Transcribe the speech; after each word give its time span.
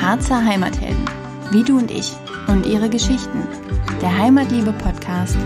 Harzer 0.00 0.44
Heimathelden, 0.44 1.04
wie 1.50 1.64
du 1.64 1.78
und 1.78 1.90
ich 1.90 2.12
und 2.46 2.64
ihre 2.64 2.88
Geschichten. 2.88 3.42
Der 4.00 4.16
Heimatliebe-Podcast 4.16 5.36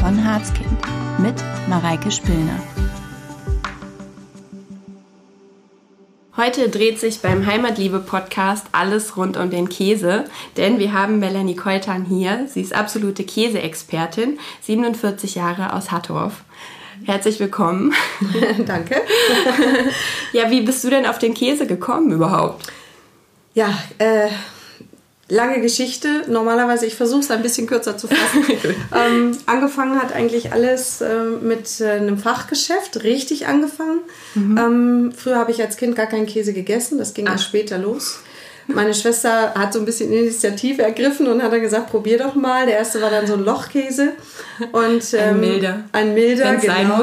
von 0.00 0.24
Harzkind 0.24 0.78
mit 1.18 1.34
Mareike 1.68 2.10
Spillner. 2.10 2.60
Heute 6.36 6.68
dreht 6.68 6.98
sich 6.98 7.20
beim 7.20 7.44
Heimatliebe-Podcast 7.44 8.66
alles 8.72 9.16
rund 9.16 9.36
um 9.36 9.50
den 9.50 9.68
Käse, 9.68 10.24
denn 10.56 10.78
wir 10.78 10.92
haben 10.92 11.18
Melanie 11.18 11.56
Koltan 11.56 12.04
hier. 12.04 12.46
Sie 12.46 12.60
ist 12.60 12.74
absolute 12.74 13.24
Käseexpertin, 13.24 14.38
47 14.62 15.34
Jahre 15.34 15.74
aus 15.74 15.90
Hattorf. 15.90 16.44
Herzlich 17.04 17.40
willkommen. 17.40 17.92
Danke. 18.66 18.96
ja, 20.32 20.50
wie 20.50 20.60
bist 20.60 20.84
du 20.84 20.90
denn 20.90 21.06
auf 21.06 21.18
den 21.18 21.34
Käse 21.34 21.66
gekommen 21.66 22.12
überhaupt? 22.12 22.66
Ja, 23.54 23.78
äh, 23.98 24.28
lange 25.28 25.60
Geschichte. 25.60 26.24
Normalerweise, 26.28 26.86
ich 26.86 26.94
versuche 26.94 27.20
es 27.20 27.30
ein 27.30 27.42
bisschen 27.42 27.66
kürzer 27.66 27.96
zu 27.96 28.08
fassen. 28.08 28.44
ähm, 28.94 29.38
angefangen 29.46 30.00
hat 30.00 30.12
eigentlich 30.12 30.52
alles 30.52 31.00
äh, 31.00 31.24
mit 31.24 31.80
äh, 31.80 31.92
einem 31.92 32.18
Fachgeschäft, 32.18 33.02
richtig 33.02 33.46
angefangen. 33.46 34.00
Mhm. 34.34 34.58
Ähm, 34.58 35.12
früher 35.16 35.36
habe 35.36 35.52
ich 35.52 35.62
als 35.62 35.76
Kind 35.76 35.96
gar 35.96 36.06
keinen 36.06 36.26
Käse 36.26 36.52
gegessen, 36.52 36.98
das 36.98 37.14
ging 37.14 37.26
Ach. 37.28 37.32
erst 37.32 37.44
später 37.44 37.78
los. 37.78 38.20
Meine 38.66 38.94
Schwester 38.94 39.54
hat 39.54 39.72
so 39.72 39.78
ein 39.78 39.84
bisschen 39.84 40.12
Initiative 40.12 40.82
ergriffen 40.82 41.26
und 41.26 41.42
hat 41.42 41.52
dann 41.52 41.60
gesagt, 41.60 41.90
probier 41.90 42.18
doch 42.18 42.34
mal. 42.34 42.66
Der 42.66 42.78
erste 42.78 43.00
war 43.02 43.10
dann 43.10 43.26
so 43.26 43.34
ein 43.34 43.44
Lochkäse. 43.44 44.12
Und, 44.72 45.14
ähm, 45.14 45.34
ein 45.34 45.40
milder. 45.40 45.84
Ein 45.92 46.14
milder, 46.14 46.56
genau. 46.56 47.02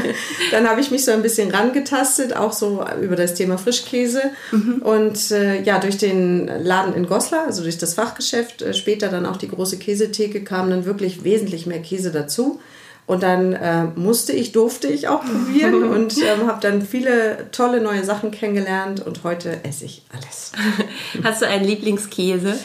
dann 0.50 0.68
habe 0.68 0.80
ich 0.80 0.90
mich 0.90 1.04
so 1.04 1.12
ein 1.12 1.22
bisschen 1.22 1.50
rangetastet, 1.50 2.36
auch 2.36 2.52
so 2.52 2.84
über 3.00 3.16
das 3.16 3.34
Thema 3.34 3.58
Frischkäse. 3.58 4.22
Mhm. 4.52 4.82
Und 4.82 5.30
äh, 5.30 5.62
ja, 5.62 5.78
durch 5.78 5.98
den 5.98 6.50
Laden 6.62 6.94
in 6.94 7.06
Goslar, 7.06 7.46
also 7.46 7.62
durch 7.62 7.78
das 7.78 7.94
Fachgeschäft, 7.94 8.62
äh, 8.62 8.74
später 8.74 9.08
dann 9.08 9.26
auch 9.26 9.36
die 9.36 9.48
große 9.48 9.78
Käsetheke, 9.78 10.44
kam 10.44 10.70
dann 10.70 10.84
wirklich 10.84 11.24
wesentlich 11.24 11.66
mehr 11.66 11.80
Käse 11.80 12.10
dazu. 12.10 12.60
Und 13.06 13.22
dann 13.22 13.52
äh, 13.52 13.84
musste 13.94 14.32
ich, 14.32 14.52
durfte 14.52 14.88
ich 14.88 15.08
auch 15.08 15.22
probieren 15.24 15.84
und 15.90 16.18
ähm, 16.18 16.48
habe 16.48 16.60
dann 16.60 16.82
viele 16.82 17.50
tolle 17.52 17.80
neue 17.80 18.04
Sachen 18.04 18.30
kennengelernt 18.32 19.04
und 19.04 19.22
heute 19.22 19.60
esse 19.64 19.84
ich 19.84 20.02
alles. 20.12 20.52
Hast 21.22 21.42
du 21.42 21.46
einen 21.46 21.64
Lieblingskäse? 21.64 22.58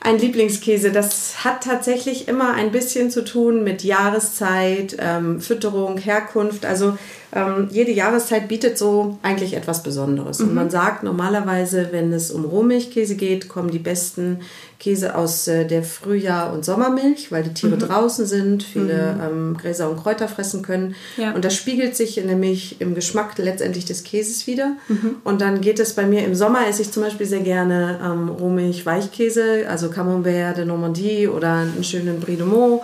Ein 0.00 0.18
Lieblingskäse, 0.18 0.90
das 0.90 1.44
hat 1.44 1.62
tatsächlich 1.62 2.26
immer 2.26 2.54
ein 2.54 2.72
bisschen 2.72 3.10
zu 3.10 3.22
tun 3.24 3.62
mit 3.62 3.84
Jahreszeit, 3.84 4.96
ähm, 4.98 5.40
Fütterung, 5.40 5.96
Herkunft. 5.98 6.64
Also 6.64 6.98
ähm, 7.34 7.68
jede 7.70 7.92
Jahreszeit 7.92 8.48
bietet 8.48 8.76
so 8.76 9.18
eigentlich 9.22 9.54
etwas 9.54 9.82
Besonderes. 9.82 10.38
Mhm. 10.38 10.48
Und 10.48 10.54
man 10.54 10.70
sagt 10.70 11.02
normalerweise, 11.02 11.88
wenn 11.90 12.12
es 12.12 12.30
um 12.30 12.44
Rohmilchkäse 12.44 13.16
geht, 13.16 13.48
kommen 13.48 13.70
die 13.70 13.78
besten 13.78 14.40
Käse 14.78 15.16
aus 15.16 15.48
äh, 15.48 15.64
der 15.64 15.82
Frühjahr- 15.82 16.52
und 16.52 16.64
Sommermilch, 16.64 17.32
weil 17.32 17.44
die 17.44 17.54
Tiere 17.54 17.76
mhm. 17.76 17.80
draußen 17.80 18.26
sind, 18.26 18.62
viele 18.62 19.14
mhm. 19.14 19.20
ähm, 19.20 19.56
Gräser 19.56 19.88
und 19.88 19.96
Kräuter 19.96 20.28
fressen 20.28 20.62
können. 20.62 20.94
Ja. 21.16 21.32
Und 21.32 21.44
das 21.44 21.54
spiegelt 21.54 21.96
sich 21.96 22.18
in 22.18 22.26
der 22.26 22.36
Milch 22.36 22.76
im 22.80 22.94
Geschmack 22.94 23.38
letztendlich 23.38 23.86
des 23.86 24.04
Käses 24.04 24.46
wieder. 24.46 24.72
Mhm. 24.88 25.16
Und 25.24 25.40
dann 25.40 25.62
geht 25.62 25.80
es 25.80 25.94
bei 25.94 26.04
mir 26.04 26.26
im 26.26 26.34
Sommer, 26.34 26.66
esse 26.68 26.82
ich 26.82 26.90
zum 26.90 27.02
Beispiel 27.02 27.26
sehr 27.26 27.40
gerne 27.40 27.98
ähm, 28.04 28.28
Rohmilch-Weichkäse, 28.28 29.68
also 29.68 29.88
Camembert 29.88 30.58
de 30.58 30.66
Normandie 30.66 31.28
oder 31.28 31.52
einen 31.52 31.84
schönen 31.84 32.20
Brie 32.20 32.36
de 32.36 32.44
Meaux 32.44 32.82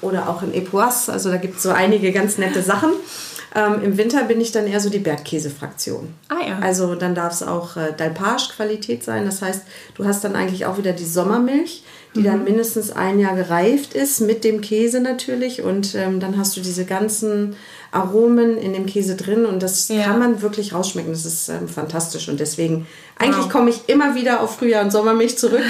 oder 0.00 0.30
auch 0.30 0.42
in 0.42 0.54
Epoisse. 0.54 1.12
Also 1.12 1.30
da 1.30 1.36
gibt 1.36 1.58
es 1.58 1.64
so 1.64 1.70
einige 1.70 2.12
ganz 2.12 2.38
nette 2.38 2.62
Sachen. 2.62 2.90
Ähm, 3.54 3.82
Im 3.82 3.98
Winter 3.98 4.24
bin 4.24 4.40
ich 4.40 4.52
dann 4.52 4.66
eher 4.66 4.80
so 4.80 4.90
die 4.90 4.98
Bergkäse-Fraktion. 4.98 6.14
Ah 6.28 6.46
ja. 6.46 6.58
Also 6.60 6.94
dann 6.94 7.14
darf 7.14 7.32
es 7.32 7.42
auch 7.42 7.76
äh, 7.76 7.92
Dalpage-Qualität 7.96 9.02
sein. 9.02 9.24
Das 9.24 9.42
heißt, 9.42 9.62
du 9.94 10.04
hast 10.04 10.22
dann 10.22 10.36
eigentlich 10.36 10.66
auch 10.66 10.78
wieder 10.78 10.92
die 10.92 11.04
Sommermilch, 11.04 11.82
die 12.14 12.20
mhm. 12.20 12.24
dann 12.24 12.44
mindestens 12.44 12.92
ein 12.92 13.18
Jahr 13.18 13.34
gereift 13.34 13.94
ist, 13.94 14.20
mit 14.20 14.44
dem 14.44 14.60
Käse 14.60 15.00
natürlich. 15.00 15.62
Und 15.62 15.94
ähm, 15.96 16.20
dann 16.20 16.36
hast 16.36 16.56
du 16.56 16.60
diese 16.60 16.84
ganzen 16.84 17.56
Aromen 17.92 18.56
in 18.56 18.72
dem 18.72 18.86
Käse 18.86 19.16
drin 19.16 19.44
und 19.44 19.62
das 19.64 19.88
ja. 19.88 20.04
kann 20.04 20.20
man 20.20 20.42
wirklich 20.42 20.72
rausschmecken. 20.72 21.10
Das 21.10 21.26
ist 21.26 21.48
ähm, 21.48 21.66
fantastisch 21.66 22.28
und 22.28 22.38
deswegen, 22.38 22.86
eigentlich 23.18 23.46
wow. 23.46 23.52
komme 23.52 23.70
ich 23.70 23.88
immer 23.88 24.14
wieder 24.14 24.42
auf 24.42 24.58
Frühjahr- 24.58 24.84
und 24.84 24.92
Sommermilch 24.92 25.36
zurück, 25.38 25.64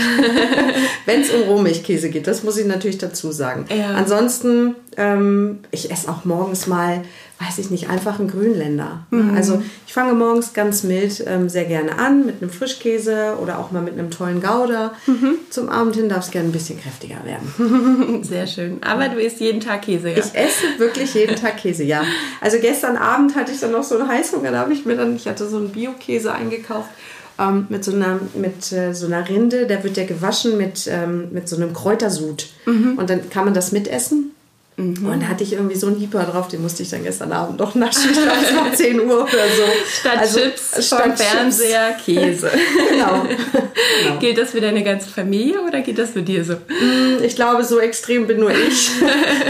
wenn 1.07 1.23
es 1.23 1.31
um 1.31 1.43
Rohmilchkäse 1.49 2.11
geht. 2.11 2.27
Das 2.27 2.43
muss 2.43 2.59
ich 2.59 2.67
natürlich 2.67 2.99
dazu 2.99 3.33
sagen. 3.33 3.65
Ja. 3.75 3.95
Ansonsten, 3.95 4.75
ähm, 4.99 5.61
ich 5.71 5.91
esse 5.91 6.11
auch 6.11 6.27
morgens 6.27 6.67
mal 6.67 7.03
weiß 7.41 7.59
ich 7.59 7.71
nicht, 7.71 7.89
einfach 7.89 8.19
ein 8.19 8.29
Grünländer. 8.29 9.01
Mhm. 9.11 9.35
Also 9.35 9.63
ich 9.87 9.95
fange 9.95 10.13
morgens 10.13 10.53
ganz 10.53 10.83
mild 10.83 11.25
ähm, 11.27 11.49
sehr 11.49 11.65
gerne 11.65 11.99
an 11.99 12.27
mit 12.27 12.43
einem 12.43 12.51
Frischkäse 12.51 13.37
oder 13.41 13.59
auch 13.59 13.71
mal 13.71 13.81
mit 13.81 13.95
einem 13.95 14.11
tollen 14.11 14.43
Gouda. 14.43 14.93
Mhm. 15.07 15.39
Zum 15.49 15.71
Abend 15.71 15.97
hin 15.97 16.11
darf 16.11 16.27
es 16.27 16.31
gerne 16.31 16.51
ein 16.51 16.53
bisschen 16.53 16.79
kräftiger 16.79 17.17
werden. 17.25 18.23
Sehr 18.25 18.47
schön. 18.47 18.83
Aber 18.83 19.09
du 19.09 19.19
isst 19.19 19.41
jeden 19.41 19.61
Tag 19.61 19.83
Käse, 19.83 20.11
ja? 20.11 20.19
Ich 20.19 20.35
esse 20.35 20.79
wirklich 20.79 21.15
jeden 21.15 21.35
Tag 21.35 21.57
Käse, 21.57 21.83
ja. 21.83 22.03
Also 22.43 22.59
gestern 22.61 22.99
Abend 22.99 23.35
hatte 23.35 23.53
ich 23.53 23.61
dann 23.61 23.73
noch 23.73 23.85
so 23.85 23.99
einen 23.99 24.09
Heißhunger, 24.09 24.51
da 24.51 24.59
habe 24.59 24.75
ich 24.75 24.85
mir 24.85 24.97
dann, 24.97 25.17
ich 25.17 25.27
hatte 25.27 25.49
so 25.49 25.57
einen 25.57 25.71
Bio-Käse 25.71 26.33
eingekauft 26.33 26.91
ähm, 27.39 27.67
mit, 27.71 27.85
so 27.85 27.93
einer, 27.93 28.21
mit 28.35 28.71
äh, 28.73 28.93
so 28.93 29.07
einer 29.07 29.27
Rinde, 29.27 29.67
der 29.67 29.83
wird 29.83 29.97
ja 29.97 30.05
gewaschen 30.05 30.59
mit, 30.59 30.87
ähm, 30.89 31.29
mit 31.33 31.49
so 31.49 31.57
einem 31.57 31.73
Kräutersud. 31.73 32.49
Mhm. 32.67 32.99
Und 32.99 33.09
dann 33.09 33.31
kann 33.31 33.47
man 33.47 33.55
das 33.55 33.73
mitessen. 33.73 34.33
Mhm. 34.81 35.07
Und 35.07 35.23
da 35.23 35.27
hatte 35.29 35.45
ich 35.45 35.53
irgendwie 35.53 35.77
so 35.77 35.89
einen 35.89 36.01
Hyper 36.01 36.25
drauf, 36.25 36.49
den 36.49 36.63
musste 36.63 36.83
ich 36.83 36.91
dann 36.91 37.03
gestern 37.03 37.33
Abend 37.33 37.61
doch 37.61 37.75
naschen. 37.75 38.11
Ich 38.11 38.23
glaube, 38.23 38.39
es 38.43 38.57
war 38.57 38.73
10 38.73 39.01
Uhr 39.01 39.23
oder 39.23 39.29
so. 39.29 39.63
Statt 40.01 40.19
also, 40.19 40.41
Chips, 40.41 40.87
statt 40.87 41.21
Fernseher, 41.21 41.97
Käse. 42.05 42.51
genau. 42.91 43.25
genau. 43.25 44.19
Gilt 44.19 44.39
das 44.39 44.51
für 44.51 44.61
deine 44.61 44.83
ganze 44.83 45.09
Familie 45.09 45.61
oder 45.61 45.81
geht 45.81 45.99
das 45.99 46.11
für 46.11 46.23
dir 46.23 46.45
so? 46.45 46.55
Mm, 46.55 47.23
ich 47.23 47.37
glaube, 47.37 47.65
so 47.65 47.79
extrem 47.79 48.27
bin 48.27 48.41
nur 48.41 48.51
ich. 48.51 48.91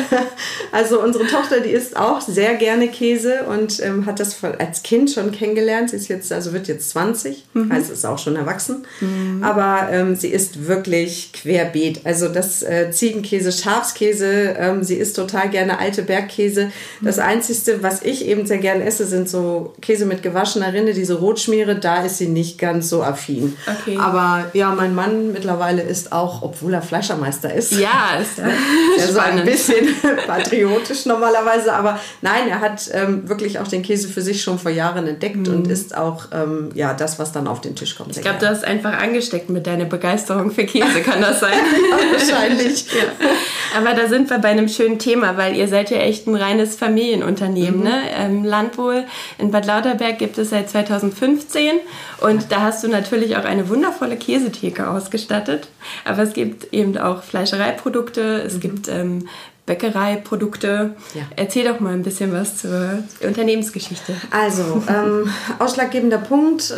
also 0.72 1.00
unsere 1.00 1.26
Tochter, 1.26 1.60
die 1.60 1.70
isst 1.70 1.97
auch 1.97 2.20
sehr 2.20 2.54
gerne 2.54 2.88
Käse 2.88 3.44
und 3.48 3.80
ähm, 3.82 4.06
hat 4.06 4.20
das 4.20 4.42
als 4.42 4.82
Kind 4.82 5.10
schon 5.10 5.32
kennengelernt. 5.32 5.91
Sie 5.91 5.97
ist 5.97 6.08
jetzt, 6.08 6.32
also 6.32 6.52
wird 6.52 6.66
jetzt 6.66 6.91
20, 6.91 7.44
mhm. 7.54 7.72
heißt 7.72 7.91
ist 7.91 8.04
auch 8.06 8.18
schon 8.18 8.36
erwachsen. 8.36 8.84
Mhm. 9.00 9.42
Aber 9.42 9.88
ähm, 9.92 10.16
sie 10.16 10.28
isst 10.28 10.66
wirklich 10.66 11.32
querbeet. 11.32 12.00
Also 12.04 12.28
das 12.28 12.62
äh, 12.62 12.91
Ziegenkäse, 12.91 13.52
Schafskäse, 13.52 14.56
ähm, 14.58 14.82
sie 14.82 14.97
isst 14.97 15.19
total 15.20 15.50
gerne 15.50 15.78
alte 15.78 16.03
Bergkäse. 16.03 16.70
Das 17.00 17.19
Einzige, 17.19 17.82
was 17.82 18.03
ich 18.03 18.26
eben 18.26 18.47
sehr 18.47 18.58
gerne 18.58 18.84
esse, 18.84 19.06
sind 19.06 19.28
so 19.28 19.75
Käse 19.81 20.06
mit 20.06 20.22
gewaschener 20.22 20.72
Rinde, 20.72 20.94
diese 20.94 21.14
Rotschmiere. 21.14 21.76
Da 21.76 22.04
ist 22.04 22.19
sie 22.19 22.28
nicht 22.28 22.58
ganz 22.58 22.88
so 22.88 23.03
affin. 23.03 23.56
Okay. 23.66 23.97
Aber 23.98 24.50
ja, 24.53 24.75
mein 24.75 24.94
Mann 24.94 25.32
mittlerweile 25.32 25.82
ist 25.82 26.12
auch, 26.12 26.42
obwohl 26.42 26.75
er 26.75 26.82
Fleischermeister 26.82 27.53
ist. 27.53 27.72
Ja, 27.72 28.19
ist 28.20 28.38
ja, 28.38 28.48
ja 28.48 29.06
so 29.12 29.19
ein 29.19 29.44
bisschen 29.44 29.88
patriotisch 30.26 31.06
normalerweise. 31.06 31.72
Aber 31.72 32.00
nein, 32.22 32.48
er 32.48 32.60
hat 32.60 32.91
ähm, 32.92 33.28
wirklich 33.28 33.59
auch 33.59 33.69
den 33.69 33.82
Käse 33.82 34.09
für 34.09 34.22
sich 34.22 34.42
schon 34.42 34.59
vor 34.59 34.70
Jahren 34.70 35.06
entdeckt 35.06 35.47
mhm. 35.47 35.54
und 35.54 35.69
ist 35.69 35.97
auch 35.97 36.28
ähm, 36.32 36.70
ja, 36.75 36.94
das, 36.94 37.19
was 37.19 37.32
dann 37.32 37.47
auf 37.47 37.60
den 37.60 37.76
Tisch 37.76 37.97
kommt. 37.97 38.16
Ich 38.16 38.22
glaube, 38.22 38.38
du 38.41 38.48
hast 38.48 38.64
einfach 38.64 38.92
angesteckt 39.00 39.50
mit 39.50 39.66
deiner 39.66 39.84
Begeisterung 39.84 40.50
für 40.50 40.64
Käse, 40.64 41.00
kann 41.04 41.20
das 41.20 41.41
sein? 41.41 41.53
ja, 41.91 42.12
wahrscheinlich. 42.12 42.86
ja. 42.92 43.28
Aber 43.76 43.94
da 43.94 44.09
sind 44.09 44.30
wir 44.30 44.38
bei 44.38 44.48
einem 44.48 44.69
schönen 44.69 44.98
Thema, 44.98 45.09
weil 45.19 45.56
ihr 45.56 45.69
seid 45.69 45.91
ja 45.91 45.98
echt 45.98 46.26
ein 46.26 46.34
reines 46.34 46.76
Familienunternehmen. 46.76 47.81
Mhm. 47.81 47.84
Ne? 47.84 48.03
Ähm, 48.16 48.44
Landwohl 48.44 49.04
in 49.38 49.50
Bad 49.50 49.66
Lauterberg 49.66 50.19
gibt 50.19 50.38
es 50.38 50.50
seit 50.50 50.71
2015 50.71 51.72
und 52.21 52.53
da 52.53 52.62
hast 52.62 52.84
du 52.84 52.88
natürlich 52.88 53.37
auch 53.37 53.44
eine 53.44 53.69
wundervolle 53.69 54.16
Käsetheke 54.16 54.88
ausgestattet. 54.88 55.69
Aber 56.04 56.22
es 56.22 56.32
gibt 56.32 56.72
eben 56.72 56.97
auch 56.98 57.22
Fleischereiprodukte, 57.22 58.43
es 58.47 58.54
mhm. 58.54 58.60
gibt 58.60 58.88
ähm, 58.88 59.28
Bäckereiprodukte. 59.66 60.97
Ja. 61.15 61.22
Erzähl 61.37 61.65
doch 61.65 61.81
mal 61.81 61.92
ein 61.92 62.03
bisschen 62.03 62.32
was 62.32 62.59
zur 62.59 63.04
Unternehmensgeschichte. 63.22 64.15
Also, 64.31 64.82
ähm, 64.88 65.31
ausschlaggebender 65.59 66.19
Punkt. 66.19 66.75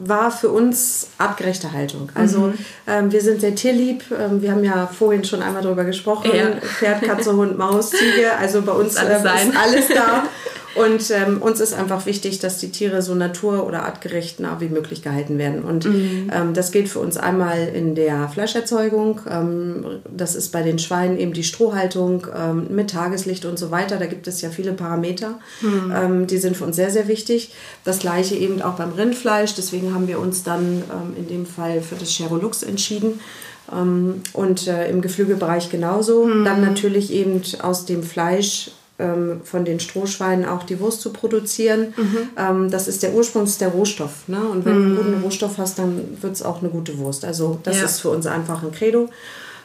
War 0.00 0.30
für 0.30 0.48
uns 0.48 1.08
artgerechte 1.18 1.72
Haltung. 1.72 2.10
Also 2.14 2.40
mhm. 2.40 2.54
ähm, 2.86 3.12
wir 3.12 3.20
sind 3.20 3.40
sehr 3.40 3.54
tierlieb. 3.54 4.04
Ähm, 4.10 4.42
wir 4.42 4.50
haben 4.52 4.64
ja 4.64 4.86
vorhin 4.86 5.24
schon 5.24 5.42
einmal 5.42 5.62
darüber 5.62 5.84
gesprochen. 5.84 6.30
Ja. 6.34 6.56
Pferd, 6.60 7.02
Katze, 7.02 7.36
Hund, 7.36 7.58
Maus, 7.58 7.90
Ziege. 7.90 8.32
Also 8.38 8.62
bei 8.62 8.72
uns 8.72 8.96
alles, 8.96 9.20
ähm, 9.20 9.50
ist 9.50 9.56
alles 9.56 9.88
da. 9.88 10.24
Und 10.74 11.10
ähm, 11.10 11.42
uns 11.42 11.58
ist 11.58 11.74
einfach 11.74 12.06
wichtig, 12.06 12.38
dass 12.38 12.58
die 12.58 12.70
Tiere 12.70 13.02
so 13.02 13.14
natur- 13.14 13.66
oder 13.66 13.84
artgerecht 13.84 14.38
nah 14.38 14.60
wie 14.60 14.68
möglich 14.68 15.02
gehalten 15.02 15.36
werden. 15.36 15.64
Und 15.64 15.84
mhm. 15.84 16.30
ähm, 16.32 16.54
das 16.54 16.70
gilt 16.70 16.88
für 16.88 17.00
uns 17.00 17.16
einmal 17.16 17.68
in 17.74 17.94
der 17.94 18.28
Fleischerzeugung. 18.28 19.20
Ähm, 19.28 19.84
das 20.08 20.36
ist 20.36 20.52
bei 20.52 20.62
den 20.62 20.78
Schweinen 20.78 21.18
eben 21.18 21.32
die 21.32 21.42
Strohhaltung 21.42 22.26
ähm, 22.36 22.68
mit 22.70 22.90
Tageslicht 22.90 23.44
und 23.44 23.58
so 23.58 23.70
weiter. 23.70 23.96
Da 23.96 24.06
gibt 24.06 24.28
es 24.28 24.40
ja 24.42 24.50
viele 24.50 24.72
Parameter. 24.72 25.40
Mhm. 25.60 25.92
Ähm, 25.94 26.26
die 26.28 26.38
sind 26.38 26.56
für 26.56 26.64
uns 26.64 26.76
sehr, 26.76 26.90
sehr 26.90 27.08
wichtig. 27.08 27.52
Das 27.84 27.98
gleiche 27.98 28.36
eben 28.36 28.62
auch 28.62 28.74
beim 28.74 28.92
Rindfleisch. 28.92 29.54
Deswegen 29.54 29.92
haben 29.92 30.06
wir 30.06 30.20
uns 30.20 30.44
dann 30.44 30.82
ähm, 30.90 31.16
in 31.16 31.26
dem 31.26 31.46
Fall 31.46 31.80
für 31.80 31.96
das 31.96 32.10
Cherolux 32.10 32.62
entschieden. 32.62 33.20
und 34.32 34.66
äh, 34.66 34.90
im 34.90 35.00
Geflügelbereich 35.00 35.70
genauso. 35.70 36.24
Mhm. 36.24 36.44
Dann 36.44 36.60
natürlich 36.60 37.12
eben 37.12 37.40
aus 37.62 37.86
dem 37.86 38.02
Fleisch 38.02 38.72
ähm, 39.00 39.40
von 39.44 39.64
den 39.64 39.80
Strohschweinen 39.80 40.44
auch 40.44 40.62
die 40.64 40.78
Wurst 40.78 41.00
zu 41.00 41.12
produzieren. 41.12 41.94
Mhm. 41.96 42.18
Ähm, 42.36 42.70
das 42.70 42.86
ist 42.88 43.02
der 43.02 43.12
Ursprung, 43.14 43.42
das 43.42 43.52
ist 43.52 43.60
der 43.60 43.68
Rohstoff. 43.68 44.28
Ne? 44.28 44.40
Und 44.40 44.64
wenn 44.64 44.74
du 44.76 44.82
einen 44.84 44.96
guten 44.96 45.22
Rohstoff 45.22 45.58
hast, 45.58 45.78
dann 45.78 46.18
wird 46.20 46.34
es 46.34 46.42
auch 46.42 46.60
eine 46.60 46.68
gute 46.70 46.98
Wurst. 46.98 47.24
Also 47.24 47.58
das 47.62 47.78
Ja. 47.78 47.84
ist 47.86 48.00
für 48.00 48.10
uns 48.10 48.26
einfach 48.26 48.62
ein 48.62 48.72
Credo. 48.72 49.08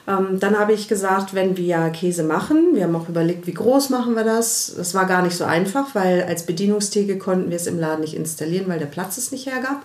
Ähm, 0.08 0.40
dann 0.40 0.60
habe 0.60 0.74
ich 0.74 0.88
gesagt, 0.88 1.34
wenn 1.34 1.58
wir 1.58 1.90
Käse 1.90 2.24
machen, 2.24 2.74
wir 2.74 2.84
haben 2.84 2.96
auch 2.96 3.10
überlegt, 3.10 3.48
wie 3.48 3.54
groß 3.54 3.90
machen 3.90 4.16
wir 4.16 4.24
das. 4.24 4.74
Das 4.78 4.94
war 4.94 5.06
gar 5.06 5.24
nicht 5.24 5.36
so 5.36 5.44
einfach, 5.46 5.96
weil 5.96 6.24
als 6.24 6.46
Bedienungstheke 6.46 7.18
konnten 7.18 7.50
wir 7.50 7.56
es 7.58 7.66
im 7.66 7.80
Laden 7.80 8.02
nicht 8.02 8.14
installieren, 8.16 8.66
weil 8.68 8.78
der 8.80 8.86
Platz 8.86 9.18
es 9.18 9.32
nicht 9.32 9.48
hergab. 9.48 9.82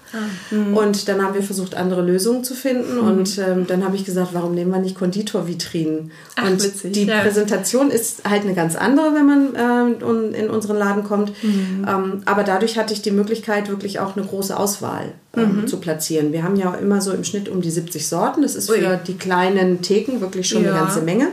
Und 0.74 1.08
dann 1.08 1.22
haben 1.22 1.34
wir 1.34 1.42
versucht, 1.42 1.74
andere 1.74 2.02
Lösungen 2.02 2.44
zu 2.44 2.54
finden. 2.54 2.98
Und 2.98 3.38
ähm, 3.38 3.66
dann 3.66 3.84
habe 3.84 3.96
ich 3.96 4.04
gesagt, 4.04 4.30
warum 4.32 4.54
nehmen 4.54 4.70
wir 4.70 4.78
nicht 4.80 4.96
Konditorvitrinen? 4.96 6.10
Ach, 6.36 6.50
und 6.50 6.62
witzig, 6.62 6.92
die 6.92 7.04
ja. 7.04 7.20
Präsentation 7.20 7.90
ist 7.90 8.28
halt 8.28 8.42
eine 8.42 8.54
ganz 8.54 8.76
andere, 8.76 9.14
wenn 9.14 9.26
man 9.26 10.02
un- 10.02 10.34
in 10.34 10.50
unseren 10.50 10.76
Laden 10.76 11.04
kommt. 11.04 11.32
Ähm, 11.42 12.22
aber 12.26 12.44
dadurch 12.44 12.78
hatte 12.78 12.92
ich 12.92 13.02
die 13.02 13.10
Möglichkeit, 13.10 13.68
wirklich 13.68 14.00
auch 14.00 14.16
eine 14.16 14.26
große 14.26 14.56
Auswahl 14.56 15.12
ähm, 15.36 15.66
zu 15.66 15.78
platzieren. 15.78 16.32
Wir 16.32 16.42
haben 16.42 16.56
ja 16.56 16.74
immer 16.74 17.00
so 17.00 17.12
im 17.12 17.24
Schnitt 17.24 17.48
um 17.48 17.60
die 17.60 17.70
70 17.70 18.06
Sorten. 18.06 18.42
Das 18.42 18.54
ist 18.54 18.70
Ui. 18.70 18.78
für 18.78 18.96
die 19.06 19.14
kleinen 19.14 19.82
Theken 19.82 20.20
wirklich 20.20 20.48
schon 20.48 20.64
Ja. 20.64 20.70
eine 20.70 20.80
ganze 20.80 21.02
Menge. 21.02 21.28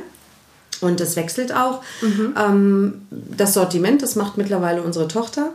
Und 0.82 1.00
das 1.00 1.16
wechselt 1.16 1.54
auch. 1.56 1.82
Ähm, 2.04 3.02
das 3.12 3.54
Sortiment, 3.56 4.02
das 4.04 4.16
macht 4.16 4.38
mittlerweile 4.38 4.82
unsere 4.84 5.08
Tochter. 5.08 5.52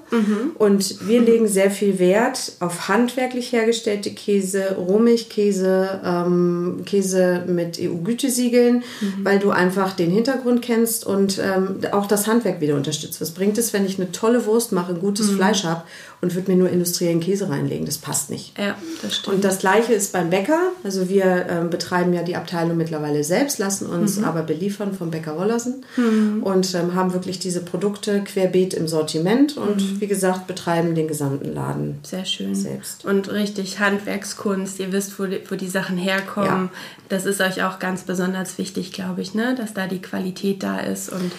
Und 0.59 1.07
wir 1.09 1.21
legen 1.21 1.47
sehr 1.47 1.71
viel 1.71 1.99
Wert 1.99 2.53
auf 2.61 2.89
handwerklich 2.89 3.53
hergestellte 3.53 4.11
Käse, 4.11 4.77
Rohmilchkäse, 4.77 6.01
ähm, 6.05 6.83
Käse 6.87 7.45
mit 7.47 7.79
EU-Gütesiegeln, 7.81 8.83
weil 9.23 9.39
du 9.39 9.51
einfach 9.51 9.93
den 9.95 10.11
Hintergrund 10.11 10.63
kennst 10.63 11.07
und 11.07 11.39
ähm, 11.39 11.77
auch 11.93 12.07
das 12.07 12.27
Handwerk 12.27 12.61
wieder 12.61 12.75
unterstützt. 12.75 13.21
Was 13.21 13.31
bringt 13.31 13.59
es, 13.59 13.73
wenn 13.73 13.87
ich 13.87 13.99
eine 13.99 14.11
tolle 14.13 14.45
Wurst 14.47 14.73
mache, 14.73 14.93
ein 14.93 15.01
gutes 15.01 15.31
Fleisch 15.31 15.65
habe 15.65 15.83
und 16.21 16.35
würde 16.35 16.51
mir 16.51 16.57
nur 16.57 16.69
industriellen 16.71 17.21
Käse 17.21 17.49
reinlegen? 17.49 17.87
Das 17.87 17.99
passt 17.99 18.31
nicht. 18.31 18.59
Ja, 18.59 18.77
das 19.03 19.17
stimmt. 19.17 19.37
Und 19.37 19.45
das 19.45 19.59
gleiche 19.61 19.93
ist 19.93 20.13
beim 20.13 20.31
Bäcker. 20.31 20.59
Also 20.85 21.09
wir 21.09 21.47
ähm, 21.49 21.71
betreiben 21.71 22.13
ja 22.13 22.23
die 22.23 22.37
Abteilung 22.37 22.77
mittlerweile 22.77 23.23
selbst, 23.25 23.59
lassen 23.59 23.87
uns 23.87 24.17
Mhm. 24.19 24.25
aber 24.25 24.43
beliefern 24.43 24.95
vom 24.95 25.11
Bäcker 25.13 25.37
Wollersen 25.39 25.85
und 26.43 26.75
ähm, 26.75 26.95
haben 26.97 27.13
wirklich 27.13 27.39
diese 27.39 27.61
Produkte 27.61 28.23
querbeet 28.25 28.75
im 28.75 28.89
Sortiment 28.89 29.57
und 29.57 29.77
Mhm. 29.77 30.01
wie 30.01 30.07
gesagt 30.09 30.49
betreiben 30.49 30.97
den 30.97 31.07
gesamten 31.07 31.55
Laden. 31.55 32.01
Sehr 32.03 32.25
schön. 32.25 32.55
Selbst. 32.57 33.05
Und 33.05 33.31
richtig 33.31 33.79
Handwerkskunst. 33.79 34.81
Ihr 34.81 34.91
wisst, 34.93 35.19
wo 35.21 35.27
die, 35.27 35.41
wo 35.49 35.55
die 35.55 35.69
Sachen 35.69 35.97
herkommen. 35.97 36.71
Ja. 36.73 36.79
Das 37.09 37.25
ist 37.27 37.41
euch 37.41 37.63
auch 37.63 37.79
ganz 37.79 38.03
besonders 38.03 38.59
wichtig, 38.59 38.93
glaube 38.93 39.23
ich, 39.23 39.35
ne? 39.35 39.55
dass 39.55 39.73
da 39.75 39.87
die 39.87 40.03
Qualität 40.03 40.63
da 40.65 40.81
ist. 40.81 41.11
Und 41.13 41.31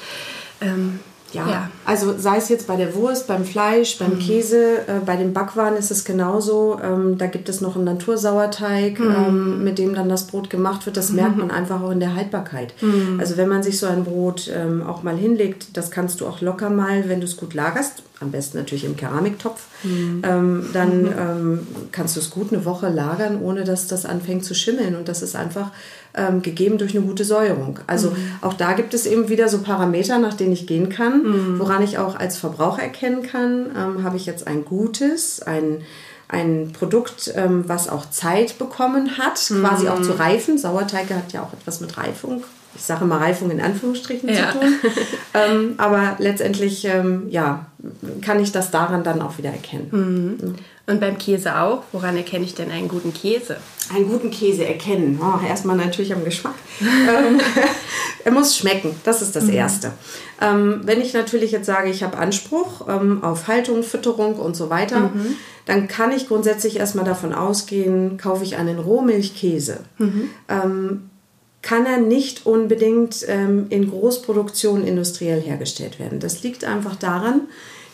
ähm, 0.61 0.99
Ja, 1.33 1.49
ja. 1.49 1.69
also 1.85 2.15
sei 2.17 2.37
es 2.37 2.49
jetzt 2.49 2.67
bei 2.67 2.75
der 2.75 2.93
Wurst, 2.95 3.27
beim 3.27 3.43
Fleisch, 3.43 3.97
beim 3.97 4.19
Käse, 4.19 4.79
äh, 4.87 4.99
bei 5.05 5.15
den 5.15 5.33
Backwaren 5.33 5.75
ist 5.75 5.91
es 5.91 6.05
genauso. 6.05 6.79
Ähm, 6.83 7.17
da 7.17 7.25
gibt 7.25 7.49
es 7.49 7.59
noch 7.59 7.75
einen 7.75 7.85
Natursauerteig, 7.85 8.99
ähm, 8.99 9.63
mit 9.63 9.79
dem 9.79 9.95
dann 9.95 10.09
das 10.09 10.27
Brot 10.27 10.49
gemacht 10.49 10.85
wird. 10.85 10.97
Das 10.97 11.11
merkt 11.11 11.37
man 11.37 11.51
einfach 11.51 11.81
auch 11.81 11.91
in 11.91 11.99
der 11.99 12.15
Haltbarkeit. 12.15 12.73
Also 13.17 13.37
wenn 13.37 13.49
man 13.49 13.63
sich 13.63 13.79
so 13.79 13.87
ein 13.87 14.03
Brot 14.03 14.49
ähm, 14.53 14.83
auch 14.83 15.03
mal 15.03 15.15
hinlegt, 15.15 15.75
das 15.75 15.91
kannst 15.91 16.21
du 16.21 16.27
auch 16.27 16.41
locker 16.41 16.69
mal, 16.69 17.09
wenn 17.09 17.19
du 17.19 17.25
es 17.25 17.37
gut 17.37 17.53
lagerst, 17.53 18.03
am 18.19 18.31
besten 18.31 18.57
natürlich 18.57 18.85
im 18.85 18.95
Keramiktopf, 18.95 19.65
ähm, 19.83 20.65
dann 20.73 21.05
ähm, 21.05 21.67
kannst 21.91 22.15
du 22.15 22.19
es 22.19 22.29
gut 22.29 22.53
eine 22.53 22.65
Woche 22.65 22.89
lagern, 22.89 23.41
ohne 23.41 23.63
dass 23.63 23.87
das 23.87 24.05
anfängt 24.05 24.45
zu 24.45 24.55
schimmeln. 24.55 24.95
Und 24.95 25.07
das 25.07 25.21
ist 25.21 25.35
einfach 25.35 25.71
ähm, 26.15 26.41
gegeben 26.41 26.77
durch 26.77 26.95
eine 26.95 27.05
gute 27.05 27.23
Säuerung. 27.23 27.79
Also 27.87 28.15
auch 28.41 28.53
da 28.53 28.73
gibt 28.73 28.93
es 28.93 29.05
eben 29.05 29.29
wieder 29.29 29.49
so 29.49 29.59
Parameter, 29.59 30.19
nach 30.19 30.33
denen 30.33 30.53
ich 30.53 30.67
gehen 30.67 30.89
kann, 30.89 31.57
woran 31.59 31.83
ich 31.83 31.97
auch 31.97 32.15
als 32.15 32.37
Verbraucher 32.37 32.81
erkennen 32.83 33.23
kann, 33.23 33.67
ähm, 33.75 34.03
habe 34.03 34.17
ich 34.17 34.25
jetzt 34.25 34.47
ein 34.47 34.65
gutes, 34.65 35.41
ein 35.41 35.81
ein 36.29 36.71
Produkt, 36.73 37.31
ähm, 37.35 37.65
was 37.67 37.87
auch 37.87 38.09
Zeit 38.09 38.57
bekommen 38.57 39.17
hat, 39.19 39.39
quasi 39.61 39.87
auch 39.87 40.01
zu 40.01 40.17
reifen. 40.17 40.57
Sauerteig 40.57 41.11
hat 41.11 41.31
ja 41.31 41.43
auch 41.43 41.53
etwas 41.53 41.79
mit 41.79 41.95
Reifung. 41.95 42.43
Ich 42.75 42.81
sage 42.81 43.05
mal 43.05 43.19
Reifung 43.19 43.51
in 43.51 43.61
Anführungsstrichen 43.61 44.29
Ja. 44.29 44.51
zu 44.51 44.59
tun. 44.59 44.73
ähm, 45.35 45.73
aber 45.77 46.15
letztendlich, 46.17 46.85
ähm, 46.85 47.27
ja, 47.29 47.67
kann 48.21 48.39
ich 48.39 48.51
das 48.51 48.71
daran 48.71 49.03
dann 49.03 49.21
auch 49.21 49.37
wieder 49.37 49.51
erkennen. 49.51 50.55
Und 50.85 50.99
beim 50.99 51.17
Käse 51.17 51.57
auch. 51.59 51.83
Woran 51.93 52.17
erkenne 52.17 52.43
ich 52.43 52.55
denn 52.55 52.69
einen 52.69 52.89
guten 52.89 53.13
Käse? 53.13 53.57
Einen 53.93 54.09
guten 54.09 54.31
Käse 54.31 54.65
erkennen. 54.65 55.17
Oh, 55.21 55.45
erstmal 55.45 55.77
natürlich 55.77 56.13
am 56.13 56.25
Geschmack. 56.25 56.55
ähm, 56.81 57.39
er 58.25 58.31
muss 58.31 58.57
schmecken, 58.57 58.93
das 59.05 59.21
ist 59.21 59.35
das 59.35 59.47
Erste. 59.47 59.93
Ähm, 60.41 60.81
wenn 60.83 60.99
ich 60.99 61.13
natürlich 61.13 61.51
jetzt 61.51 61.67
sage, 61.67 61.89
ich 61.89 62.03
habe 62.03 62.17
Anspruch 62.17 62.87
ähm, 62.89 63.23
auf 63.23 63.47
Haltung, 63.47 63.83
Fütterung 63.83 64.35
und 64.35 64.55
so 64.57 64.69
weiter, 64.69 65.11
dann 65.65 65.87
kann 65.87 66.11
ich 66.11 66.27
grundsätzlich 66.27 66.77
erstmal 66.77 67.05
davon 67.05 67.33
ausgehen, 67.33 68.17
kaufe 68.17 68.43
ich 68.43 68.57
einen 68.57 68.79
Rohmilchkäse. 68.79 69.79
Ähm, 70.49 71.09
kann 71.61 71.85
er 71.85 71.97
nicht 71.97 72.45
unbedingt 72.45 73.25
ähm, 73.27 73.67
in 73.69 73.89
Großproduktion 73.89 74.85
industriell 74.85 75.41
hergestellt 75.41 75.97
werden. 75.97 76.19
Das 76.19 76.43
liegt 76.43 76.65
einfach 76.65 76.97
daran, 76.97 77.47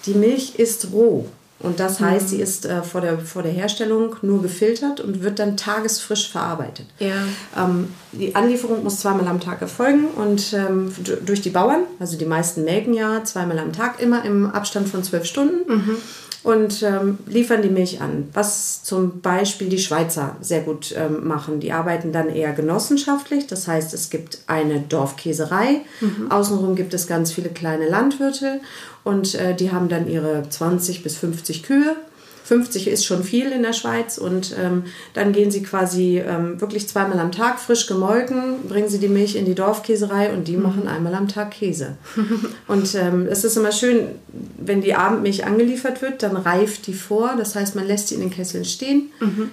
die 0.05 0.15
Milch 0.15 0.55
ist 0.55 0.91
roh. 0.91 1.27
Und 1.61 1.79
das 1.79 1.99
heißt, 1.99 2.29
sie 2.29 2.41
ist 2.41 2.65
äh, 2.65 2.81
vor, 2.81 3.01
der, 3.01 3.19
vor 3.19 3.43
der 3.43 3.51
Herstellung 3.51 4.15
nur 4.21 4.41
gefiltert 4.41 5.01
und 5.01 5.21
wird 5.21 5.39
dann 5.39 5.57
tagesfrisch 5.57 6.31
verarbeitet. 6.31 6.85
Ja. 6.99 7.15
Ähm, 7.57 7.89
die 8.13 8.33
Anlieferung 8.33 8.83
muss 8.83 8.99
zweimal 9.01 9.27
am 9.27 9.41
Tag 9.41 9.61
erfolgen 9.61 10.05
und 10.15 10.53
ähm, 10.53 10.93
durch 11.25 11.41
die 11.41 11.49
Bauern, 11.49 11.81
also 11.99 12.17
die 12.17 12.25
meisten 12.25 12.63
melken 12.63 12.93
ja 12.93 13.23
zweimal 13.25 13.59
am 13.59 13.73
Tag, 13.73 14.01
immer 14.01 14.23
im 14.23 14.49
Abstand 14.49 14.87
von 14.87 15.03
zwölf 15.03 15.25
Stunden 15.25 15.97
und 16.43 16.83
ähm, 16.83 17.17
liefern 17.27 17.61
die 17.61 17.69
Milch 17.69 18.01
an. 18.01 18.29
Was 18.33 18.83
zum 18.83 19.19
Beispiel 19.19 19.67
die 19.67 19.79
Schweizer 19.79 20.37
sehr 20.39 20.61
gut 20.61 20.95
ähm, 20.97 21.27
machen. 21.27 21.59
Die 21.59 21.73
arbeiten 21.73 22.13
dann 22.13 22.29
eher 22.29 22.53
genossenschaftlich, 22.53 23.47
das 23.47 23.67
heißt, 23.67 23.93
es 23.93 24.09
gibt 24.09 24.39
eine 24.47 24.79
Dorfkäserei, 24.79 25.81
außenrum 26.29 26.75
gibt 26.75 26.93
es 26.93 27.07
ganz 27.07 27.33
viele 27.33 27.49
kleine 27.49 27.89
Landwirte 27.89 28.61
und 29.09 29.35
äh, 29.35 29.55
die 29.55 29.71
haben 29.71 29.89
dann 29.89 30.07
ihre 30.07 30.47
20 30.47 31.03
bis 31.03 31.17
50 31.17 31.63
Kühe. 31.63 31.95
50 32.49 32.87
ist 32.87 33.05
schon 33.05 33.23
viel 33.23 33.51
in 33.51 33.61
der 33.61 33.73
Schweiz. 33.73 34.17
Und 34.17 34.55
ähm, 34.59 34.85
dann 35.13 35.33
gehen 35.33 35.51
sie 35.51 35.61
quasi 35.61 36.19
ähm, 36.19 36.59
wirklich 36.59 36.87
zweimal 36.87 37.19
am 37.19 37.31
Tag 37.31 37.59
frisch 37.59 37.85
gemolken, 37.85 38.67
bringen 38.67 38.89
sie 38.89 38.97
die 38.97 39.07
Milch 39.07 39.35
in 39.35 39.45
die 39.45 39.53
Dorfkäserei 39.53 40.33
und 40.33 40.47
die 40.47 40.57
machen 40.57 40.87
einmal 40.87 41.13
am 41.13 41.27
Tag 41.27 41.51
Käse. 41.51 41.97
und 42.67 42.95
ähm, 42.95 43.27
es 43.29 43.43
ist 43.43 43.55
immer 43.55 43.71
schön, 43.71 44.07
wenn 44.57 44.81
die 44.81 44.95
Abendmilch 44.95 45.45
angeliefert 45.45 46.01
wird, 46.01 46.23
dann 46.23 46.35
reift 46.35 46.87
die 46.87 46.93
vor, 46.93 47.35
das 47.37 47.55
heißt, 47.55 47.75
man 47.75 47.85
lässt 47.85 48.07
sie 48.07 48.15
in 48.15 48.21
den 48.21 48.31
Kesseln 48.31 48.65
stehen, 48.65 49.11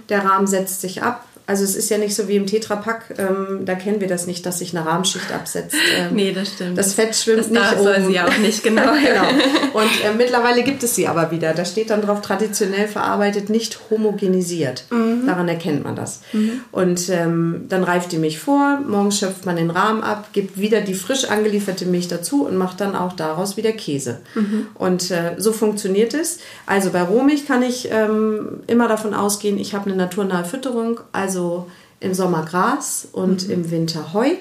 der 0.08 0.24
Rahmen 0.24 0.46
setzt 0.46 0.80
sich 0.80 1.02
ab. 1.02 1.26
Also 1.46 1.62
es 1.64 1.76
ist 1.76 1.90
ja 1.90 1.98
nicht 1.98 2.14
so 2.14 2.26
wie 2.28 2.36
im 2.36 2.46
Tetrapack, 2.46 3.14
ähm, 3.18 3.60
da 3.64 3.74
kennen 3.76 4.00
wir 4.00 4.08
das 4.08 4.26
nicht, 4.26 4.44
dass 4.46 4.58
sich 4.58 4.76
eine 4.76 4.86
Rahmschicht 4.86 5.32
absetzt. 5.32 5.76
Ähm, 5.96 6.14
Nee, 6.14 6.32
das 6.32 6.48
stimmt. 6.48 6.76
Das 6.76 6.94
Fett 6.94 7.14
schwimmt 7.14 7.38
das 7.38 7.48
nicht 7.48 7.62
darf 7.62 7.78
soll 7.78 7.96
oben. 7.96 8.08
sie 8.08 8.20
auch 8.20 8.38
nicht, 8.38 8.62
genau. 8.64 8.92
genau. 8.92 9.28
Und 9.72 10.04
äh, 10.04 10.12
mittlerweile 10.16 10.62
gibt 10.62 10.82
es 10.82 10.94
sie 10.94 11.06
aber 11.06 11.30
wieder. 11.30 11.54
Da 11.54 11.64
steht 11.64 11.90
dann 11.90 12.02
drauf 12.02 12.20
traditionell 12.22 12.88
verarbeitet, 12.88 13.48
nicht 13.48 13.78
homogenisiert. 13.88 14.84
Daran 14.90 15.48
erkennt 15.48 15.84
man 15.84 15.94
das. 15.96 16.20
Und 16.72 17.08
ähm, 17.08 17.66
dann 17.68 17.84
reift 17.84 18.12
die 18.12 18.18
Milch 18.18 18.38
vor, 18.38 18.80
morgens 18.86 19.18
schöpft 19.18 19.46
man 19.46 19.56
den 19.56 19.70
Rahmen 19.70 20.02
ab, 20.02 20.30
gibt 20.32 20.58
wieder 20.58 20.80
die 20.80 20.94
frisch 20.94 21.24
angelieferte 21.30 21.86
Milch 21.86 22.08
dazu 22.08 22.44
und 22.44 22.56
macht 22.56 22.80
dann 22.80 22.96
auch 22.96 23.12
daraus 23.12 23.56
wieder 23.56 23.72
Käse. 23.72 24.20
Und 24.74 25.10
äh, 25.10 25.34
so 25.38 25.52
funktioniert 25.52 26.14
es. 26.14 26.38
Also 26.66 26.90
bei 26.90 27.02
Rohmilch 27.02 27.46
kann 27.46 27.62
ich 27.62 27.88
ähm, 27.90 28.60
immer 28.66 28.88
davon 28.88 29.14
ausgehen, 29.14 29.58
ich 29.58 29.74
habe 29.74 29.86
eine 29.86 29.96
naturnahe 29.96 30.44
Fütterung, 30.44 31.00
also 31.12 31.35
im 32.00 32.14
Sommer 32.14 32.44
Gras 32.44 33.08
und 33.12 33.48
im 33.48 33.70
Winter 33.70 34.12
Heu. 34.12 34.32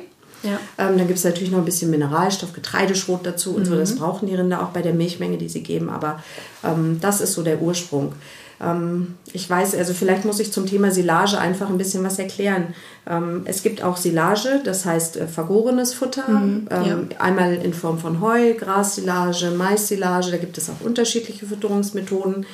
Ja. 0.43 0.59
Ähm, 0.77 0.97
dann 0.97 1.07
gibt 1.07 1.17
es 1.17 1.25
natürlich 1.25 1.51
noch 1.51 1.59
ein 1.59 1.65
bisschen 1.65 1.89
Mineralstoff, 1.89 2.53
Getreideschrot 2.53 3.25
dazu 3.25 3.55
und 3.55 3.65
so. 3.65 3.75
Das 3.75 3.95
brauchen 3.95 4.27
die 4.27 4.35
Rinder 4.35 4.61
auch 4.61 4.69
bei 4.69 4.81
der 4.81 4.93
Milchmenge, 4.93 5.37
die 5.37 5.49
sie 5.49 5.63
geben. 5.63 5.89
Aber 5.89 6.23
ähm, 6.63 6.99
das 7.01 7.21
ist 7.21 7.33
so 7.33 7.41
der 7.41 7.61
Ursprung. 7.61 8.13
Ähm, 8.61 9.15
ich 9.33 9.49
weiß, 9.49 9.75
also 9.75 9.93
vielleicht 9.93 10.23
muss 10.23 10.39
ich 10.39 10.51
zum 10.51 10.65
Thema 10.65 10.91
Silage 10.91 11.37
einfach 11.37 11.69
ein 11.69 11.77
bisschen 11.77 12.03
was 12.03 12.19
erklären. 12.19 12.73
Ähm, 13.07 13.41
es 13.45 13.63
gibt 13.63 13.83
auch 13.83 13.97
Silage, 13.97 14.61
das 14.63 14.85
heißt 14.85 15.17
äh, 15.17 15.27
vergorenes 15.27 15.93
Futter. 15.93 16.23
ähm, 16.69 17.09
Einmal 17.19 17.55
in 17.55 17.73
Form 17.73 17.97
von 17.97 18.21
Heu, 18.21 18.53
Grassilage, 18.53 19.51
Maissilage. 19.51 20.31
Da 20.31 20.37
gibt 20.37 20.57
es 20.57 20.69
auch 20.69 20.85
unterschiedliche 20.85 21.45
Fütterungsmethoden. 21.47 22.45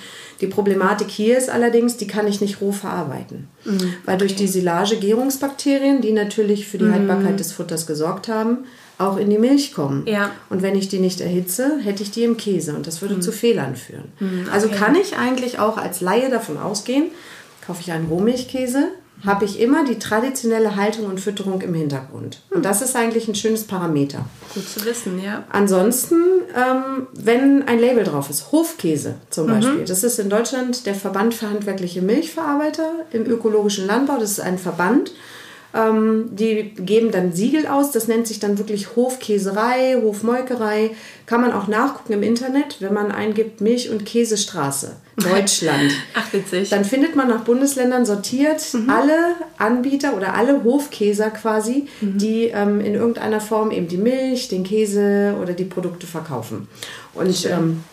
Die 0.41 0.48
Problematik 0.48 1.10
hier 1.10 1.38
ist 1.38 1.50
allerdings, 1.50 1.98
die 1.98 2.07
kann 2.07 2.27
ich 2.27 2.41
nicht 2.41 2.60
roh 2.62 2.71
verarbeiten. 2.71 3.48
Weil 4.05 4.17
durch 4.17 4.36
die 4.36 4.48
Silage 4.48 4.98
Gärungsbakterien, 4.98 6.01
die 6.01 6.12
natürlich 6.12 6.67
für 6.67 6.79
die 6.79 6.89
Haltbarkeit 6.89 7.39
des 7.39 7.51
Futters 7.51 7.86
gesorgt 7.88 8.27
haben, 8.27 8.65
auch 8.98 9.17
in 9.17 9.29
die 9.29 9.38
Milch 9.38 9.74
kommen. 9.74 10.05
Ja. 10.07 10.31
Und 10.50 10.62
wenn 10.62 10.75
ich 10.75 10.89
die 10.89 11.00
nicht 11.00 11.21
erhitze, 11.21 11.79
hätte 11.83 12.03
ich 12.03 12.12
die 12.12 12.24
im 12.24 12.38
Käse 12.38 12.75
und 12.75 12.88
das 12.88 13.01
würde 13.01 13.19
zu 13.19 13.31
Fehlern 13.31 13.75
führen. 13.75 14.12
Also 14.51 14.67
kann 14.69 14.95
ich 14.95 15.15
eigentlich 15.17 15.60
auch 15.60 15.77
als 15.77 16.01
Laie 16.01 16.29
davon 16.29 16.57
ausgehen, 16.57 17.05
kaufe 17.65 17.81
ich 17.81 17.91
einen 17.91 18.07
Rohmilchkäse, 18.07 18.89
habe 19.25 19.45
ich 19.45 19.59
immer 19.59 19.85
die 19.85 19.99
traditionelle 19.99 20.75
Haltung 20.75 21.05
und 21.05 21.19
Fütterung 21.19 21.61
im 21.61 21.73
Hintergrund. 21.73 22.41
Und 22.49 22.65
das 22.65 22.81
ist 22.81 22.95
eigentlich 22.95 23.27
ein 23.27 23.35
schönes 23.35 23.65
Parameter. 23.65 24.25
Gut 24.53 24.67
zu 24.67 24.83
wissen, 24.85 25.21
ja. 25.23 25.43
Ansonsten, 25.49 26.15
ähm, 26.55 27.07
wenn 27.13 27.67
ein 27.67 27.79
Label 27.79 28.03
drauf 28.03 28.29
ist, 28.29 28.51
Hofkäse 28.51 29.15
zum 29.29 29.47
Beispiel, 29.47 29.85
das 29.85 30.03
ist 30.03 30.19
in 30.19 30.29
Deutschland 30.29 30.85
der 30.85 30.95
Verband 30.95 31.33
für 31.33 31.49
handwerkliche 31.49 32.01
Milchverarbeiter 32.01 32.89
im 33.11 33.25
ökologischen 33.25 33.87
Landbau. 33.87 34.17
Das 34.17 34.31
ist 34.31 34.41
ein 34.41 34.57
Verband. 34.57 35.11
Ähm, 35.73 36.29
die 36.31 36.73
geben 36.75 37.11
dann 37.11 37.33
Siegel 37.33 37.67
aus, 37.67 37.91
das 37.91 38.07
nennt 38.07 38.27
sich 38.27 38.39
dann 38.39 38.57
wirklich 38.57 38.95
Hofkäserei, 38.95 39.97
Hofmolkerei. 40.01 40.91
Kann 41.25 41.41
man 41.41 41.53
auch 41.53 41.67
nachgucken 41.67 42.13
im 42.13 42.23
Internet, 42.23 42.77
wenn 42.79 42.93
man 42.93 43.11
eingibt 43.11 43.61
Milch- 43.61 43.89
und 43.89 44.05
Käsestraße, 44.05 44.97
Deutschland. 45.15 45.91
Ach, 46.13 46.33
witzig. 46.33 46.69
Dann 46.69 46.83
findet 46.83 47.15
man 47.15 47.29
nach 47.29 47.43
Bundesländern 47.43 48.05
sortiert 48.05 48.61
alle 48.87 49.35
Anbieter 49.57 50.15
oder 50.17 50.33
alle 50.33 50.63
Hofkäser 50.63 51.29
quasi, 51.29 51.87
die 52.01 52.45
ähm, 52.45 52.81
in 52.81 52.95
irgendeiner 52.95 53.39
Form 53.39 53.71
eben 53.71 53.87
die 53.87 53.97
Milch, 53.97 54.49
den 54.49 54.63
Käse 54.63 55.35
oder 55.41 55.53
die 55.53 55.65
Produkte 55.65 56.05
verkaufen. 56.05 56.67
Und 57.13 57.45
ähm, 57.45 57.83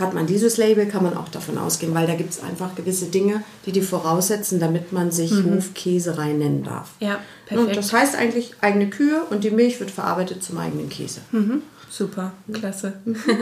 hat 0.00 0.14
man 0.14 0.26
dieses 0.26 0.56
Label, 0.56 0.86
kann 0.86 1.02
man 1.02 1.16
auch 1.16 1.28
davon 1.28 1.58
ausgehen, 1.58 1.94
weil 1.94 2.06
da 2.06 2.14
gibt 2.14 2.30
es 2.30 2.42
einfach 2.42 2.74
gewisse 2.74 3.06
Dinge, 3.06 3.42
die 3.66 3.72
die 3.72 3.82
voraussetzen, 3.82 4.58
damit 4.60 4.92
man 4.92 5.10
sich 5.12 5.32
Hofkäserei 5.32 6.32
nennen 6.32 6.64
darf. 6.64 6.90
Ja, 7.00 7.14
Und 7.50 7.56
perfekt. 7.56 7.76
das 7.76 7.92
heißt 7.92 8.16
eigentlich 8.16 8.54
eigene 8.60 8.88
Kühe 8.90 9.22
und 9.30 9.44
die 9.44 9.50
Milch 9.50 9.78
wird 9.80 9.90
verarbeitet 9.90 10.42
zum 10.42 10.58
eigenen 10.58 10.88
Käse. 10.88 11.20
Super, 11.90 12.32
klasse. 12.52 12.94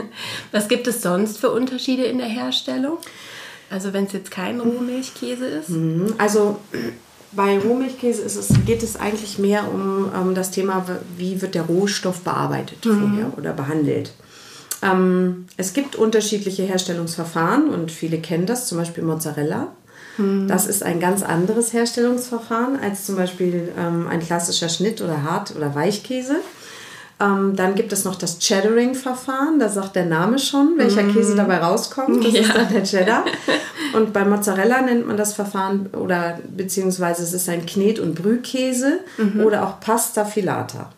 Was 0.51 0.67
gibt 0.67 0.87
es 0.87 1.01
sonst 1.01 1.37
für 1.37 1.51
Unterschiede 1.51 2.03
in 2.03 2.17
der 2.17 2.27
Herstellung? 2.27 2.97
Also 3.69 3.93
wenn 3.93 4.05
es 4.05 4.13
jetzt 4.13 4.31
kein 4.31 4.59
Rohmilchkäse 4.59 5.45
ist? 5.45 5.69
Also 6.17 6.57
bei 7.31 7.59
Rohmilchkäse 7.59 8.23
es, 8.23 8.49
geht 8.65 8.81
es 8.81 8.95
eigentlich 8.95 9.37
mehr 9.37 9.71
um 9.71 10.09
ähm, 10.15 10.33
das 10.33 10.49
Thema, 10.49 10.85
wie 11.17 11.41
wird 11.41 11.53
der 11.53 11.63
Rohstoff 11.63 12.21
bearbeitet 12.21 12.79
vorher 12.81 13.31
oder 13.37 13.53
behandelt. 13.53 14.11
Ähm, 14.81 15.47
es 15.57 15.73
gibt 15.73 15.95
unterschiedliche 15.95 16.63
Herstellungsverfahren 16.63 17.69
und 17.69 17.91
viele 17.91 18.19
kennen 18.19 18.45
das, 18.45 18.67
zum 18.67 18.77
Beispiel 18.77 19.03
Mozzarella. 19.03 19.67
Das 20.49 20.67
ist 20.67 20.83
ein 20.83 20.99
ganz 20.99 21.23
anderes 21.23 21.71
Herstellungsverfahren 21.71 22.77
als 22.77 23.05
zum 23.05 23.15
Beispiel 23.15 23.71
ähm, 23.79 24.05
ein 24.09 24.19
klassischer 24.19 24.67
Schnitt- 24.67 24.99
oder 25.01 25.23
Hart- 25.23 25.55
oder 25.55 25.75
Weichkäse. 25.75 26.35
Ähm, 27.21 27.55
dann 27.55 27.73
gibt 27.75 27.93
es 27.93 28.03
noch 28.03 28.15
das 28.15 28.37
Cheddaring-Verfahren. 28.39 29.59
Da 29.59 29.69
sagt 29.69 29.95
der 29.95 30.05
Name 30.05 30.37
schon, 30.37 30.73
welcher 30.77 31.03
Käse 31.03 31.37
dabei 31.37 31.59
rauskommt. 31.59 32.25
Das 32.25 32.33
ist 32.33 32.47
Ja. 32.49 32.53
dann 32.53 32.73
der 32.73 32.83
Cheddar. 32.83 33.23
Und 33.93 34.11
bei 34.11 34.25
Mozzarella 34.25 34.81
nennt 34.81 35.07
man 35.07 35.15
das 35.15 35.33
Verfahren 35.33 35.87
oder 35.87 36.37
beziehungsweise 36.49 37.23
es 37.23 37.31
ist 37.31 37.47
ein 37.47 37.65
Knet- 37.65 37.99
und 38.01 38.15
Brühkäse 38.15 38.99
oder 39.43 39.65
auch 39.65 39.79
Pasta 39.79 40.25
Filata. 40.25 40.91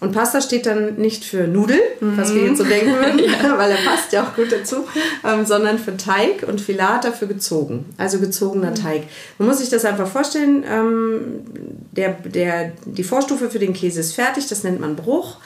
Und 0.00 0.12
Pasta 0.12 0.40
steht 0.40 0.66
dann 0.66 0.96
nicht 0.96 1.24
für 1.24 1.46
Nudel, 1.46 1.80
was 2.00 2.34
wir 2.34 2.44
jetzt 2.46 2.58
so 2.58 2.64
denken 2.64 2.94
würden, 2.94 3.18
weil 3.56 3.70
er 3.70 3.84
passt 3.84 4.12
ja 4.12 4.22
auch 4.22 4.34
gut 4.34 4.50
dazu, 4.50 4.86
ähm, 5.24 5.44
sondern 5.44 5.78
für 5.78 5.96
Teig 5.96 6.44
und 6.48 6.60
Filata 6.60 7.12
für 7.12 7.26
gezogen, 7.26 7.84
also 7.98 8.18
gezogener 8.18 8.74
Teig. 8.74 9.02
Man 9.38 9.48
muss 9.48 9.58
sich 9.58 9.68
das 9.68 9.84
einfach 9.84 10.08
vorstellen, 10.08 10.64
ähm, 10.68 11.20
der, 11.92 12.12
der, 12.12 12.72
die 12.84 13.04
Vorstufe 13.04 13.50
für 13.50 13.58
den 13.58 13.74
Käse 13.74 14.00
ist 14.00 14.14
fertig, 14.14 14.48
das 14.48 14.64
nennt 14.64 14.80
man 14.80 14.96
Bruch. 14.96 15.36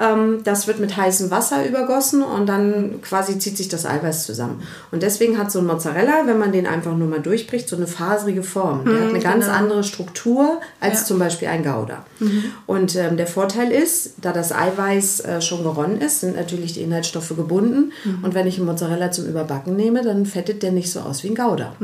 Ähm, 0.00 0.40
das 0.44 0.66
wird 0.66 0.80
mit 0.80 0.96
heißem 0.96 1.30
Wasser 1.30 1.66
übergossen 1.66 2.22
und 2.22 2.46
dann 2.48 3.00
quasi 3.02 3.38
zieht 3.38 3.56
sich 3.56 3.68
das 3.68 3.84
Eiweiß 3.86 4.24
zusammen. 4.26 4.62
Und 4.90 5.02
deswegen 5.02 5.38
hat 5.38 5.50
so 5.52 5.58
ein 5.58 5.66
Mozzarella, 5.66 6.22
wenn 6.26 6.38
man 6.38 6.52
den 6.52 6.66
einfach 6.66 6.96
nur 6.96 7.08
mal 7.08 7.20
durchbricht, 7.20 7.68
so 7.68 7.76
eine 7.76 7.86
faserige 7.86 8.42
Form. 8.42 8.84
Der 8.84 9.00
hat 9.02 9.08
eine 9.10 9.20
ganz 9.20 9.48
andere 9.48 9.84
Struktur 9.84 10.60
als 10.80 11.00
Ja. 11.00 11.06
zum 11.06 11.18
Beispiel 11.18 11.48
ein 11.48 11.62
Gouda. 11.62 12.04
Und 12.66 12.96
ähm, 12.96 13.16
der 13.16 13.26
Vorteil 13.26 13.70
ist, 13.70 14.14
da 14.20 14.32
das 14.32 14.52
Eiweiß 14.52 15.20
äh, 15.20 15.40
schon 15.42 15.62
geronnen 15.62 16.00
ist, 16.00 16.20
sind 16.20 16.36
natürlich 16.36 16.72
die 16.74 16.80
Inhaltsstoffe 16.82 17.34
gebunden. 17.36 17.92
Und 18.22 18.34
wenn 18.34 18.46
ich 18.46 18.56
einen 18.58 18.66
Mozzarella 18.66 19.10
zum 19.10 19.26
Überbacken 19.26 19.76
nehme, 19.76 20.02
dann 20.02 20.24
fettet 20.26 20.62
der 20.62 20.72
nicht 20.72 20.90
so 20.90 21.00
aus 21.00 21.22
wie 21.24 21.28
ein 21.28 21.34
Gouda. 21.34 21.74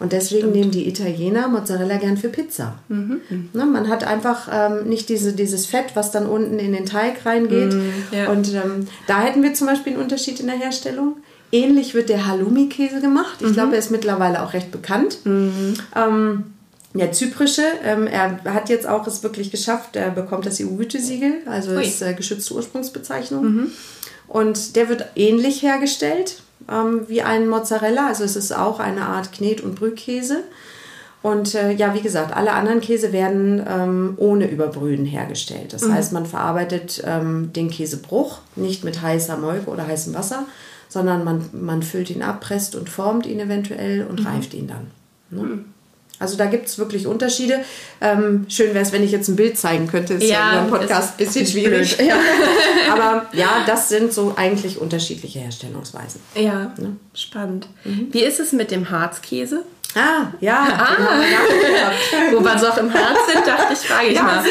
Und 0.00 0.12
deswegen 0.12 0.50
nehmen 0.52 0.70
die 0.70 0.88
Italiener 0.88 1.48
Mozzarella 1.48 1.96
gern 1.98 2.16
für 2.16 2.28
Pizza. 2.28 2.74
Ne, 2.88 3.66
man 3.66 3.88
hat 3.88 4.04
einfach 4.04 4.48
ähm, 4.52 4.88
nicht 4.88 5.08
diese, 5.08 5.32
dieses 5.32 5.66
Fett, 5.66 5.94
was 5.94 6.10
dann 6.10 6.26
unten 6.26 6.58
in 6.58 6.72
den 6.72 6.86
Teig 6.86 7.24
reingeht. 7.46 7.74
ja. 8.12 8.30
Und 8.30 8.52
ähm, 8.52 8.86
da 9.06 9.20
hätten 9.22 9.42
wir 9.42 9.54
zum 9.54 9.66
Beispiel 9.66 9.94
einen 9.94 10.02
Unterschied 10.02 10.40
in 10.40 10.46
der 10.46 10.56
Herstellung. 10.56 11.16
Ähnlich 11.52 11.94
wird 11.94 12.08
der 12.08 12.26
Halloumi-Käse 12.26 13.00
gemacht. 13.00 13.40
Ich 13.40 13.52
glaube, 13.52 13.74
er 13.74 13.78
ist 13.78 13.90
mittlerweile 13.90 14.42
auch 14.42 14.54
recht 14.54 14.72
bekannt. 14.72 15.18
Ähm, 15.24 16.44
der 16.94 17.12
zyprische, 17.12 17.62
ähm, 17.84 18.06
er 18.06 18.42
hat 18.44 18.68
jetzt 18.68 18.86
auch 18.88 19.06
es 19.06 19.22
wirklich 19.22 19.50
geschafft, 19.50 19.96
er 19.96 20.10
bekommt 20.10 20.46
das 20.46 20.60
EU-Gütesiegel, 20.60 21.42
also 21.46 21.72
Ui. 21.72 21.82
ist 21.82 22.02
äh, 22.02 22.14
geschützte 22.14 22.54
Ursprungsbezeichnung. 22.54 23.72
Und 24.28 24.76
der 24.76 24.88
wird 24.88 25.04
ähnlich 25.16 25.62
hergestellt 25.62 26.42
ähm, 26.70 27.02
wie 27.08 27.22
ein 27.22 27.48
Mozzarella, 27.48 28.06
also 28.08 28.24
es 28.24 28.36
ist 28.36 28.52
auch 28.52 28.80
eine 28.80 29.06
Art 29.06 29.30
Knet- 29.32 29.62
und 29.62 29.74
Brühkäse. 29.74 30.44
Und 31.24 31.54
äh, 31.54 31.72
ja, 31.72 31.94
wie 31.94 32.02
gesagt, 32.02 32.36
alle 32.36 32.52
anderen 32.52 32.82
Käse 32.82 33.10
werden 33.10 33.64
ähm, 33.66 34.12
ohne 34.18 34.46
Überbrühen 34.46 35.06
hergestellt. 35.06 35.72
Das 35.72 35.88
heißt, 35.88 36.12
man 36.12 36.26
verarbeitet 36.26 37.02
ähm, 37.06 37.50
den 37.54 37.70
Käsebruch 37.70 38.40
nicht 38.56 38.84
mit 38.84 39.00
heißer 39.00 39.38
Molke 39.38 39.70
oder 39.70 39.86
heißem 39.86 40.12
Wasser, 40.12 40.44
sondern 40.90 41.24
man, 41.24 41.48
man 41.52 41.82
füllt 41.82 42.10
ihn 42.10 42.20
ab, 42.20 42.42
presst 42.42 42.76
und 42.76 42.90
formt 42.90 43.24
ihn 43.24 43.40
eventuell 43.40 44.06
und 44.06 44.26
reift 44.26 44.52
ihn 44.52 44.68
dann. 44.68 44.88
Ne? 45.30 45.60
Also 46.18 46.36
da 46.36 46.44
gibt 46.44 46.66
es 46.68 46.76
wirklich 46.76 47.06
Unterschiede. 47.06 47.60
Ähm, 48.02 48.44
schön 48.50 48.74
wäre 48.74 48.84
es, 48.84 48.92
wenn 48.92 49.02
ich 49.02 49.10
jetzt 49.10 49.28
ein 49.28 49.36
Bild 49.36 49.56
zeigen 49.56 49.86
könnte. 49.86 50.12
Ist 50.12 50.24
ja, 50.24 50.52
Ja, 50.52 50.60
einen 50.60 50.68
Podcast 50.68 51.18
ein 51.18 51.24
bisschen 51.24 51.46
schwierig. 51.46 51.96
Ja. 52.06 52.16
Aber 52.92 53.26
ja, 53.32 53.64
das 53.66 53.88
sind 53.88 54.12
so 54.12 54.34
eigentlich 54.36 54.78
unterschiedliche 54.78 55.38
Herstellungsweisen. 55.38 56.20
Ja, 56.34 56.74
spannend. 57.14 57.66
Wie 57.82 58.22
ist 58.22 58.40
es 58.40 58.52
mit 58.52 58.70
dem 58.70 58.90
Harzkäse? 58.90 59.64
Ah, 59.94 60.26
ja. 60.40 60.66
wir 60.66 61.30
nachgedacht. 61.38 62.32
Wo 62.32 62.40
wir 62.40 62.58
so 62.58 62.68
auch 62.68 62.78
im 62.78 62.92
Harz 62.92 63.18
sind, 63.32 63.46
dachte 63.46 63.72
ich, 63.72 63.78
frage 63.78 64.08
ich 64.08 64.16
Ja, 64.16 64.22
mal. 64.22 64.44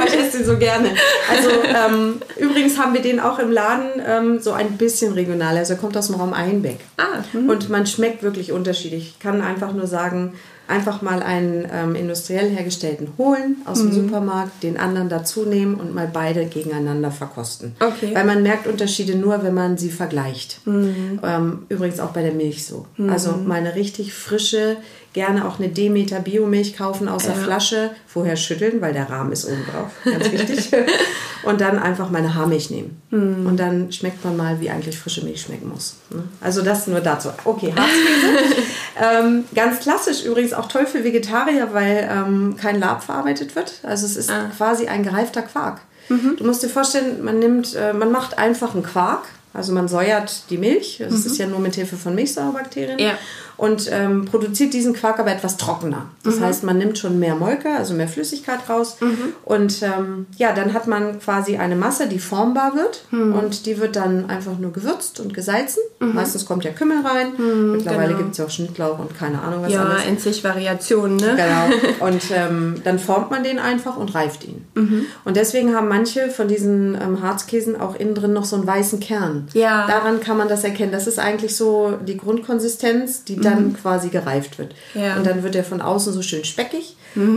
Oh, 0.00 0.02
ich 0.06 0.14
esse 0.14 0.38
den 0.38 0.46
so 0.46 0.56
gerne. 0.56 0.90
Also 1.30 1.50
ähm, 1.62 2.22
übrigens 2.38 2.78
haben 2.78 2.94
wir 2.94 3.02
den 3.02 3.20
auch 3.20 3.38
im 3.38 3.50
Laden 3.50 4.02
ähm, 4.06 4.40
so 4.40 4.52
ein 4.52 4.78
bisschen 4.78 5.12
regional. 5.12 5.56
Also 5.56 5.74
er 5.74 5.78
kommt 5.78 5.96
aus 5.96 6.06
dem 6.06 6.16
Raum 6.16 6.32
Einbeck. 6.32 6.78
Ah, 6.96 7.22
Und 7.34 7.68
man 7.68 7.86
schmeckt 7.86 8.22
wirklich 8.22 8.52
unterschiedlich. 8.52 9.14
Ich 9.16 9.18
kann 9.18 9.42
einfach 9.42 9.72
nur 9.72 9.86
sagen, 9.86 10.34
einfach 10.68 11.02
mal 11.02 11.22
einen 11.22 11.66
ähm, 11.70 11.94
industriell 11.94 12.48
hergestellten 12.48 13.08
holen 13.18 13.56
aus 13.64 13.78
dem 13.78 13.92
Supermarkt, 13.92 14.62
den 14.62 14.78
anderen 14.78 15.08
dazu 15.08 15.44
nehmen 15.44 15.74
und 15.74 15.94
mal 15.94 16.08
beide 16.10 16.46
gegeneinander 16.46 17.10
verkosten. 17.10 17.74
Okay. 17.80 18.14
Weil 18.14 18.24
man 18.24 18.42
merkt 18.42 18.66
Unterschiede 18.66 19.16
nur, 19.16 19.42
wenn 19.42 19.54
man 19.54 19.76
sie 19.76 19.90
vergleicht. 19.90 20.60
Ähm, 20.66 21.66
übrigens 21.68 22.00
auch 22.00 22.10
bei 22.10 22.22
der 22.22 22.32
Milch 22.32 22.64
so. 22.64 22.86
Also 23.08 23.32
mal 23.32 23.58
eine 23.58 23.74
richtig 23.74 24.14
frische, 24.14 24.76
gerne 25.12 25.46
auch 25.46 25.58
eine 25.58 25.68
Demeter 25.68 26.20
Biomilch 26.20 26.76
kaufen 26.76 27.08
aus 27.08 27.24
der 27.24 27.34
Flasche, 27.34 27.90
vorher 28.06 28.36
schütteln, 28.36 28.80
weil 28.80 28.92
der 28.92 29.10
Rahmen 29.10 29.32
ist 29.32 29.44
oben 29.44 29.64
drauf, 29.70 29.90
ganz 30.04 30.32
wichtig. 30.32 30.70
und 31.42 31.60
dann 31.60 31.78
einfach 31.78 32.10
meine 32.10 32.34
Haarmilch 32.34 32.70
nehmen. 32.70 33.02
Und 33.46 33.56
dann 33.58 33.92
schmeckt 33.92 34.24
man 34.24 34.36
mal, 34.36 34.60
wie 34.60 34.70
eigentlich 34.70 34.98
frische 34.98 35.24
Milch 35.24 35.42
schmecken 35.42 35.68
muss. 35.68 35.96
ne? 36.10 36.22
Also 36.40 36.62
das 36.62 36.86
nur 36.86 37.00
dazu. 37.00 37.30
Okay, 37.44 37.74
Harzkäse. 37.76 38.62
ähm, 39.02 39.44
ganz 39.54 39.80
klassisch 39.80 40.24
übrigens 40.24 40.52
auch 40.52 40.68
toll 40.68 40.86
für 40.86 41.04
Vegetarier, 41.04 41.68
weil 41.72 42.08
ähm, 42.10 42.56
kein 42.56 42.80
Lab 42.80 43.02
verarbeitet 43.02 43.54
wird. 43.56 43.80
Also 43.82 44.06
es 44.06 44.16
ist 44.16 44.30
quasi 44.56 44.86
ein 44.86 45.02
gereifter 45.02 45.42
Quark. 45.42 45.80
Du 46.08 46.44
musst 46.44 46.62
dir 46.62 46.68
vorstellen, 46.68 47.24
man 47.24 47.38
nimmt, 47.38 47.74
äh, 47.74 47.92
man 47.92 48.10
macht 48.12 48.38
einfach 48.38 48.74
einen 48.74 48.82
Quark. 48.82 49.24
Also 49.54 49.72
man 49.72 49.88
säuert 49.88 50.44
die 50.50 50.58
Milch, 50.58 50.98
das 51.06 51.26
ist 51.26 51.38
ja 51.38 51.46
nur 51.46 51.58
mit 51.58 51.74
Hilfe 51.74 51.96
von 51.96 52.14
Milchsäurebakterien 52.14 52.98
Ja. 52.98 53.12
und 53.56 53.88
ähm, 53.92 54.24
produziert 54.24 54.72
diesen 54.72 54.92
Quark 54.94 55.18
aber 55.18 55.30
etwas 55.32 55.56
trockener. 55.58 56.06
Das 56.24 56.40
heißt, 56.40 56.64
man 56.64 56.78
nimmt 56.78 56.98
schon 56.98 57.18
mehr 57.18 57.34
Molke, 57.34 57.68
also 57.76 57.92
mehr 57.94 58.08
Flüssigkeit 58.08 58.60
raus 58.68 58.96
und 59.44 59.82
ähm, 59.82 60.26
ja, 60.36 60.52
dann 60.52 60.72
hat 60.72 60.86
man 60.86 61.20
quasi 61.20 61.56
eine 61.58 61.76
Masse, 61.76 62.06
die 62.08 62.18
formbar 62.18 62.74
wird 62.74 63.04
und 63.10 63.66
die 63.66 63.78
wird 63.78 63.96
dann 63.96 64.28
einfach 64.30 64.58
nur 64.58 64.72
gewürzt 64.72 65.20
und 65.20 65.34
gesalzen. 65.34 65.80
Meistens 66.00 66.46
kommt 66.46 66.64
ja 66.64 66.70
Kümmel 66.72 66.98
rein, 67.06 67.32
mittlerweile 67.72 68.08
genau. 68.08 68.18
gibt 68.18 68.32
es 68.32 68.38
ja 68.38 68.44
auch 68.46 68.50
Schnittlauch 68.50 68.98
und 68.98 69.16
keine 69.18 69.40
Ahnung 69.42 69.62
was 69.64 69.72
Ja, 69.72 69.84
alles. 69.84 70.06
in 70.06 70.18
zig 70.18 70.42
Variationen, 70.42 71.16
ne? 71.16 71.36
Genau. 71.36 71.92
Und 72.06 72.22
ähm, 72.32 72.76
dann 72.84 72.98
formt 72.98 73.30
man 73.30 73.44
den 73.44 73.58
einfach 73.58 73.96
und 73.96 74.14
reift 74.14 74.44
ihn. 74.44 74.64
Mhm. 74.74 75.06
Und 75.24 75.36
deswegen 75.36 75.74
haben 75.74 75.88
manche 75.88 76.28
von 76.30 76.48
diesen 76.48 76.94
ähm, 77.00 77.22
Harzkäsen 77.22 77.80
auch 77.80 77.94
innen 77.94 78.14
drin 78.14 78.32
noch 78.32 78.44
so 78.44 78.56
einen 78.56 78.66
weißen 78.66 78.98
Kern. 79.00 79.41
Ja. 79.52 79.86
Daran 79.86 80.20
kann 80.20 80.36
man 80.36 80.48
das 80.48 80.64
erkennen. 80.64 80.92
Das 80.92 81.06
ist 81.06 81.18
eigentlich 81.18 81.56
so 81.56 81.98
die 82.06 82.16
Grundkonsistenz, 82.16 83.24
die 83.24 83.36
Mhm. 83.36 83.42
dann 83.42 83.76
quasi 83.80 84.08
gereift 84.08 84.58
wird. 84.58 84.74
Ja. 84.94 85.16
Und 85.16 85.26
dann 85.26 85.42
wird 85.42 85.54
er 85.54 85.64
von 85.64 85.80
außen 85.80 86.12
so 86.12 86.22
schön 86.22 86.44
speckig 86.44 86.96
und 87.14 87.28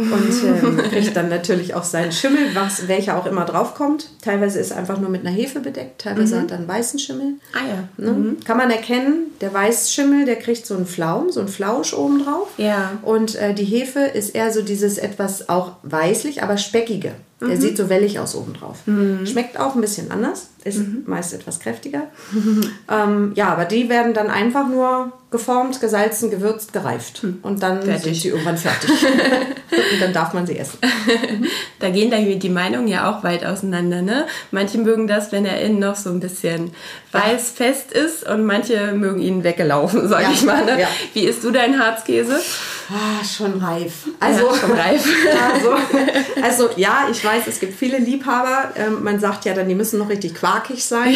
ähm, 0.45 0.77
kriegt 0.89 1.15
dann 1.17 1.27
natürlich 1.29 1.73
auch 1.73 1.83
seinen 1.83 2.11
Schimmel, 2.11 2.39
was, 2.53 2.87
welcher 2.87 3.17
auch 3.17 3.25
immer 3.25 3.43
draufkommt. 3.45 4.09
Teilweise 4.21 4.59
ist 4.59 4.71
er 4.71 4.77
einfach 4.77 4.99
nur 4.99 5.09
mit 5.09 5.25
einer 5.25 5.35
Hefe 5.35 5.59
bedeckt, 5.59 6.01
teilweise 6.01 6.39
hat 6.39 6.51
er 6.51 6.57
einen 6.57 6.67
weißen 6.67 6.97
Schimmel. 6.99 7.33
Ah 7.53 7.67
ja. 7.67 8.11
Ne? 8.11 8.35
Kann 8.45 8.57
man 8.57 8.71
erkennen, 8.71 9.31
der 9.41 9.53
Weißschimmel, 9.53 10.25
der 10.25 10.37
kriegt 10.37 10.65
so 10.65 10.75
einen 10.75 10.85
Flaum, 10.85 11.29
so 11.31 11.41
einen 11.41 11.49
Flausch 11.49 11.93
oben 11.93 12.23
drauf. 12.23 12.47
Ja. 12.57 12.91
Und 13.01 13.35
äh, 13.35 13.53
die 13.53 13.65
Hefe 13.65 13.99
ist 13.99 14.33
eher 14.33 14.51
so 14.53 14.61
dieses 14.61 14.97
etwas 14.97 15.49
auch 15.49 15.73
weißlich, 15.83 16.41
aber 16.41 16.57
speckige. 16.57 17.11
Der 17.49 17.59
sieht 17.61 17.77
so 17.77 17.89
wellig 17.89 18.19
aus 18.19 18.35
oben 18.35 18.53
drauf. 18.53 18.79
Schmeckt 19.25 19.59
auch 19.59 19.75
ein 19.75 19.81
bisschen 19.81 20.11
anders, 20.11 20.49
ist 20.63 20.81
meist 21.05 21.33
etwas 21.33 21.59
kräftiger. 21.59 22.07
ähm, 22.91 23.31
ja, 23.35 23.49
aber 23.49 23.65
die 23.65 23.89
werden 23.89 24.13
dann 24.13 24.29
einfach 24.29 24.67
nur 24.67 25.11
geformt, 25.37 25.79
gesalzen, 25.81 26.29
gewürzt, 26.31 26.71
gereift. 26.73 27.21
Und 27.41 27.61
dann 27.63 27.81
Fertig. 27.83 28.03
sind 28.03 28.15
sie 28.15 28.27
irgendwann 28.29 28.57
fertig. 28.57 28.89
Und 29.93 30.01
dann 30.01 30.13
darf 30.13 30.33
man 30.33 30.45
sie 30.47 30.57
essen. 30.57 30.79
Da 31.79 31.89
gehen 31.89 32.09
da 32.09 32.17
die 32.17 32.49
Meinungen 32.49 32.87
ja 32.87 33.11
auch 33.11 33.23
weit 33.23 33.45
auseinander, 33.45 34.01
ne? 34.01 34.25
Manche 34.49 34.77
mögen 34.79 35.05
das, 35.07 35.31
wenn 35.31 35.45
er 35.45 35.59
innen 35.61 35.77
noch 35.79 35.95
so 35.95 36.09
ein 36.09 36.19
bisschen 36.19 36.71
weiß 37.11 37.51
fest 37.51 37.91
ist 37.91 38.27
und 38.27 38.45
manche 38.45 38.93
mögen 38.93 39.19
ihn 39.21 39.43
weggelaufen, 39.43 40.07
sag 40.07 40.23
Ja, 40.23 40.31
ich 40.31 40.41
mal. 40.43 40.65
Ne? 40.65 40.79
ja. 40.81 40.87
Wie 41.13 41.25
isst 41.25 41.43
du 41.43 41.51
deinen 41.51 41.77
Harzkäse? 41.79 42.39
Ah, 42.89 43.23
schon 43.23 43.61
reif. 43.61 44.07
Also, 44.19 44.47
Ja, 44.47 44.55
schon 44.55 44.71
reif. 44.71 45.05
also, 45.53 45.69
also 46.41 46.69
ja, 46.77 47.07
ich 47.11 47.23
weiß, 47.23 47.43
es 47.47 47.59
gibt 47.59 47.77
viele 47.77 47.97
Liebhaber. 47.99 48.71
Ähm, 48.77 49.03
man 49.03 49.19
sagt 49.19 49.45
ja 49.45 49.53
dann, 49.53 49.67
die 49.67 49.75
müssen 49.75 49.99
noch 49.99 50.09
richtig 50.09 50.33
quarkig 50.33 50.83
sein. 50.85 51.15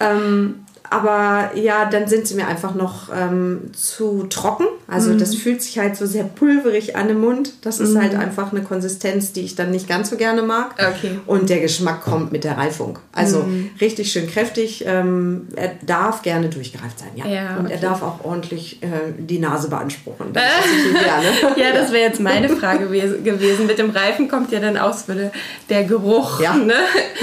Ähm, 0.00 0.63
aber 0.90 1.50
ja, 1.54 1.86
dann 1.86 2.06
sind 2.08 2.26
sie 2.28 2.34
mir 2.34 2.46
einfach 2.46 2.74
noch 2.74 3.08
ähm, 3.14 3.72
zu 3.72 4.24
trocken. 4.28 4.66
Also 4.86 5.10
Mhm. 5.10 5.18
das 5.18 5.34
fühlt 5.34 5.62
sich 5.62 5.78
halt 5.78 5.96
so 5.96 6.04
sehr 6.06 6.24
pulverig 6.24 6.94
an 6.94 7.08
im 7.08 7.20
Mund. 7.20 7.54
Das 7.62 7.80
ist 7.80 7.96
halt 7.96 8.14
einfach 8.14 8.52
eine 8.52 8.62
Konsistenz, 8.62 9.32
die 9.32 9.40
ich 9.40 9.54
dann 9.56 9.70
nicht 9.70 9.88
ganz 9.88 10.10
so 10.10 10.16
gerne 10.16 10.42
mag. 10.42 10.74
Okay. 10.78 11.18
Und 11.26 11.48
der 11.48 11.60
Geschmack 11.60 12.04
kommt 12.04 12.32
mit 12.32 12.44
der 12.44 12.58
Reifung. 12.58 12.98
Also 13.12 13.40
Mhm. 13.40 13.70
richtig 13.80 14.12
schön 14.12 14.28
kräftig. 14.30 14.84
Ähm, 14.86 15.48
er 15.56 15.72
darf 15.86 16.22
gerne 16.22 16.48
durchgereift 16.50 16.98
sein, 16.98 17.08
ja. 17.16 17.26
Ja, 17.26 17.56
Und 17.56 17.66
er 17.70 17.78
okay. 17.78 17.86
darf 17.86 18.02
auch 18.02 18.22
ordentlich 18.24 18.82
äh, 18.82 18.86
die 19.18 19.38
Nase 19.38 19.70
beanspruchen. 19.70 20.32
Das 20.34 20.42
gerne. 20.92 21.56
Ja, 21.56 21.72
das 21.74 21.92
wäre 21.92 22.04
jetzt 22.08 22.20
meine 22.20 22.48
Frage 22.50 22.84
gewes- 22.86 23.22
gewesen. 23.24 23.66
Mit 23.66 23.78
dem 23.78 23.90
Reifen 23.90 24.28
kommt 24.28 24.52
ja 24.52 24.60
dann 24.60 24.76
aus 24.76 25.08
würde 25.08 25.32
der 25.70 25.84
Geruch 25.84 26.40
Ja, 26.40 26.54
ne? 26.54 26.74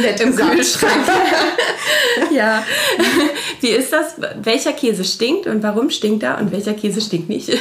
nett 0.02 0.20
im 0.20 0.32
gesagt. 0.32 0.52
Kühlschrank. 0.56 0.94
ja. 2.36 2.64
Wie 3.60 3.70
ist 3.70 3.92
das? 3.94 4.16
Welcher 4.44 4.74
Käse 4.74 5.04
stinkt 5.04 5.48
und 5.48 5.64
warum 5.64 5.90
stinkt 5.90 6.24
er 6.24 6.38
und 6.40 6.52
welcher 6.52 6.74
Käse 6.74 7.02
stinkt 7.02 7.30
nicht? 7.30 7.50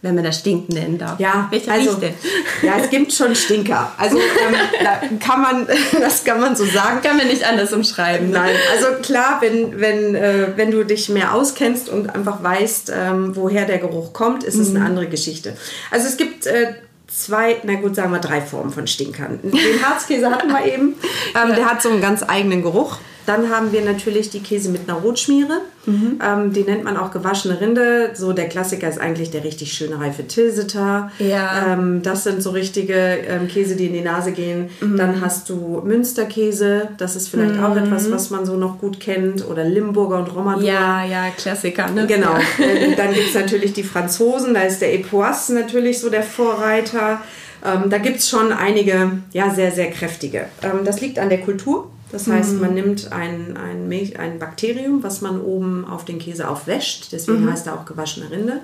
Wenn 0.00 0.14
man 0.14 0.22
das 0.22 0.38
stinkt 0.38 0.68
nennen 0.72 0.96
darf. 0.96 1.18
Hm. 1.18 1.24
Ja, 1.24 1.48
Welcher 1.50 1.72
also, 1.72 1.94
denn? 1.94 2.14
ja, 2.62 2.76
es 2.78 2.88
gibt 2.88 3.12
schon 3.12 3.34
Stinker. 3.34 3.90
Also 3.98 4.16
ähm, 4.16 4.54
da 4.84 5.00
kann 5.18 5.42
man, 5.42 5.66
das 6.00 6.22
kann 6.22 6.40
man 6.40 6.54
so 6.54 6.64
sagen. 6.64 7.00
Kann 7.02 7.16
man 7.16 7.26
nicht 7.26 7.42
anders 7.44 7.72
umschreiben. 7.72 8.30
ne? 8.30 8.38
Nein, 8.38 8.54
also 8.72 9.02
klar, 9.02 9.38
wenn, 9.40 9.80
wenn, 9.80 10.14
äh, 10.14 10.52
wenn 10.54 10.70
du 10.70 10.84
dich 10.84 11.08
mehr 11.08 11.34
auskennst 11.34 11.88
und 11.88 12.14
einfach 12.14 12.44
weißt, 12.44 12.92
ähm, 12.94 13.34
woher 13.34 13.64
der 13.64 13.78
Geruch 13.78 14.12
kommt, 14.12 14.44
ist 14.44 14.54
es 14.54 14.70
eine 14.70 14.84
andere 14.84 15.08
Geschichte. 15.08 15.56
Also 15.90 16.06
es 16.06 16.16
gibt 16.16 16.46
äh, 16.46 16.74
zwei, 17.08 17.56
na 17.64 17.74
gut, 17.74 17.96
sagen 17.96 18.12
wir 18.12 18.20
drei 18.20 18.40
Formen 18.40 18.70
von 18.72 18.86
Stinkern. 18.86 19.40
Den 19.42 19.84
Harzkäse 19.84 20.30
hatten 20.30 20.48
wir 20.48 20.64
eben. 20.64 20.94
Ähm, 21.34 21.56
Der 21.56 21.64
hat 21.64 21.82
so 21.82 21.90
einen 21.90 22.00
ganz 22.00 22.22
eigenen 22.22 22.62
Geruch. 22.62 22.98
Dann 23.28 23.50
haben 23.50 23.72
wir 23.72 23.82
natürlich 23.82 24.30
die 24.30 24.40
Käse 24.40 24.70
mit 24.70 24.88
einer 24.88 24.98
Rotschmiere. 24.98 25.60
Ähm, 25.86 26.52
die 26.52 26.62
nennt 26.62 26.84
man 26.84 26.96
auch 26.96 27.10
gewaschene 27.10 27.60
Rinde. 27.60 28.10
So 28.14 28.32
der 28.32 28.48
Klassiker 28.48 28.88
ist 28.88 28.98
eigentlich 28.98 29.30
der 29.30 29.44
richtig 29.44 29.72
schöne 29.72 30.00
reife 30.00 30.26
Tilsiter. 30.26 31.10
Ja. 31.18 31.74
Ähm, 31.74 32.02
das 32.02 32.24
sind 32.24 32.42
so 32.42 32.50
richtige 32.50 32.94
ähm, 32.94 33.46
Käse, 33.48 33.76
die 33.76 33.86
in 33.86 33.92
die 33.92 34.00
Nase 34.00 34.32
gehen. 34.32 34.70
Dann 34.80 35.20
hast 35.20 35.50
du 35.50 35.82
Münsterkäse. 35.84 36.88
Das 36.96 37.16
ist 37.16 37.28
vielleicht 37.28 37.58
auch 37.60 37.76
etwas, 37.76 38.10
was 38.10 38.30
man 38.30 38.46
so 38.46 38.56
noch 38.56 38.78
gut 38.78 38.98
kennt. 38.98 39.46
Oder 39.46 39.64
Limburger 39.64 40.18
und 40.18 40.34
Romadur. 40.34 40.62
Ja, 40.62 41.04
ja, 41.04 41.28
Klassiker. 41.36 41.90
Ne? 41.90 42.06
Genau. 42.06 42.32
Ja. 42.58 42.64
Äh, 42.64 42.94
Dann 42.96 43.12
gibt 43.12 43.28
es 43.28 43.34
natürlich 43.34 43.74
die 43.74 43.82
Franzosen, 43.82 44.54
da 44.54 44.62
ist 44.62 44.80
der 44.80 44.94
Epoisse 44.94 45.54
natürlich 45.54 46.00
so 46.00 46.08
der 46.08 46.22
Vorreiter. 46.22 47.20
Ähm, 47.64 47.90
da 47.90 47.98
gibt 47.98 48.18
es 48.18 48.28
schon 48.28 48.52
einige, 48.52 49.12
ja, 49.32 49.50
sehr, 49.50 49.70
sehr 49.70 49.90
kräftige. 49.90 50.46
Ähm, 50.62 50.84
das 50.84 51.00
liegt 51.00 51.18
an 51.18 51.28
der 51.28 51.40
Kultur. 51.40 51.90
Das 52.10 52.26
heißt, 52.26 52.54
Mhm. 52.54 52.60
man 52.60 52.74
nimmt 52.74 53.12
ein, 53.12 53.56
ein, 53.56 53.88
Milch, 53.88 54.18
ein 54.18 54.38
Bakterium, 54.38 55.02
was 55.02 55.20
man 55.20 55.40
oben 55.40 55.84
auf 55.84 56.04
den 56.04 56.18
Käse 56.18 56.48
aufwäscht. 56.48 57.08
Deswegen 57.12 57.44
Mhm. 57.44 57.52
heißt 57.52 57.66
er 57.66 57.74
auch 57.74 57.84
gewaschene 57.84 58.30
Rinde. 58.30 58.60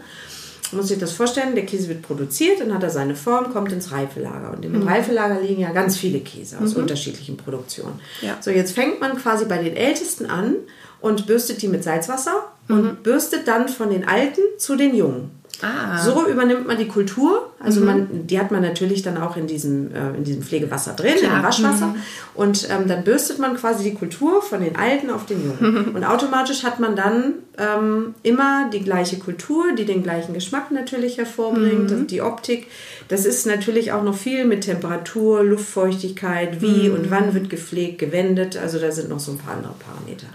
Man 0.72 0.80
muss 0.80 0.88
sich 0.88 0.98
das 0.98 1.12
vorstellen, 1.12 1.54
der 1.54 1.66
Käse 1.66 1.88
wird 1.88 2.02
produziert, 2.02 2.58
dann 2.60 2.72
hat 2.74 2.82
er 2.82 2.90
seine 2.90 3.14
Form, 3.14 3.52
kommt 3.52 3.70
ins 3.70 3.92
Reifelager. 3.92 4.52
Und 4.56 4.64
im 4.64 4.82
Reifelager 4.82 5.40
liegen 5.40 5.60
ja 5.60 5.70
ganz 5.72 5.96
viele 5.96 6.20
Käse 6.20 6.58
aus 6.60 6.74
unterschiedlichen 6.74 7.36
Produktionen. 7.36 8.00
Ja. 8.22 8.38
So, 8.40 8.50
jetzt 8.50 8.72
fängt 8.72 9.00
man 9.00 9.16
quasi 9.16 9.44
bei 9.44 9.58
den 9.58 9.76
Ältesten 9.76 10.26
an 10.26 10.56
und 11.00 11.26
bürstet 11.26 11.60
die 11.62 11.68
mit 11.68 11.84
Salzwasser 11.84 12.46
und 12.68 13.02
bürstet 13.02 13.46
dann 13.46 13.68
von 13.68 13.90
den 13.90 14.08
Alten 14.08 14.40
zu 14.58 14.74
den 14.74 14.96
Jungen. 14.96 15.30
Ah. 15.62 15.98
So 16.02 16.26
übernimmt 16.28 16.66
man 16.66 16.76
die 16.76 16.88
Kultur. 16.88 17.50
Also 17.60 17.80
man, 17.80 18.26
die 18.26 18.38
hat 18.38 18.50
man 18.50 18.60
natürlich 18.60 19.02
dann 19.02 19.16
auch 19.16 19.36
in 19.36 19.46
diesem, 19.46 19.94
äh, 19.94 20.10
in 20.16 20.24
diesem 20.24 20.42
Pflegewasser 20.42 20.92
drin, 20.92 21.14
Klar. 21.18 21.36
im 21.38 21.42
Waschwasser. 21.42 21.94
Und 22.34 22.68
ähm, 22.70 22.88
dann 22.88 23.04
bürstet 23.04 23.38
man 23.38 23.56
quasi 23.56 23.84
die 23.84 23.94
Kultur 23.94 24.42
von 24.42 24.60
den 24.60 24.76
Alten 24.76 25.10
auf 25.10 25.24
den 25.26 25.42
Jungen. 25.44 25.88
Und 25.94 26.04
automatisch 26.04 26.64
hat 26.64 26.80
man 26.80 26.96
dann 26.96 27.34
ähm, 27.56 28.14
immer 28.22 28.68
die 28.72 28.80
gleiche 28.80 29.18
Kultur, 29.18 29.72
die 29.78 29.84
den 29.86 30.02
gleichen 30.02 30.34
Geschmack 30.34 30.70
natürlich 30.70 31.16
hervorbringt, 31.18 31.90
das- 31.90 32.06
die 32.06 32.20
Optik. 32.20 32.66
Das 33.08 33.24
ist 33.24 33.46
natürlich 33.46 33.92
auch 33.92 34.02
noch 34.02 34.16
viel 34.16 34.44
mit 34.44 34.62
Temperatur, 34.62 35.42
Luftfeuchtigkeit, 35.44 36.60
wie 36.60 36.88
und 36.90 37.10
wann 37.10 37.34
wird 37.34 37.50
gepflegt, 37.50 37.98
gewendet. 37.98 38.56
Also 38.56 38.78
da 38.78 38.90
sind 38.90 39.08
noch 39.08 39.20
so 39.20 39.32
ein 39.32 39.38
paar 39.38 39.56
andere 39.56 39.74
Parameter. 39.78 40.26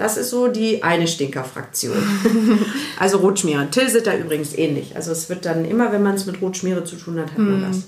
Das 0.00 0.16
ist 0.16 0.30
so 0.30 0.48
die 0.48 0.82
eine 0.82 1.06
Stinkerfraktion. 1.06 1.94
also 2.98 3.18
Rotschmiere. 3.18 3.68
Tilsiter 3.70 4.16
übrigens 4.16 4.56
ähnlich. 4.56 4.96
Also 4.96 5.12
es 5.12 5.28
wird 5.28 5.44
dann 5.44 5.66
immer, 5.66 5.92
wenn 5.92 6.02
man 6.02 6.14
es 6.14 6.24
mit 6.24 6.40
Rotschmiere 6.40 6.84
zu 6.84 6.96
tun 6.96 7.20
hat, 7.20 7.32
hat 7.32 7.38
man 7.38 7.60
das. 7.60 7.82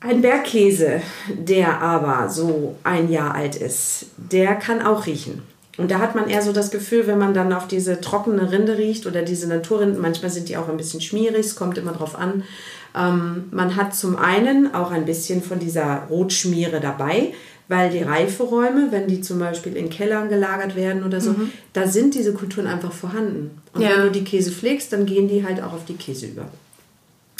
Ein 0.00 0.20
Bergkäse, 0.20 1.00
der 1.32 1.80
aber 1.80 2.28
so 2.28 2.76
ein 2.84 3.10
Jahr 3.10 3.34
alt 3.34 3.56
ist, 3.56 4.08
der 4.18 4.56
kann 4.56 4.82
auch 4.82 5.06
riechen. 5.06 5.40
Und 5.76 5.90
da 5.90 5.98
hat 5.98 6.14
man 6.14 6.28
eher 6.28 6.40
so 6.42 6.52
das 6.52 6.70
Gefühl, 6.70 7.06
wenn 7.06 7.18
man 7.18 7.34
dann 7.34 7.52
auf 7.52 7.66
diese 7.66 8.00
trockene 8.00 8.52
Rinde 8.52 8.78
riecht 8.78 9.06
oder 9.06 9.22
diese 9.22 9.48
Naturrinden, 9.48 10.00
manchmal 10.00 10.30
sind 10.30 10.48
die 10.48 10.56
auch 10.56 10.68
ein 10.68 10.76
bisschen 10.76 11.00
schmierig, 11.00 11.40
es 11.46 11.56
kommt 11.56 11.78
immer 11.78 11.92
drauf 11.92 12.14
an. 12.16 12.44
Ähm, 12.96 13.44
man 13.50 13.74
hat 13.74 13.94
zum 13.94 14.14
einen 14.16 14.72
auch 14.72 14.92
ein 14.92 15.04
bisschen 15.04 15.42
von 15.42 15.58
dieser 15.58 16.04
Rotschmiere 16.08 16.78
dabei, 16.80 17.34
weil 17.66 17.90
die 17.90 18.02
Reiferäume, 18.02 18.88
wenn 18.92 19.08
die 19.08 19.20
zum 19.20 19.38
Beispiel 19.40 19.74
in 19.76 19.90
Kellern 19.90 20.28
gelagert 20.28 20.76
werden 20.76 21.02
oder 21.02 21.20
so, 21.20 21.34
da 21.72 21.88
sind 21.88 22.14
diese 22.14 22.34
Kulturen 22.34 22.66
einfach 22.68 22.92
vorhanden. 22.92 23.50
Und 23.72 23.82
Ja. 23.82 23.90
wenn 23.96 24.02
du 24.02 24.10
die 24.12 24.22
Käse 24.24 24.52
pflegst, 24.52 24.92
dann 24.92 25.06
gehen 25.06 25.26
die 25.28 25.44
halt 25.44 25.60
auch 25.60 25.72
auf 25.72 25.84
die 25.86 25.94
Käse 25.96 26.26
über. 26.26 26.44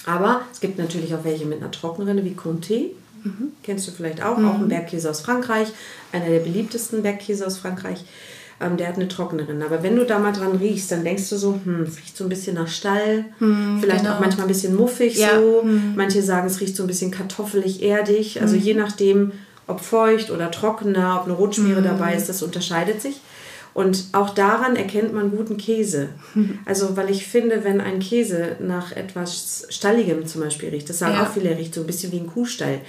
Aber 0.06 0.40
es 0.52 0.60
gibt 0.60 0.78
natürlich 0.78 1.14
auch 1.14 1.24
welche 1.24 1.46
mit 1.46 1.60
einer 1.60 1.70
Trockenrinde 1.70 2.24
wie 2.24 2.32
Comté. 2.34 2.90
Kennst 3.62 3.88
du 3.88 3.92
vielleicht 3.92 4.22
auch, 4.22 4.36
auch 4.38 4.58
ein 4.60 4.68
Bergkäse 4.68 5.08
aus 5.08 5.20
Frankreich, 5.22 5.68
einer 6.12 6.26
der 6.26 6.40
beliebtesten 6.40 7.02
Bergkäse 7.02 7.46
aus 7.46 7.58
Frankreich. 7.58 8.04
Ähm, 8.60 8.76
der 8.76 8.88
hat 8.88 8.96
eine 8.96 9.08
trockene 9.08 9.48
Rinde. 9.48 9.66
Aber 9.66 9.82
wenn 9.82 9.96
du 9.96 10.04
da 10.04 10.18
mal 10.18 10.32
dran 10.32 10.56
riechst, 10.56 10.92
dann 10.92 11.02
denkst 11.04 11.28
du 11.30 11.36
so, 11.36 11.58
hm, 11.64 11.82
es 11.82 11.96
riecht 11.96 12.16
so 12.16 12.24
ein 12.24 12.28
bisschen 12.30 12.54
nach 12.54 12.68
Stall, 12.68 13.24
vielleicht 13.80 14.02
genau. 14.04 14.14
auch 14.14 14.20
manchmal 14.20 14.46
ein 14.46 14.48
bisschen 14.48 14.76
muffig 14.76 15.16
Ja, 15.16 15.40
so. 15.40 15.66
Manche 15.96 16.22
sagen, 16.22 16.46
es 16.46 16.60
riecht 16.60 16.76
so 16.76 16.84
ein 16.84 16.86
bisschen 16.86 17.10
kartoffelig, 17.10 17.82
erdig. 17.82 18.40
Also 18.40 18.54
je 18.56 18.74
nachdem, 18.74 19.32
ob 19.66 19.80
feucht 19.80 20.30
oder 20.30 20.50
trockener, 20.50 21.18
ob 21.20 21.24
eine 21.26 21.34
Rotschmiere 21.34 21.82
dabei 21.82 22.14
ist, 22.14 22.28
das 22.28 22.42
unterscheidet 22.42 23.00
sich. 23.02 23.20
Und 23.74 24.04
auch 24.12 24.30
daran 24.30 24.76
erkennt 24.76 25.12
man 25.12 25.30
guten 25.32 25.56
Käse. 25.56 26.10
Also, 26.64 26.96
weil 26.96 27.10
ich 27.10 27.26
finde, 27.26 27.64
wenn 27.64 27.80
ein 27.80 27.98
Käse 27.98 28.56
nach 28.60 28.92
etwas 28.92 29.66
Stalligem 29.68 30.26
zum 30.26 30.42
Beispiel 30.42 30.68
riecht, 30.68 30.88
das 30.88 31.00
sagen 31.00 31.14
Ja. 31.14 31.24
auch 31.24 31.32
viele, 31.32 31.50
er 31.50 31.58
riecht 31.58 31.74
so 31.74 31.80
ein 31.80 31.86
bisschen 31.86 32.12
wie 32.12 32.18
ein 32.18 32.26
Kuhstall. 32.28 32.80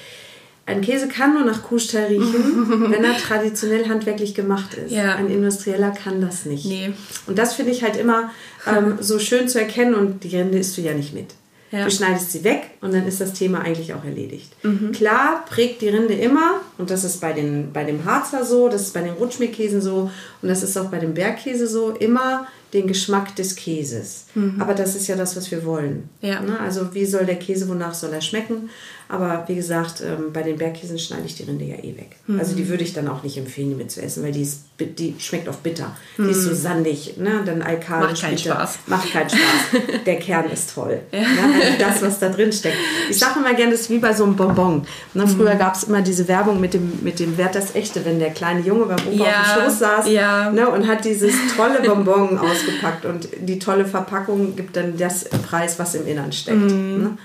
Ein 0.67 0.81
Käse 0.81 1.07
kann 1.07 1.35
nur 1.35 1.45
nach 1.45 1.61
Kuhstall 1.61 2.05
riechen, 2.05 2.89
wenn 2.91 3.03
er 3.03 3.17
traditionell 3.17 3.87
handwerklich 3.87 4.33
gemacht 4.33 4.73
ist. 4.73 4.91
Ja. 4.91 5.15
Ein 5.15 5.29
industrieller 5.29 5.91
kann 5.91 6.21
das 6.21 6.45
nicht. 6.45 6.65
Nee. 6.65 6.91
Und 7.27 7.37
das 7.37 7.53
finde 7.53 7.71
ich 7.71 7.83
halt 7.83 7.97
immer 7.97 8.31
ähm, 8.65 8.97
so 8.99 9.19
schön 9.19 9.47
zu 9.47 9.59
erkennen 9.59 9.93
und 9.93 10.23
die 10.23 10.35
Rinde 10.35 10.57
isst 10.57 10.75
du 10.77 10.81
ja 10.81 10.93
nicht 10.93 11.13
mit. 11.13 11.27
Ja. 11.71 11.83
Du 11.83 11.91
schneidest 11.91 12.31
sie 12.31 12.43
weg 12.43 12.71
und 12.81 12.93
dann 12.93 13.05
ist 13.07 13.19
das 13.19 13.33
Thema 13.33 13.59
eigentlich 13.59 13.93
auch 13.93 14.05
erledigt. 14.05 14.55
Klar 14.93 15.43
prägt 15.49 15.81
die 15.81 15.89
Rinde 15.89 16.13
immer, 16.13 16.61
und 16.77 16.89
das 16.89 17.03
ist 17.03 17.19
bei, 17.19 17.33
den, 17.33 17.73
bei 17.73 17.83
dem 17.83 18.05
Harzer 18.05 18.45
so, 18.45 18.69
das 18.69 18.83
ist 18.83 18.93
bei 18.93 19.01
den 19.01 19.13
Rutschmeerkäsen 19.13 19.81
so 19.81 20.09
und 20.41 20.47
das 20.47 20.63
ist 20.63 20.77
auch 20.77 20.85
bei 20.85 20.99
dem 20.99 21.15
Bergkäse 21.15 21.67
so, 21.67 21.89
immer 21.89 22.47
den 22.75 22.87
Geschmack 22.87 23.35
des 23.35 23.55
Käses. 23.55 24.25
Aber 24.59 24.73
das 24.73 24.95
ist 24.95 25.07
ja 25.07 25.15
das, 25.15 25.35
was 25.37 25.49
wir 25.49 25.65
wollen. 25.65 26.09
Ja. 26.21 26.41
Ne? 26.41 26.59
Also 26.59 26.93
wie 26.93 27.05
soll 27.05 27.25
der 27.25 27.37
Käse, 27.37 27.69
wonach 27.69 27.93
soll 27.93 28.11
er 28.11 28.21
schmecken? 28.21 28.69
Aber 29.07 29.43
wie 29.47 29.55
gesagt, 29.55 30.01
ähm, 30.01 30.33
bei 30.33 30.41
den 30.41 30.57
Bergkäsen 30.57 30.97
schneide 30.97 31.25
ich 31.25 31.35
die 31.35 31.43
Rinde 31.43 31.63
ja 31.63 31.75
eh 31.75 31.95
weg. 31.95 32.15
Also 32.39 32.55
die 32.55 32.67
würde 32.67 32.83
ich 32.83 32.93
dann 32.93 33.07
auch 33.07 33.21
nicht 33.21 33.37
empfehlen, 33.37 33.69
die 33.69 33.75
mitzuessen, 33.75 34.23
weil 34.23 34.31
die, 34.31 34.41
ist, 34.41 34.61
die 34.79 35.13
schmeckt 35.19 35.47
oft 35.47 35.61
bitter. 35.61 35.95
Die 36.17 36.31
ist 36.31 36.41
so 36.41 36.55
sandig, 36.55 37.15
ne? 37.17 37.43
dann 37.45 37.61
alkalisch. 37.61 38.09
Macht 38.09 38.21
keinen 38.21 38.35
bitter. 38.35 38.55
Spaß. 38.55 38.79
Macht 38.87 39.13
keinen 39.13 39.29
Spaß. 39.29 39.81
Der 40.07 40.19
Kern 40.19 40.49
ist 40.49 40.73
toll. 40.73 41.01
Ja. 41.11 41.19
also 41.19 41.77
das, 41.77 42.01
was 42.01 42.19
da 42.19 42.29
drin 42.29 42.51
steckt. 42.51 42.77
Ich 43.09 43.19
sage 43.19 43.39
immer 43.39 43.53
gerne, 43.53 43.73
das 43.73 43.81
ist 43.81 43.89
wie 43.91 43.99
bei 43.99 44.11
so 44.11 44.23
einem 44.23 44.35
Bonbon. 44.35 44.87
Ne? 45.13 45.27
Früher 45.27 45.55
gab 45.55 45.75
es 45.75 45.83
immer 45.83 46.01
diese 46.01 46.27
Werbung 46.27 46.59
mit 46.59 46.73
dem, 46.73 47.03
mit 47.03 47.19
dem 47.19 47.37
Wert 47.37 47.53
das 47.53 47.75
Echte, 47.75 48.03
wenn 48.05 48.17
der 48.17 48.31
kleine 48.31 48.61
Junge 48.61 48.85
beim 48.85 49.07
Opa 49.07 49.23
Ja, 49.23 49.41
auf 49.41 49.53
dem 49.53 49.63
Schoß 49.65 49.79
saß 49.79 50.05
ne? 50.07 50.67
und 50.67 50.87
hat 50.87 51.05
dieses 51.05 51.35
tolle 51.55 51.79
Bonbon 51.83 52.39
ausgepackt. 52.65 53.05
Und 53.05 53.27
die 53.39 53.59
tolle 53.59 53.85
Verpackung 53.85 54.55
gibt 54.55 54.75
dann 54.75 54.97
das 54.97 55.25
Preis, 55.25 55.79
was 55.79 55.95
im 55.95 56.07
Innern 56.07 56.31
steckt. 56.31 56.57
Ne? 56.57 57.17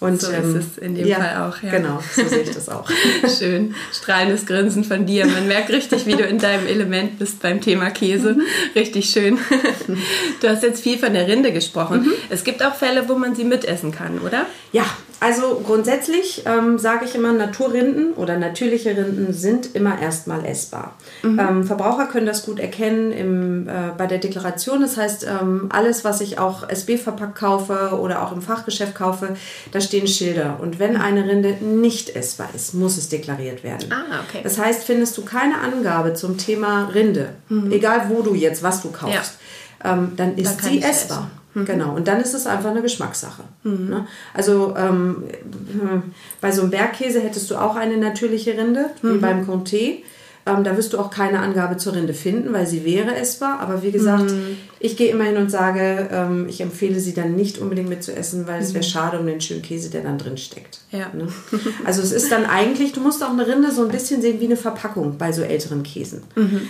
Und, 0.00 0.20
So 0.20 0.30
ist 0.32 0.54
es 0.54 0.78
in 0.78 0.94
dem 0.96 1.08
Fall 1.08 1.48
auch, 1.48 1.62
ja. 1.62 1.70
Genau, 1.70 1.98
so 2.14 2.26
sehe 2.26 2.42
ich 2.42 2.50
das 2.50 2.68
auch. 2.68 2.86
Schön. 3.38 3.74
Strahlendes 3.90 4.44
Grinsen 4.44 4.84
von 4.84 5.06
dir. 5.06 5.24
Man 5.24 5.48
merkt 5.48 5.70
richtig, 5.70 6.04
wie 6.04 6.14
du 6.14 6.24
in 6.24 6.38
deinem 6.38 6.66
Element 6.66 7.18
bist 7.18 7.40
beim 7.40 7.60
Thema 7.62 7.88
Käse. 7.90 8.36
Richtig 8.74 9.08
schön. 9.08 9.38
Du 10.40 10.48
hast 10.48 10.62
jetzt 10.62 10.82
viel 10.82 10.98
von 10.98 11.14
der 11.14 11.26
Rinde 11.26 11.52
gesprochen. 11.52 12.10
Es 12.28 12.44
gibt 12.44 12.62
auch 12.62 12.74
Fälle, 12.74 13.08
wo 13.08 13.14
man 13.14 13.34
sie 13.34 13.44
mitessen 13.44 13.92
kann, 13.92 14.18
oder? 14.18 14.44
Ja, 14.72 14.84
also 15.20 15.62
grundsätzlich 15.64 16.42
ähm, 16.46 16.78
sage 16.78 17.04
ich 17.04 17.14
immer, 17.14 17.32
Naturrinden 17.32 18.12
oder 18.14 18.36
natürliche 18.38 18.90
Rinden 18.90 19.32
sind 19.32 19.74
immer 19.74 20.00
erstmal 20.00 20.44
essbar. 20.44 20.96
Ähm, 21.38 21.64
Verbraucher 21.64 22.06
können 22.06 22.26
das 22.26 22.44
gut 22.44 22.60
erkennen 22.60 23.12
im, 23.12 23.68
äh, 23.68 23.72
bei 23.96 24.06
der 24.06 24.18
Deklaration. 24.18 24.80
Das 24.80 24.96
heißt, 24.96 25.24
ähm, 25.24 25.68
alles, 25.70 26.04
was 26.04 26.20
ich 26.20 26.38
auch 26.38 26.68
SB 26.68 26.98
verpackt 26.98 27.36
kaufe 27.36 27.98
oder 28.00 28.22
auch 28.22 28.32
im 28.32 28.42
Fachgeschäft 28.42 28.94
kaufe, 28.94 29.36
da 29.72 29.80
stehen 29.80 30.06
Schilder. 30.06 30.58
Und 30.60 30.78
wenn 30.78 30.96
eine 30.96 31.26
Rinde 31.26 31.54
nicht 31.64 32.14
essbar 32.14 32.48
ist, 32.54 32.74
muss 32.74 32.96
es 32.96 33.08
deklariert 33.08 33.64
werden. 33.64 33.90
Ah, 33.92 34.20
okay. 34.28 34.40
Das 34.42 34.58
heißt, 34.58 34.84
findest 34.84 35.16
du 35.16 35.22
keine 35.22 35.58
Angabe 35.60 36.14
zum 36.14 36.38
Thema 36.38 36.90
Rinde, 36.94 37.30
egal 37.70 38.06
wo 38.08 38.22
du 38.22 38.34
jetzt, 38.34 38.62
was 38.62 38.82
du 38.82 38.90
kaufst, 38.90 39.38
ähm, 39.84 40.12
dann 40.16 40.36
ist 40.36 40.58
kann 40.58 40.70
sie 40.70 40.78
ich 40.78 40.84
sie 40.84 41.16
essbar. 41.54 41.64
Genau, 41.64 41.94
und 41.94 42.08
dann 42.08 42.20
ist 42.20 42.34
es 42.34 42.46
einfach 42.46 42.70
eine 42.70 42.82
Geschmackssache. 42.82 43.42
Ne? 43.62 44.06
Also 44.32 44.74
ähm, 44.76 45.24
bei 46.40 46.52
so 46.52 46.62
einem 46.62 46.70
Bergkäse 46.70 47.20
hättest 47.20 47.50
du 47.50 47.56
auch 47.56 47.76
eine 47.76 47.96
natürliche 47.96 48.56
Rinde, 48.56 48.90
wie 49.02 49.18
beim 49.18 49.48
Comté. 49.48 50.02
Ähm, 50.46 50.62
da 50.62 50.76
wirst 50.76 50.92
du 50.92 50.98
auch 50.98 51.10
keine 51.10 51.40
Angabe 51.40 51.78
zur 51.78 51.94
Rinde 51.94 52.12
finden, 52.12 52.52
weil 52.52 52.66
sie 52.66 52.84
wäre 52.84 53.14
essbar. 53.14 53.60
Aber 53.60 53.82
wie 53.82 53.92
gesagt, 53.92 54.30
ich 54.78 54.96
gehe 54.98 55.10
immer 55.10 55.24
hin 55.24 55.38
und 55.38 55.50
sage, 55.50 56.10
ähm, 56.12 56.46
ich 56.50 56.60
empfehle 56.60 57.00
sie 57.00 57.14
dann 57.14 57.34
nicht 57.34 57.58
unbedingt 57.58 57.88
mitzuessen, 57.88 58.46
weil 58.46 58.60
es 58.60 58.74
wäre 58.74 58.84
schade 58.84 59.18
um 59.18 59.26
den 59.26 59.40
schönen 59.40 59.62
Käse, 59.62 59.88
der 59.88 60.02
dann 60.02 60.18
drin 60.18 60.36
steckt. 60.36 60.80
Ja. 60.90 61.10
Ne? 61.14 61.28
Also 61.86 62.02
es 62.02 62.12
ist 62.12 62.30
dann 62.30 62.44
eigentlich, 62.44 62.92
du 62.92 63.00
musst 63.00 63.22
auch 63.22 63.30
eine 63.30 63.46
Rinde 63.46 63.70
so 63.70 63.82
ein 63.82 63.90
bisschen 63.90 64.20
sehen 64.20 64.40
wie 64.40 64.46
eine 64.46 64.56
Verpackung 64.56 65.16
bei 65.16 65.32
so 65.32 65.42
älteren 65.42 65.82
Käsen. 65.82 66.22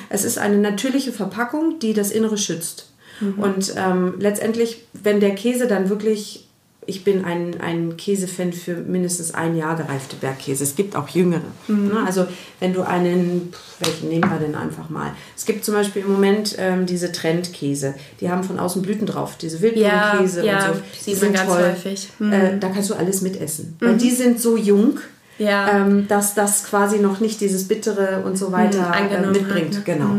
Es 0.08 0.24
ist 0.24 0.38
eine 0.38 0.58
natürliche 0.58 1.12
Verpackung, 1.12 1.78
die 1.80 1.94
das 1.94 2.10
Innere 2.10 2.38
schützt. 2.38 2.93
Und 3.36 3.74
ähm, 3.76 4.14
letztendlich, 4.18 4.82
wenn 4.92 5.20
der 5.20 5.34
Käse 5.34 5.66
dann 5.66 5.88
wirklich, 5.88 6.46
ich 6.86 7.02
bin 7.04 7.24
ein, 7.24 7.60
ein 7.60 7.96
Käsefan 7.96 8.52
für 8.52 8.76
mindestens 8.76 9.32
ein 9.32 9.56
Jahr 9.56 9.76
gereifte 9.76 10.16
Bergkäse. 10.16 10.64
Es 10.64 10.76
gibt 10.76 10.96
auch 10.96 11.08
jüngere. 11.08 11.40
Ne? 11.68 12.02
Also 12.04 12.26
wenn 12.60 12.74
du 12.74 12.82
einen, 12.82 13.52
welchen 13.80 14.08
nehmen 14.10 14.30
wir 14.30 14.38
denn 14.38 14.54
einfach 14.54 14.90
mal? 14.90 15.12
Es 15.34 15.46
gibt 15.46 15.64
zum 15.64 15.74
Beispiel 15.74 16.02
im 16.02 16.12
Moment 16.12 16.56
ähm, 16.58 16.84
diese 16.84 17.10
Trendkäse. 17.10 17.94
Die 18.20 18.28
haben 18.28 18.44
von 18.44 18.58
außen 18.58 18.82
Blüten 18.82 19.06
drauf, 19.06 19.38
diese 19.40 19.62
Wildblumenkäse 19.62 20.44
Ja, 20.44 20.58
ja, 20.58 20.70
und 20.72 20.76
so. 20.76 20.82
sieht 21.00 21.22
man 21.22 21.32
ganz 21.32 21.50
häufig. 21.50 22.08
Mhm. 22.18 22.32
Äh, 22.32 22.58
da 22.58 22.68
kannst 22.68 22.90
du 22.90 22.94
alles 22.94 23.22
mitessen. 23.22 23.76
Weil 23.80 23.96
die 23.96 24.10
sind 24.10 24.40
so 24.40 24.56
jung. 24.58 24.98
Ja. 25.38 25.68
Ähm, 25.80 26.06
dass 26.08 26.34
das 26.34 26.64
quasi 26.64 26.98
noch 26.98 27.18
nicht 27.20 27.40
dieses 27.40 27.66
Bittere 27.66 28.22
und 28.24 28.38
so 28.38 28.52
weiter 28.52 28.88
Mhm, 28.88 29.24
äh, 29.24 29.26
mitbringt. 29.26 29.76
hat, 29.76 29.86
ne? 29.88 29.94
Genau. 29.94 30.10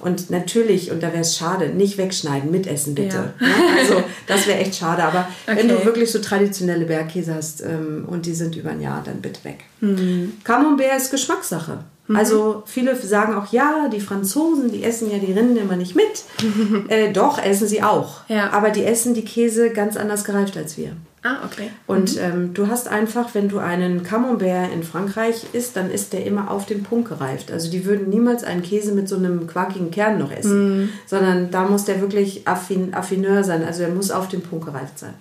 Und 0.00 0.30
natürlich, 0.30 0.90
und 0.90 1.02
da 1.02 1.08
wäre 1.08 1.20
es 1.20 1.36
schade, 1.36 1.68
nicht 1.68 1.98
wegschneiden, 1.98 2.50
mitessen 2.50 2.94
bitte. 2.94 3.32
Ja. 3.38 3.46
Ne? 3.46 3.54
Also 3.78 4.02
das 4.26 4.46
wäre 4.46 4.58
echt 4.60 4.74
schade. 4.76 5.04
Aber 5.04 5.28
wenn 5.46 5.68
du 5.68 5.76
Okay. 5.76 5.84
wirklich 5.86 6.10
so 6.10 6.20
traditionelle 6.20 6.84
Bergkäse 6.86 7.34
hast 7.34 7.60
ähm, 7.62 8.04
und 8.08 8.24
die 8.26 8.34
sind 8.34 8.56
über 8.56 8.70
ein 8.70 8.80
Jahr, 8.80 9.02
dann 9.04 9.20
bitte 9.20 9.44
weg. 9.44 9.64
Mhm. 9.80 10.34
Camembert 10.44 10.96
ist 10.96 11.10
Geschmackssache. 11.10 11.78
Also 12.14 12.62
viele 12.66 12.94
sagen 12.96 13.34
auch, 13.34 13.50
ja, 13.52 13.88
die 13.90 14.00
Franzosen, 14.00 14.70
die 14.70 14.84
essen 14.84 15.10
ja 15.10 15.16
die 15.18 15.32
Rinde 15.32 15.60
immer 15.62 15.76
nicht 15.76 15.94
mit. 15.96 16.24
äh, 16.88 17.10
doch, 17.10 17.42
essen 17.42 17.66
sie 17.68 17.82
auch. 17.82 18.20
Ja. 18.28 18.50
Aber 18.50 18.68
die 18.70 18.84
essen 18.84 19.14
die 19.14 19.24
Käse 19.24 19.70
ganz 19.70 19.96
anders 19.96 20.24
gereift 20.24 20.56
als 20.58 20.76
wir. 20.76 20.92
Ah, 21.24 21.36
okay. 21.44 21.70
Und 21.86 22.18
ähm, 22.18 22.52
du 22.52 22.66
hast 22.66 22.88
einfach, 22.88 23.32
wenn 23.34 23.48
du 23.48 23.58
einen 23.58 24.02
Camembert 24.02 24.72
in 24.72 24.82
Frankreich 24.82 25.46
isst, 25.52 25.76
dann 25.76 25.88
ist 25.88 26.12
der 26.12 26.26
immer 26.26 26.50
auf 26.50 26.66
den 26.66 26.82
Punkt 26.82 27.08
gereift. 27.08 27.52
Also 27.52 27.70
die 27.70 27.84
würden 27.84 28.08
niemals 28.08 28.42
einen 28.42 28.62
Käse 28.62 28.92
mit 28.92 29.08
so 29.08 29.16
einem 29.16 29.46
quakigen 29.46 29.92
Kern 29.92 30.18
noch 30.18 30.32
essen, 30.32 30.92
sondern 31.06 31.52
da 31.52 31.68
muss 31.68 31.84
der 31.84 32.00
wirklich 32.00 32.48
affin, 32.48 32.92
affineur 32.92 33.44
sein. 33.44 33.64
Also 33.64 33.84
er 33.84 33.90
muss 33.90 34.10
auf 34.10 34.28
den 34.28 34.40
Punkt 34.40 34.66
gereift 34.66 34.98
sein. 34.98 35.14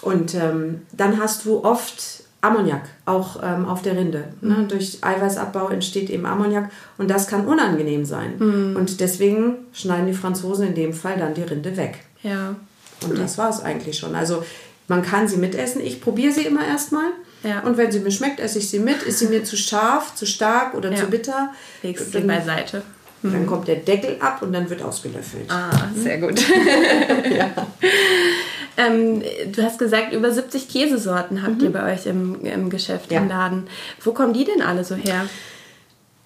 Und 0.00 0.34
ähm, 0.36 0.82
dann 0.92 1.18
hast 1.18 1.44
du 1.44 1.64
oft 1.64 2.22
Ammoniak, 2.40 2.82
auch 3.04 3.42
ähm, 3.42 3.64
auf 3.66 3.82
der 3.82 3.96
Rinde. 3.96 4.24
Ne? 4.42 4.66
Durch 4.68 4.98
Eiweißabbau 5.02 5.70
entsteht 5.70 6.08
eben 6.08 6.26
Ammoniak 6.26 6.70
und 6.98 7.10
das 7.10 7.26
kann 7.26 7.46
unangenehm 7.46 8.04
sein. 8.04 8.34
Und 8.76 9.00
deswegen 9.00 9.56
schneiden 9.72 10.06
die 10.06 10.12
Franzosen 10.12 10.68
in 10.68 10.74
dem 10.76 10.92
Fall 10.92 11.18
dann 11.18 11.34
die 11.34 11.42
Rinde 11.42 11.76
weg. 11.76 11.98
Ja. 12.22 12.54
Und 13.02 13.18
das 13.18 13.36
war 13.36 13.50
es 13.50 13.60
eigentlich 13.60 13.98
schon. 13.98 14.14
Also 14.14 14.42
man 14.88 15.02
kann 15.02 15.26
sie 15.28 15.36
mitessen. 15.36 15.80
Ich 15.80 16.00
probiere 16.00 16.32
sie 16.32 16.42
immer 16.46 16.66
erstmal. 16.66 17.10
Ja. 17.42 17.60
Und 17.60 17.76
wenn 17.76 17.90
sie 17.92 18.00
mir 18.00 18.10
schmeckt, 18.10 18.40
esse 18.40 18.58
ich 18.58 18.68
sie 18.70 18.78
mit. 18.78 19.02
Ist 19.02 19.18
sie 19.20 19.26
mir 19.26 19.44
zu 19.44 19.56
scharf, 19.56 20.14
zu 20.14 20.26
stark 20.26 20.74
oder 20.74 20.90
Ja. 20.90 20.96
zu 20.96 21.06
bitter, 21.06 21.52
Legst 21.82 22.12
sie 22.12 22.20
beiseite. 22.20 22.82
dann 23.22 23.46
kommt 23.46 23.66
der 23.68 23.76
Deckel 23.76 24.16
ab 24.20 24.42
und 24.42 24.52
dann 24.52 24.68
wird 24.70 24.82
ausgelöffelt. 24.82 25.50
Ah, 25.50 25.88
sehr 25.96 26.18
gut. 26.18 26.40
ähm, 28.76 29.22
du 29.52 29.62
hast 29.62 29.78
gesagt, 29.78 30.12
über 30.12 30.30
70 30.30 30.68
Käsesorten 30.68 31.42
habt 31.42 31.62
ihr 31.62 31.72
bei 31.72 31.92
euch 31.94 32.06
im, 32.06 32.44
im 32.44 32.70
Geschäft, 32.70 33.10
Mhm. 33.10 33.14
Ja. 33.14 33.20
im 33.22 33.28
Laden. 33.28 33.66
Wo 34.02 34.12
kommen 34.12 34.32
die 34.32 34.44
denn 34.44 34.62
alle 34.62 34.84
so 34.84 34.94
her? 34.94 35.26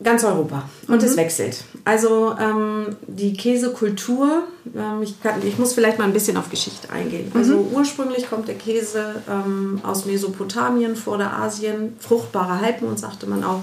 Ganz 0.02 0.24
Europa. 0.24 0.62
Und 0.88 1.02
Mhm. 1.02 1.08
es 1.08 1.16
wechselt. 1.16 1.64
Also 1.84 2.34
ähm, 2.40 2.96
die 3.06 3.34
Käsekultur, 3.34 4.44
ähm, 4.74 5.02
ich, 5.02 5.20
kann, 5.22 5.34
ich 5.46 5.58
muss 5.58 5.74
vielleicht 5.74 5.98
mal 5.98 6.04
ein 6.04 6.12
bisschen 6.14 6.36
auf 6.38 6.48
Geschichte 6.48 6.88
eingehen. 6.90 7.30
Also 7.34 7.56
Mhm. 7.58 7.74
ursprünglich 7.74 8.28
kommt 8.30 8.48
der 8.48 8.54
Käse 8.54 9.16
ähm, 9.28 9.80
aus 9.82 10.06
Mesopotamien, 10.06 10.96
Vorderasien, 10.96 11.96
fruchtbare 12.00 12.60
Halbmond, 12.62 12.98
sagte 12.98 13.26
man 13.26 13.44
auch. 13.44 13.62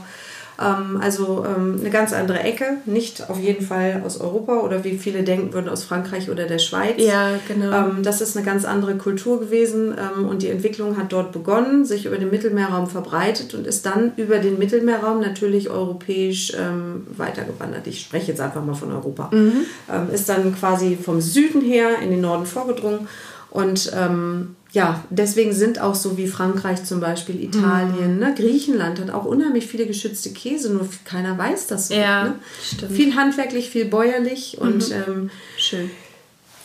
Ähm, 0.60 1.00
also 1.02 1.46
ähm, 1.46 1.78
eine 1.80 1.90
ganz 1.90 2.14
andere 2.14 2.40
Ecke, 2.40 2.78
nicht 2.86 3.30
auf 3.30 3.40
jeden 3.40 3.66
Fall 3.66 4.02
aus 4.06 4.20
Europa 4.20 4.60
oder 4.60 4.84
wie 4.84 4.98
viele 4.98 5.24
denken 5.24 5.54
würden 5.54 5.70
aus 5.70 5.84
Frankreich 5.84 6.30
oder 6.30 6.46
der 6.46 6.60
Schweiz. 6.60 6.96
Ja, 6.98 7.40
genau. 7.48 7.72
Ähm, 7.72 8.04
das 8.04 8.22
ist 8.22 8.36
eine 8.36 8.46
ganz 8.46 8.66
andere 8.66 8.96
Kultur 8.96 9.40
gewesen 9.40 9.96
ähm, 9.98 10.28
und 10.28 10.42
die 10.42 10.50
Entwicklung 10.50 10.98
hat 10.98 11.14
dort 11.14 11.32
begonnen, 11.32 11.86
sich 11.86 12.06
über 12.06 12.18
den 12.18 12.32
Mittelmeerraum 12.32 12.88
verbreitet 12.88 13.54
und 13.54 13.68
ist 13.68 13.86
dann 13.86 14.14
über 14.18 14.40
den 14.40 14.58
Mittelmeerraum 14.58 15.20
natürlich 15.20 15.70
europäisch 15.70 16.54
ähm, 16.58 17.06
weitergewandert. 17.16 17.86
Ich 17.88 18.02
spreche 18.02 18.28
jetzt 18.32 18.42
einfach 18.42 18.64
mal 18.64 18.74
von 18.74 18.92
Europa. 18.92 19.30
Ähm, 19.32 19.68
ist 20.12 20.28
dann 20.30 20.56
quasi 20.56 20.98
vom 21.02 21.22
Süden 21.22 21.62
her 21.62 22.00
in 22.04 22.10
den 22.10 22.22
Norden 22.22 22.46
vorgedrungen 22.46 23.08
und 23.50 23.92
ähm, 23.96 24.56
ja, 24.72 25.04
deswegen 25.10 25.54
sind 25.54 25.80
auch 25.80 25.96
so 25.96 26.18
wie 26.18 26.28
Frankreich 26.28 26.84
zum 26.84 27.00
Beispiel, 27.00 27.42
Italien, 27.44 28.20
ne? 28.20 28.34
Griechenland 28.36 29.00
hat 29.00 29.10
auch 29.12 29.26
unheimlich 29.26 29.66
viele 29.68 29.86
geschützte 29.86 30.32
Käse, 30.32 30.74
nur 30.74 30.88
keiner 31.06 31.38
weiß 31.38 31.68
das. 31.68 31.88
so, 31.88 31.94
Ja, 31.94 32.24
ne? 32.26 32.36
stimmt. 32.64 32.92
Viel 32.92 33.16
handwerklich, 33.16 33.70
viel 33.70 33.86
bäuerlich 33.86 34.58
und 34.60 34.92
ähm, 34.92 35.30
Schön. 35.58 35.90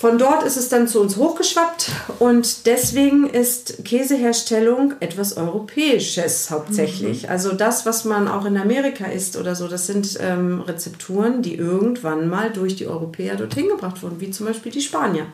Von 0.02 0.18
dort 0.18 0.42
ist 0.42 0.56
es 0.56 0.68
dann 0.68 0.88
zu 0.88 1.00
uns 1.00 1.16
hochgeschwappt 1.16 1.92
und 2.18 2.66
deswegen 2.66 3.30
ist 3.30 3.84
Käseherstellung 3.84 4.94
etwas 4.98 5.36
Europäisches 5.36 6.50
hauptsächlich. 6.50 7.30
Also 7.30 7.52
das, 7.52 7.86
was 7.86 8.04
man 8.04 8.26
auch 8.26 8.44
in 8.44 8.56
Amerika 8.56 9.04
isst 9.04 9.36
oder 9.36 9.54
so, 9.54 9.68
das 9.68 9.86
sind 9.86 10.18
ähm, 10.20 10.60
Rezepturen, 10.60 11.42
die 11.42 11.54
irgendwann 11.54 12.28
mal 12.28 12.50
durch 12.50 12.74
die 12.74 12.88
Europäer 12.88 13.36
dorthin 13.36 13.68
gebracht 13.68 14.02
wurden, 14.02 14.20
wie 14.20 14.32
zum 14.32 14.46
Beispiel 14.46 14.72
die 14.72 14.80
Spanier. 14.80 15.26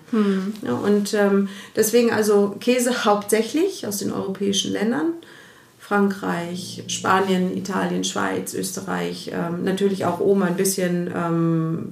Ja, 0.66 0.74
und 0.74 1.14
ähm, 1.14 1.48
deswegen 1.74 2.12
also 2.12 2.54
Käse 2.60 3.06
hauptsächlich 3.06 3.86
aus 3.86 3.96
den 3.96 4.12
europäischen 4.12 4.74
Ländern. 4.74 5.14
Frankreich, 5.88 6.84
Spanien, 6.88 7.56
Italien, 7.56 8.04
Schweiz, 8.04 8.52
Österreich, 8.52 9.30
ähm, 9.32 9.64
natürlich 9.64 10.04
auch 10.04 10.20
oben 10.20 10.42
ein 10.42 10.54
bisschen, 10.56 11.10
ähm, 11.16 11.88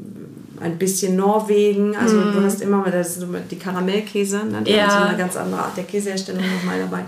ein 0.61 0.79
bisschen 0.79 1.17
Norwegen. 1.17 1.97
Also 1.97 2.21
du 2.21 2.43
hast 2.43 2.61
immer 2.63 2.79
mal 2.79 2.91
das, 2.91 3.19
die 3.51 3.59
Karamellkäse, 3.59 4.39
ne? 4.45 4.63
die 4.63 4.73
Ja. 4.73 5.07
eine 5.07 5.17
ganz 5.19 5.37
andere 5.37 5.61
Art 5.61 5.77
der 5.77 5.85
Käseherstellung 5.85 6.43
nochmal 6.43 6.79
dabei. 6.79 7.05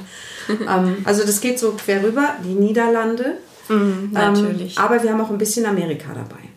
ähm, 0.49 0.97
also 1.05 1.25
das 1.25 1.41
geht 1.41 1.59
so 1.59 1.73
quer 1.73 2.03
rüber, 2.03 2.35
die 2.45 2.55
Niederlande. 2.55 3.39
Mhm, 3.69 4.11
natürlich. 4.13 4.77
Ähm, 4.77 4.83
aber 4.85 5.03
wir 5.03 5.13
haben 5.13 5.21
auch 5.21 5.31
ein 5.31 5.39
bisschen 5.39 5.67
Amerika 5.67 6.09
dabei. 6.15 6.48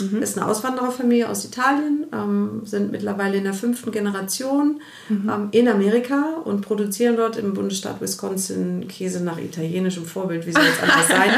Mhm. 0.00 0.22
Ist 0.22 0.38
eine 0.38 0.46
Auswandererfamilie 0.46 1.28
aus 1.28 1.44
Italien, 1.44 2.06
ähm, 2.12 2.62
sind 2.64 2.92
mittlerweile 2.92 3.38
in 3.38 3.44
der 3.44 3.54
fünften 3.54 3.90
Generation 3.90 4.80
mhm. 5.08 5.28
ähm, 5.28 5.48
in 5.50 5.68
Amerika 5.68 6.36
und 6.44 6.60
produzieren 6.60 7.16
dort 7.16 7.36
im 7.36 7.54
Bundesstaat 7.54 8.00
Wisconsin 8.00 8.86
Käse 8.88 9.22
nach 9.24 9.38
italienischem 9.38 10.06
Vorbild. 10.06 10.46
Wie 10.46 10.52
soll 10.52 10.62
es 10.62 10.80
anders 10.80 11.08
sein? 11.08 11.30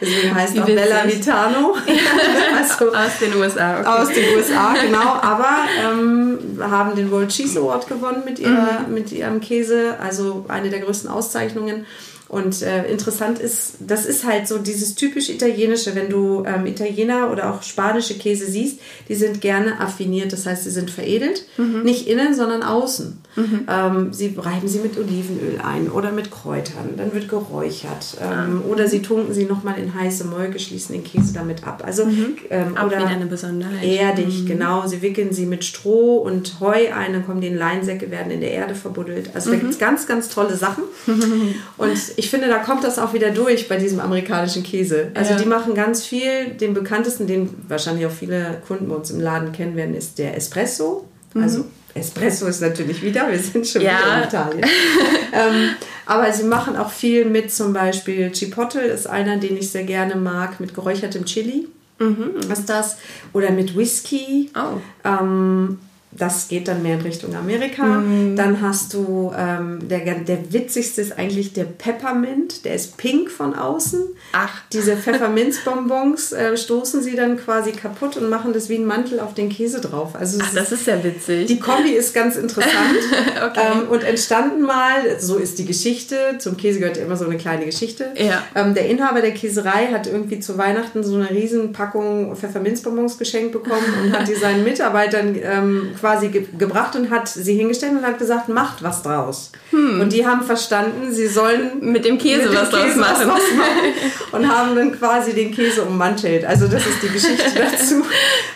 Deswegen 0.00 0.34
heißt 0.34 0.58
auch 0.58 0.66
Bella 0.66 1.04
Vitano. 1.06 1.74
also, 2.56 2.94
aus 2.94 3.18
den 3.20 3.34
USA. 3.36 3.80
Okay. 3.80 3.88
Aus 3.88 4.08
den 4.08 4.36
USA, 4.36 4.74
genau. 4.80 5.14
Aber 5.20 5.56
ähm, 5.84 6.38
haben 6.60 6.96
den 6.96 7.10
World 7.10 7.28
Cheese 7.28 7.60
Award 7.60 7.88
gewonnen 7.88 8.22
mit, 8.24 8.38
ihrer, 8.38 8.86
mhm. 8.86 8.94
mit 8.94 9.12
ihrem 9.12 9.40
Käse, 9.40 9.96
also 10.00 10.44
eine 10.48 10.70
der 10.70 10.80
größten 10.80 11.10
Auszeichnungen. 11.10 11.86
Und 12.28 12.62
äh, 12.62 12.90
interessant 12.90 13.38
ist, 13.38 13.74
das 13.80 14.04
ist 14.04 14.24
halt 14.24 14.48
so 14.48 14.58
dieses 14.58 14.96
typisch 14.96 15.28
italienische, 15.28 15.94
wenn 15.94 16.10
du 16.10 16.44
ähm, 16.44 16.66
Italiener 16.66 17.30
oder 17.30 17.52
auch 17.52 17.62
spanische 17.62 18.14
Käse 18.14 18.46
siehst, 18.46 18.80
die 19.08 19.14
sind 19.14 19.40
gerne 19.40 19.80
affiniert, 19.80 20.32
das 20.32 20.44
heißt, 20.44 20.64
sie 20.64 20.70
sind 20.70 20.90
veredelt, 20.90 21.44
mhm. 21.56 21.82
nicht 21.82 22.08
innen, 22.08 22.34
sondern 22.34 22.64
außen. 22.64 23.18
Mhm. 23.36 23.66
Ähm, 23.68 24.12
sie 24.12 24.34
reiben 24.36 24.66
sie 24.66 24.78
mit 24.78 24.98
Olivenöl 24.98 25.60
ein 25.62 25.90
oder 25.90 26.10
mit 26.10 26.30
Kräutern, 26.30 26.94
dann 26.96 27.12
wird 27.12 27.28
geräuchert 27.28 28.16
ähm, 28.20 28.62
ah. 28.64 28.68
oder 28.68 28.88
sie 28.88 29.02
tunken 29.02 29.34
sie 29.34 29.44
nochmal 29.44 29.78
in 29.78 29.94
heiße 29.94 30.24
Molke, 30.24 30.58
schließen 30.58 30.94
den 30.94 31.04
Käse 31.04 31.34
damit 31.34 31.66
ab. 31.66 31.82
Also 31.86 32.06
mhm. 32.06 32.36
ähm, 32.50 32.76
auch 32.76 32.86
oder 32.86 33.06
eine 33.06 33.26
Besonderheit. 33.26 33.84
Erdig, 33.84 34.42
mhm. 34.42 34.46
genau. 34.46 34.86
Sie 34.86 35.02
wickeln 35.02 35.32
sie 35.32 35.46
mit 35.46 35.64
Stroh 35.64 36.16
und 36.16 36.60
Heu 36.60 36.92
ein, 36.94 37.12
dann 37.12 37.26
kommen 37.26 37.40
die 37.40 37.48
in 37.48 37.56
Leinsäcke, 37.56 38.10
werden 38.10 38.32
in 38.32 38.40
der 38.40 38.52
Erde 38.52 38.74
verbuddelt. 38.74 39.30
Also 39.34 39.50
da 39.50 39.56
mhm. 39.56 39.60
gibt 39.60 39.72
es 39.72 39.78
ganz, 39.78 40.06
ganz 40.06 40.28
tolle 40.28 40.56
Sachen. 40.56 40.84
und 41.76 41.98
ich 42.16 42.30
finde, 42.30 42.48
da 42.48 42.58
kommt 42.58 42.84
das 42.84 42.98
auch 42.98 43.12
wieder 43.12 43.30
durch 43.30 43.68
bei 43.68 43.76
diesem 43.76 44.00
amerikanischen 44.00 44.62
Käse. 44.62 45.10
Also 45.14 45.32
ja. 45.32 45.38
die 45.38 45.46
machen 45.46 45.74
ganz 45.74 46.04
viel. 46.04 46.54
Den 46.58 46.72
bekanntesten, 46.72 47.26
den 47.26 47.50
wahrscheinlich 47.68 48.06
auch 48.06 48.10
viele 48.10 48.62
Kunden 48.66 48.88
bei 48.88 48.94
uns 48.94 49.10
im 49.10 49.20
Laden 49.20 49.52
kennen 49.52 49.76
werden, 49.76 49.94
ist 49.94 50.18
der 50.18 50.36
Espresso. 50.36 51.06
Mhm. 51.34 51.42
Also 51.42 51.64
Espresso 51.96 52.46
ist 52.46 52.60
natürlich 52.60 53.02
wieder, 53.02 53.30
wir 53.30 53.38
sind 53.38 53.66
schon 53.66 53.82
ja. 53.82 53.98
wieder 53.98 54.18
in 54.18 54.24
Italien. 54.28 54.66
ähm, 55.32 55.70
aber 56.06 56.32
sie 56.32 56.44
machen 56.44 56.76
auch 56.76 56.90
viel 56.90 57.24
mit 57.24 57.52
zum 57.52 57.72
Beispiel 57.72 58.30
Chipotle, 58.30 58.82
ist 58.82 59.06
einer, 59.06 59.38
den 59.38 59.56
ich 59.56 59.70
sehr 59.70 59.84
gerne 59.84 60.14
mag, 60.14 60.60
mit 60.60 60.74
geräuchertem 60.74 61.24
Chili. 61.24 61.68
Mhm. 61.98 62.34
Was 62.46 62.60
ist 62.60 62.68
das? 62.68 62.96
Oder 63.32 63.50
mit 63.50 63.76
Whisky. 63.76 64.50
Oh. 64.54 64.80
Ähm, 65.04 65.78
das 66.12 66.48
geht 66.48 66.68
dann 66.68 66.82
mehr 66.82 66.94
in 66.94 67.02
Richtung 67.02 67.34
Amerika. 67.34 67.84
Mm. 67.84 68.36
Dann 68.36 68.60
hast 68.60 68.94
du, 68.94 69.32
ähm, 69.36 69.88
der, 69.88 70.00
der 70.00 70.52
witzigste 70.52 71.02
ist 71.02 71.18
eigentlich 71.18 71.52
der 71.52 71.64
Peppermint, 71.64 72.64
der 72.64 72.74
ist 72.74 72.96
pink 72.96 73.30
von 73.30 73.54
außen. 73.54 74.00
Ach. 74.32 74.62
Diese 74.72 74.96
Pfefferminzbonbons 74.96 76.32
äh, 76.32 76.56
stoßen 76.56 77.02
sie 77.02 77.16
dann 77.16 77.36
quasi 77.36 77.72
kaputt 77.72 78.16
und 78.16 78.30
machen 78.30 78.52
das 78.52 78.68
wie 78.68 78.76
ein 78.76 78.86
Mantel 78.86 79.20
auf 79.20 79.34
den 79.34 79.48
Käse 79.48 79.80
drauf. 79.80 80.14
Also 80.14 80.38
Ach, 80.42 80.54
das 80.54 80.72
ist 80.72 80.86
ja 80.86 81.02
witzig. 81.02 81.46
Die 81.46 81.58
Kombi 81.58 81.90
ist 81.90 82.14
ganz 82.14 82.36
interessant. 82.36 82.74
okay. 83.44 83.60
ähm, 83.72 83.88
und 83.88 84.02
entstanden 84.02 84.62
mal, 84.62 85.20
so 85.20 85.36
ist 85.36 85.58
die 85.58 85.66
Geschichte, 85.66 86.16
zum 86.38 86.56
Käse 86.56 86.78
gehört 86.78 86.96
ja 86.96 87.04
immer 87.04 87.16
so 87.16 87.26
eine 87.26 87.36
kleine 87.36 87.66
Geschichte. 87.66 88.12
Ja. 88.16 88.42
Ähm, 88.54 88.74
der 88.74 88.88
Inhaber 88.88 89.20
der 89.20 89.32
Käserei 89.32 89.88
hat 89.88 90.06
irgendwie 90.06 90.40
zu 90.40 90.56
Weihnachten 90.56 91.04
so 91.04 91.16
eine 91.16 91.30
riesen 91.30 91.72
Packung 91.72 92.34
Pfefferminzbonbons 92.36 93.18
geschenkt 93.18 93.52
bekommen 93.52 93.84
und 94.02 94.12
hat 94.12 94.28
die 94.28 94.34
seinen 94.34 94.64
Mitarbeitern 94.64 95.36
ähm, 95.42 95.90
quasi 95.98 96.28
ge 96.28 96.46
gebracht 96.58 96.94
und 96.96 97.10
hat 97.10 97.28
sie 97.28 97.56
hingestellt 97.56 97.92
und 97.92 98.06
hat 98.06 98.18
gesagt, 98.18 98.48
macht 98.48 98.82
was 98.82 99.02
draus. 99.02 99.52
Hm. 99.76 100.00
Und 100.00 100.12
die 100.12 100.26
haben 100.26 100.42
verstanden, 100.42 101.12
sie 101.12 101.26
sollen 101.26 101.72
mit 101.80 102.06
dem 102.06 102.16
Käse, 102.16 102.44
mit 102.44 102.52
dem 102.52 102.56
was, 102.56 102.70
Käse 102.70 102.76
draus 102.76 102.96
machen. 102.96 103.28
was 103.28 103.28
machen. 103.56 103.92
und 104.32 104.48
haben 104.48 104.74
dann 104.74 104.98
quasi 104.98 105.34
den 105.34 105.52
Käse 105.52 105.82
ummantelt. 105.82 106.46
Also 106.46 106.66
das 106.66 106.86
ist 106.86 107.02
die 107.02 107.08
Geschichte 107.08 107.50
dazu. 107.54 108.02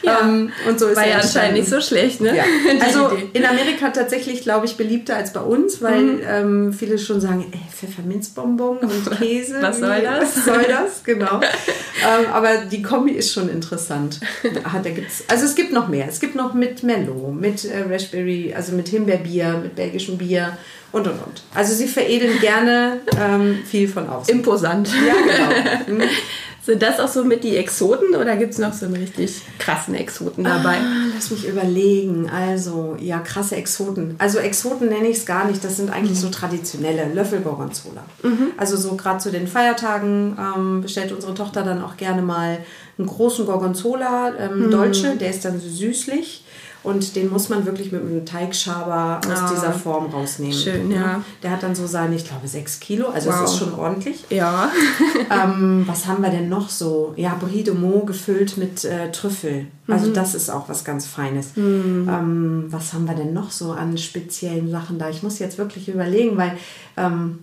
ja. 0.03 0.21
Ähm, 0.23 0.51
und 0.67 0.81
so 0.81 0.87
ist 0.87 0.97
War 0.97 1.07
ja 1.07 1.17
anscheinend 1.17 1.59
nicht 1.59 1.69
so 1.69 1.81
schlecht, 1.83 2.23
ne? 2.23 2.35
Ja. 2.35 2.45
Also 2.81 3.11
in 3.35 3.45
Amerika 3.45 3.91
tatsächlich, 3.91 4.43
glaube 4.43 4.65
ich, 4.65 4.77
beliebter 4.77 5.17
als 5.17 5.35
bei 5.35 5.41
uns, 5.41 5.83
weil 5.83 6.03
mhm. 6.03 6.21
ähm, 6.27 6.73
viele 6.73 6.99
schon 6.99 7.21
sagen, 7.21 7.47
ey, 7.53 7.61
Pfefferminzbonbon 7.71 8.79
und 8.79 9.19
Käse. 9.19 9.57
was 9.61 9.79
soll 9.79 10.01
das? 10.01 10.37
Was 10.37 10.45
soll 10.47 10.65
das? 10.67 11.05
Genau. 11.05 11.41
ähm, 11.41 12.33
aber 12.33 12.65
die 12.71 12.81
Kombi 12.81 13.13
ist 13.13 13.35
schon 13.35 13.51
interessant. 13.51 14.21
Ah, 14.65 14.79
da 14.83 14.91
gibt's, 14.91 15.25
also 15.29 15.45
es 15.45 15.55
gibt 15.55 15.73
noch 15.73 15.89
mehr. 15.89 16.07
Es 16.09 16.21
gibt 16.21 16.35
noch 16.35 16.55
mit 16.55 16.83
Mellow, 16.83 17.31
mit 17.33 17.67
äh, 17.67 17.85
Raspberry, 17.91 18.55
also 18.57 18.73
mit 18.73 18.89
Himbeerbier, 18.89 19.61
mit 19.63 19.77
belgischem 19.77 20.17
Bier 20.17 20.57
und 20.93 21.07
und 21.11 21.23
und. 21.27 21.43
Also 21.55 21.75
sie 21.75 21.87
veredeln 21.87 22.39
gerne 22.41 23.01
ähm, 23.19 23.59
viel 23.65 23.89
von 23.89 24.09
außen. 24.09 24.35
Imposant. 24.35 24.89
Ja, 24.89 25.85
genau. 25.87 25.99
Mhm. 25.99 26.09
Sind 26.63 26.83
das 26.83 27.01
auch 27.01 27.09
so 27.09 27.25
mit 27.25 27.43
die 27.43 27.57
Exoten 27.57 28.15
oder 28.15 28.37
gibt 28.37 28.53
es 28.53 28.59
noch 28.59 28.75
so 28.75 28.85
einen 28.85 28.97
richtig 28.97 29.41
krassen 29.59 29.95
Exoten 29.95 30.45
dabei? 30.45 30.77
Ah, 30.77 31.07
lass 31.15 31.31
mich 31.31 31.49
überlegen. 31.49 32.29
Also, 32.29 32.97
ja, 33.01 33.19
krasse 33.19 33.57
Exoten. 33.57 34.15
Also 34.19 34.39
Exoten 34.39 34.91
nenne 34.91 35.09
ich 35.09 35.17
es 35.17 35.27
gar 35.27 35.47
nicht. 35.47 35.65
Das 35.65 35.79
sind 35.79 35.91
eigentlich 35.91 36.19
mhm. 36.19 36.23
so 36.23 36.29
traditionelle 36.29 37.13
Löffelgorgonzola. 37.15 38.05
Mhm. 38.23 38.53
Also 38.59 38.77
so 38.77 38.95
gerade 38.95 39.19
zu 39.21 39.31
den 39.31 39.49
Feiertagen 39.49 40.37
ähm, 40.39 40.83
bestellt 40.83 41.13
unsere 41.13 41.33
Tochter 41.33 41.63
dann 41.63 41.83
auch 41.83 41.97
gerne 41.97 42.21
mal 42.21 42.59
einen 42.99 43.07
großen 43.07 43.47
Gorgonzola, 43.47 44.35
ähm, 44.39 44.67
mhm. 44.67 44.71
Dolce. 44.71 45.17
Der 45.17 45.31
ist 45.31 45.47
dann 45.47 45.59
so 45.59 45.69
süßlich. 45.69 46.45
Und 46.83 47.15
den 47.15 47.31
muss 47.31 47.49
man 47.51 47.67
wirklich 47.67 47.93
mit 47.93 48.01
einem 48.01 48.25
Teigschaber 48.25 49.21
aus 49.27 49.39
ah, 49.39 49.51
dieser 49.53 49.73
Form 49.73 50.07
rausnehmen. 50.07 50.57
Schön, 50.57 50.91
ja. 50.91 51.23
Der 51.43 51.51
hat 51.51 51.63
dann 51.63 51.75
so 51.75 51.87
seine, 51.87 52.17
ich 52.17 52.27
glaube, 52.27 52.49
sechs 52.49 52.81
Kilo. 52.81 53.09
Also 53.09 53.31
wow. 53.31 53.41
das 53.41 53.53
ist 53.53 53.59
schon 53.59 53.75
ordentlich. 53.75 54.25
Ja. 54.31 54.71
ähm, 55.31 55.85
was 55.87 56.07
haben 56.07 56.23
wir 56.23 56.31
denn 56.31 56.49
noch 56.49 56.71
so? 56.71 57.13
Ja, 57.17 57.37
Brie 57.39 57.63
de 57.63 57.75
Meaux 57.75 58.07
gefüllt 58.07 58.57
mit 58.57 58.85
äh, 58.85 59.13
Trüffel. 59.13 59.67
Also 59.89 60.09
mhm. 60.09 60.15
das 60.15 60.35
ist 60.35 60.49
auch 60.49 60.69
was 60.69 60.85
ganz 60.85 61.07
Feines. 61.07 61.57
Mhm. 61.57 62.09
Ähm, 62.09 62.65
was 62.69 62.95
haben 62.95 63.07
wir 63.07 63.15
denn 63.15 63.35
noch 63.35 63.51
so 63.51 63.73
an 63.73 63.99
speziellen 63.99 64.71
Sachen 64.71 64.99
da? 64.99 65.11
Ich 65.11 65.23
muss 65.23 65.39
jetzt 65.39 65.59
wirklich 65.59 65.89
überlegen, 65.89 66.39
weil 66.39 66.57
ähm, 66.97 67.41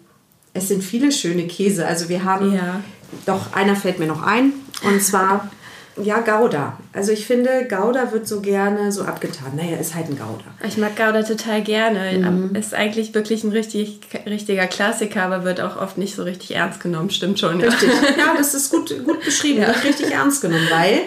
es 0.53 0.67
sind 0.67 0.83
viele 0.83 1.11
schöne 1.11 1.45
Käse. 1.45 1.85
Also 1.85 2.09
wir 2.09 2.23
haben, 2.23 2.53
ja. 2.53 2.81
doch 3.27 3.53
einer 3.53 3.75
fällt 3.75 3.99
mir 3.99 4.07
noch 4.07 4.23
ein. 4.23 4.53
Und 4.83 5.03
zwar 5.03 5.49
ja, 6.03 6.19
Gouda. 6.19 6.77
Also 6.93 7.11
ich 7.11 7.25
finde, 7.25 7.67
Gouda 7.67 8.11
wird 8.11 8.27
so 8.27 8.41
gerne 8.41 8.91
so 8.91 9.03
abgetan. 9.03 9.53
Naja, 9.55 9.77
ist 9.77 9.95
halt 9.95 10.09
ein 10.09 10.17
Gouda. 10.17 10.45
Ich 10.65 10.77
mag 10.77 10.95
Gouda 10.95 11.23
total 11.23 11.61
gerne. 11.61 12.17
Mhm. 12.17 12.55
Ist 12.55 12.73
eigentlich 12.73 13.13
wirklich 13.13 13.43
ein 13.43 13.51
richtig, 13.51 13.99
richtiger 14.25 14.67
Klassiker, 14.67 15.23
aber 15.23 15.43
wird 15.43 15.61
auch 15.61 15.81
oft 15.81 15.97
nicht 15.97 16.15
so 16.15 16.23
richtig 16.23 16.55
ernst 16.55 16.79
genommen. 16.79 17.09
Stimmt 17.09 17.39
schon. 17.39 17.59
Ja. 17.59 17.67
Richtig. 17.67 17.89
Ja, 18.17 18.33
das 18.37 18.53
ist 18.53 18.71
gut, 18.71 18.93
gut 19.05 19.23
beschrieben. 19.23 19.61
Ja. 19.61 19.67
Wird 19.67 19.83
richtig 19.83 20.11
ernst 20.11 20.41
genommen, 20.41 20.67
weil 20.71 21.01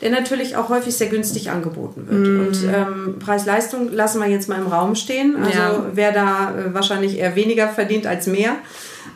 der 0.00 0.10
natürlich 0.10 0.56
auch 0.56 0.68
häufig 0.68 0.94
sehr 0.94 1.08
günstig 1.08 1.50
angeboten 1.50 2.06
wird. 2.08 2.26
Mhm. 2.26 2.46
Und 2.46 2.74
ähm, 2.74 3.18
Preis-Leistung 3.18 3.92
lassen 3.92 4.20
wir 4.20 4.28
jetzt 4.28 4.48
mal 4.48 4.58
im 4.58 4.66
Raum 4.66 4.94
stehen. 4.94 5.36
Also 5.36 5.58
ja. 5.58 5.86
wer 5.92 6.12
da 6.12 6.54
äh, 6.54 6.74
wahrscheinlich 6.74 7.18
eher 7.18 7.36
weniger 7.36 7.68
verdient 7.68 8.06
als 8.06 8.26
mehr. 8.26 8.56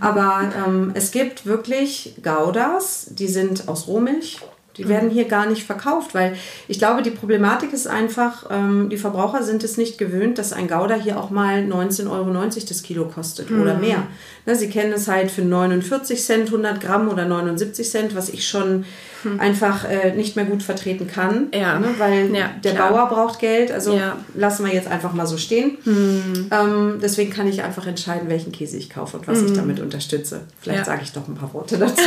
Aber 0.01 0.53
ähm, 0.67 0.93
es 0.95 1.11
gibt 1.11 1.47
wirklich 1.47 2.15
Goudas, 2.23 3.07
die 3.11 3.29
sind 3.29 3.69
aus 3.69 3.89
Rohmilch 3.89 4.41
die 4.79 4.85
mhm. 4.85 4.89
werden 4.89 5.11
hier 5.11 5.27
gar 5.27 5.47
nicht 5.47 5.65
verkauft, 5.65 6.15
weil 6.15 6.37
ich 6.69 6.79
glaube, 6.79 7.03
die 7.03 7.11
Problematik 7.11 7.73
ist 7.73 7.87
einfach, 7.87 8.47
ähm, 8.51 8.89
die 8.89 8.97
Verbraucher 8.97 9.43
sind 9.43 9.65
es 9.65 9.77
nicht 9.77 9.99
gewöhnt, 9.99 10.39
dass 10.39 10.53
ein 10.53 10.69
Gouda 10.69 10.95
hier 10.95 11.19
auch 11.19 11.31
mal 11.31 11.65
19,90 11.65 12.11
Euro 12.11 12.33
das 12.69 12.83
Kilo 12.83 13.05
kostet 13.07 13.51
mhm. 13.51 13.61
oder 13.61 13.75
mehr. 13.75 14.07
Ne, 14.47 14.55
sie 14.55 14.71
kennen 14.71 14.93
es 14.93 15.09
halt 15.09 15.31
für 15.31 15.43
49 15.43 16.23
Cent 16.25 16.47
100 16.47 16.81
Gramm 16.81 17.09
oder 17.09 17.27
79 17.27 17.91
Cent, 17.91 18.17
was 18.17 18.29
ich 18.29 18.49
schon 18.49 18.85
hm. 19.23 19.41
einfach 19.41 19.85
äh, 19.85 20.13
nicht 20.15 20.37
mehr 20.37 20.45
gut 20.45 20.63
vertreten 20.63 21.07
kann. 21.07 21.49
Ja. 21.53 21.79
Ne, 21.79 21.89
weil 21.99 22.35
ja, 22.35 22.51
der 22.63 22.75
klar. 22.75 22.91
Bauer 22.91 23.09
braucht 23.09 23.39
Geld, 23.39 23.73
also 23.73 23.95
ja. 23.95 24.17
lassen 24.35 24.65
wir 24.65 24.73
jetzt 24.73 24.89
einfach 24.89 25.13
mal 25.13 25.27
so 25.27 25.37
stehen. 25.37 25.79
Hm. 25.85 26.51
Ähm, 26.51 26.99
deswegen 27.03 27.31
kann 27.31 27.47
ich 27.47 27.63
einfach 27.63 27.87
entscheiden, 27.87 28.29
welchen 28.29 28.53
Käse 28.53 28.77
ich 28.77 28.91
kaufe 28.91 29.19
und 29.19 29.29
was 29.29 29.39
hm. 29.39 29.47
ich 29.47 29.53
damit 29.53 29.81
unterstütze. 29.81 30.43
Vielleicht 30.61 30.87
sage 30.87 31.01
ich 31.03 31.13
doch 31.13 31.27
ein 31.29 31.35
paar 31.35 31.53
Worte 31.55 31.79
dazu. 31.79 32.03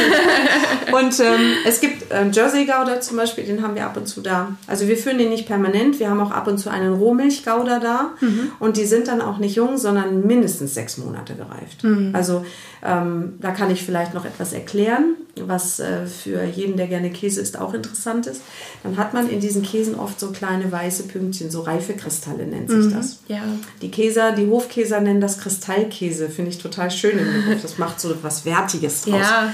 und 0.92 1.20
ähm, 1.20 1.54
es 1.66 1.82
gibt 1.82 2.06
ähm, 2.12 2.32
Jersey 2.32 2.66
Gouda 2.66 3.02
zum 3.02 3.18
Beispiel, 3.18 3.44
den 3.44 3.62
haben 3.62 3.76
wir 3.76 3.86
ab 3.86 3.98
und 3.98 4.08
zu 4.08 4.22
da. 4.22 4.56
Also 4.68 4.88
wir 4.88 4.98
führen 4.98 5.18
den 5.18 5.30
nicht 5.30 5.48
permanent, 5.48 6.00
wir 6.00 6.10
haben 6.10 6.20
auch 6.20 6.32
ab 6.32 6.48
und 6.48 6.58
zu 6.58 6.70
einen 6.70 6.94
Rohmilch 6.94 7.44
Gouda 7.44 7.80
da 7.80 8.12
mhm. 8.22 8.52
und 8.60 8.78
die 8.78 8.86
sind 8.86 9.08
dann 9.08 9.22
auch 9.22 9.38
nicht 9.38 9.56
jung, 9.56 9.78
sondern 9.78 10.26
mindestens 10.26 10.74
sechs 10.74 10.98
Monate 10.98 11.36
gereift. 11.36 11.84
Mhm. 11.84 12.12
Also 12.14 12.46
ähm, 12.84 13.34
da 13.40 13.52
kann 13.52 13.70
ich 13.72 13.84
vielleicht 13.84 14.14
noch 14.14 14.26
etwas 14.26 14.54
erklären, 14.54 15.16
was 15.40 15.80
äh, 15.80 16.06
für 16.06 16.44
jeden, 16.44 16.78
der 16.78 16.88
gerne 16.88 17.10
Käse 17.10 17.42
isst, 17.42 17.58
auch 17.58 17.74
interessant 17.74 18.28
ist. 18.28 18.42
Dann 18.84 18.98
hat 18.98 19.14
man 19.14 19.30
in 19.30 19.40
diesen 19.40 19.64
Käsen 19.64 19.96
oft 19.96 20.20
so 20.20 20.32
kleine 20.32 20.72
weiße 20.72 21.04
Pünktchen, 21.04 21.50
so 21.50 21.62
Reifekristalle 21.62 22.46
nennt 22.46 22.70
sich 22.70 22.86
mhm, 22.86 22.94
das. 22.94 23.20
Ja. 23.28 23.44
Die 23.82 23.90
Käser, 23.90 24.34
die 24.34 24.48
Hofkäser 24.48 25.00
nennen 25.00 25.22
das 25.22 25.38
Kristallkäse, 25.38 26.30
finde 26.30 26.52
ich 26.52 26.58
total 26.58 26.92
schön. 26.92 27.20
Das 27.62 27.78
macht 27.78 28.00
so 28.00 28.14
was 28.22 28.46
Wertiges 28.46 29.04
draus. 29.04 29.22
Ja. 29.22 29.54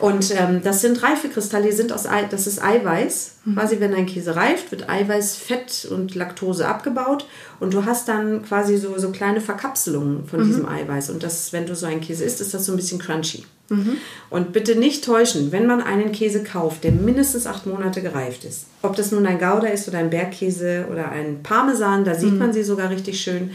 Und 0.00 0.32
ähm, 0.36 0.60
das 0.62 0.80
sind 0.80 1.02
Reifekristalle, 1.02 1.66
die 1.66 1.72
sind 1.72 1.92
aus 1.92 2.06
Ei, 2.06 2.24
das 2.30 2.46
ist 2.46 2.62
Eiweiß. 2.62 3.32
Mhm. 3.44 3.54
Quasi, 3.56 3.80
wenn 3.80 3.94
ein 3.94 4.06
Käse 4.06 4.36
reift, 4.36 4.70
wird 4.70 4.88
Eiweiß, 4.88 5.34
Fett 5.36 5.88
und 5.90 6.14
Laktose 6.14 6.68
abgebaut. 6.68 7.26
Und 7.58 7.74
du 7.74 7.84
hast 7.84 8.06
dann 8.08 8.42
quasi 8.44 8.76
so, 8.76 8.96
so 8.98 9.10
kleine 9.10 9.40
Verkapselungen 9.40 10.24
von 10.26 10.40
Mhm. 10.40 10.46
diesem 10.46 10.68
Eiweiß. 10.68 11.10
Und 11.10 11.22
das, 11.24 11.52
wenn 11.52 11.66
du 11.66 11.74
so 11.74 11.86
einen 11.86 12.00
Käse 12.00 12.24
isst, 12.24 12.40
ist 12.40 12.54
das 12.54 12.64
so 12.66 12.72
ein 12.72 12.76
bisschen 12.76 13.00
crunchy. 13.00 13.44
Mhm. 13.70 13.96
Und 14.30 14.52
bitte 14.52 14.76
nicht 14.76 15.04
täuschen, 15.04 15.50
wenn 15.52 15.66
man 15.66 15.82
einen 15.82 16.12
Käse 16.12 16.42
kauft, 16.44 16.84
der 16.84 16.92
mindestens 16.92 17.46
acht 17.46 17.66
Monate 17.66 18.00
gereift 18.00 18.44
ist. 18.44 18.66
Ob 18.82 18.94
das 18.96 19.10
nun 19.10 19.26
ein 19.26 19.38
Gouda 19.38 19.66
ist 19.66 19.88
oder 19.88 19.98
ein 19.98 20.10
Bergkäse 20.10 20.86
oder 20.92 21.10
ein 21.10 21.42
Parmesan, 21.42 22.04
da 22.04 22.12
Mhm. 22.14 22.18
sieht 22.18 22.38
man 22.38 22.52
sie 22.52 22.62
sogar 22.62 22.88
richtig 22.90 23.20
schön. 23.20 23.50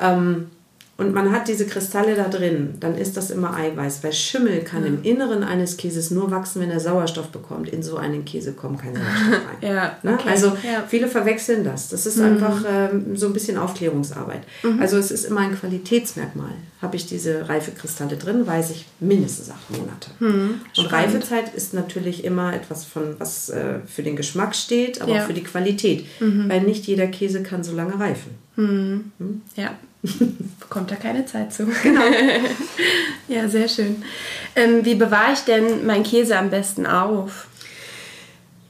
Ähm, 0.00 0.48
und 0.96 1.12
man 1.12 1.32
hat 1.32 1.48
diese 1.48 1.66
Kristalle 1.66 2.14
da 2.14 2.28
drin, 2.28 2.74
dann 2.78 2.96
ist 2.96 3.16
das 3.16 3.30
immer 3.30 3.54
Eiweiß. 3.56 4.04
Weil 4.04 4.12
Schimmel 4.12 4.60
kann 4.60 4.84
im 4.86 5.02
Inneren 5.02 5.42
eines 5.42 5.76
Käses 5.76 6.10
nur 6.12 6.30
wachsen, 6.30 6.60
wenn 6.62 6.70
er 6.70 6.78
Sauerstoff 6.78 7.28
bekommt. 7.30 7.68
In 7.68 7.82
so 7.82 7.96
einen 7.96 8.24
Käse 8.24 8.52
kommt 8.52 8.80
kein 8.80 8.94
Sauerstoff 8.94 9.32
rein. 9.48 9.56
Ja, 9.74 9.96
Ne? 10.02 10.14
okay. 10.14 10.28
Also 10.28 10.48
Ja. 10.62 10.80
Mhm. 10.80 10.84
viele 10.88 11.08
verwechseln 11.08 11.64
das. 11.64 11.88
Das 11.88 12.06
ist 12.06 12.20
einfach 12.20 12.62
ähm, 12.68 13.16
so 13.16 13.26
ein 13.26 13.32
bisschen 13.32 13.58
Aufklärungsarbeit. 13.58 14.42
Also 14.78 14.96
es 14.98 15.10
ist 15.10 15.24
immer 15.24 15.40
ein 15.40 15.54
Qualitätsmerkmal. 15.58 16.52
Habe 16.80 16.96
ich 16.96 17.06
diese 17.06 17.48
Reifekristalle 17.48 18.16
drin, 18.16 18.46
weiß 18.46 18.70
ich 18.70 18.84
mindestens 19.00 19.50
acht 19.50 19.70
Monate. 19.70 20.10
Mhm. 20.20 20.60
Und 20.76 20.92
Reifezeit 20.92 21.54
ist 21.54 21.74
natürlich 21.74 22.24
immer 22.24 22.54
etwas 22.54 22.84
von, 22.84 23.16
was 23.18 23.48
äh, 23.48 23.80
für 23.86 24.02
den 24.02 24.16
Geschmack 24.16 24.54
steht, 24.54 25.00
aber 25.00 25.10
Ja. 25.10 25.16
Mhm. 25.16 25.22
auch 25.22 25.26
für 25.26 25.34
die 25.34 25.42
Qualität. 25.44 26.06
Weil 26.20 26.60
nicht 26.62 26.86
jeder 26.86 27.06
Käse 27.08 27.42
kann 27.42 27.64
so 27.64 27.74
lange 27.74 27.98
reifen. 27.98 28.30
Ja, 29.56 29.70
bekommt 30.60 30.90
da 30.90 30.96
keine 30.96 31.24
Zeit 31.26 31.52
zu. 31.52 31.66
Genau. 31.82 32.02
ja, 33.28 33.48
sehr 33.48 33.68
schön. 33.68 34.02
Ähm, 34.54 34.84
wie 34.84 34.94
bewahre 34.94 35.32
ich 35.32 35.40
denn 35.40 35.86
meinen 35.86 36.04
Käse 36.04 36.36
am 36.38 36.50
besten 36.50 36.86
auf? 36.86 37.46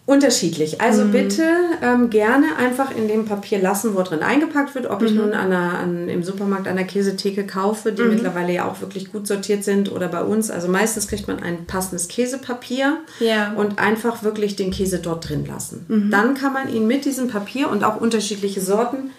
Unterschiedlich. 0.06 0.82
Also 0.82 1.06
Mhm. 1.06 1.12
bitte 1.12 1.44
ähm, 1.80 2.10
gerne 2.10 2.56
einfach 2.58 2.94
in 2.94 3.08
dem 3.08 3.24
Papier 3.24 3.58
lassen, 3.58 3.94
wo 3.94 4.02
drin 4.02 4.20
eingepackt 4.22 4.74
wird. 4.74 4.84
Ob 4.90 5.00
Mhm. 5.00 5.06
ich 5.06 5.12
nun 5.14 5.32
an 5.32 5.50
einer, 5.50 5.78
an, 5.78 6.10
im 6.10 6.22
Supermarkt 6.22 6.68
an 6.68 6.76
der 6.76 6.84
Käsetheke 6.84 7.46
kaufe, 7.46 7.90
die 7.90 8.02
mittlerweile 8.02 8.52
ja 8.52 8.68
auch 8.68 8.82
wirklich 8.82 9.10
gut 9.10 9.26
sortiert 9.26 9.64
sind, 9.64 9.90
oder 9.90 10.08
bei 10.08 10.22
uns. 10.22 10.50
Also 10.50 10.68
meistens 10.68 11.08
kriegt 11.08 11.26
man 11.26 11.42
ein 11.42 11.64
passendes 11.64 12.08
Käsepapier 12.08 12.98
Ja. 13.18 13.50
Mhm. 13.52 13.56
und 13.56 13.78
einfach 13.78 14.22
wirklich 14.22 14.56
den 14.56 14.72
Käse 14.72 14.98
dort 14.98 15.26
drin 15.30 15.46
lassen. 15.46 16.08
Dann 16.10 16.34
kann 16.34 16.52
man 16.52 16.68
ihn 16.70 16.86
mit 16.86 17.06
diesem 17.06 17.28
Papier 17.28 17.70
und 17.70 17.82
auch 17.82 17.98
unterschiedliche 17.98 18.60
Sorten 18.60 19.10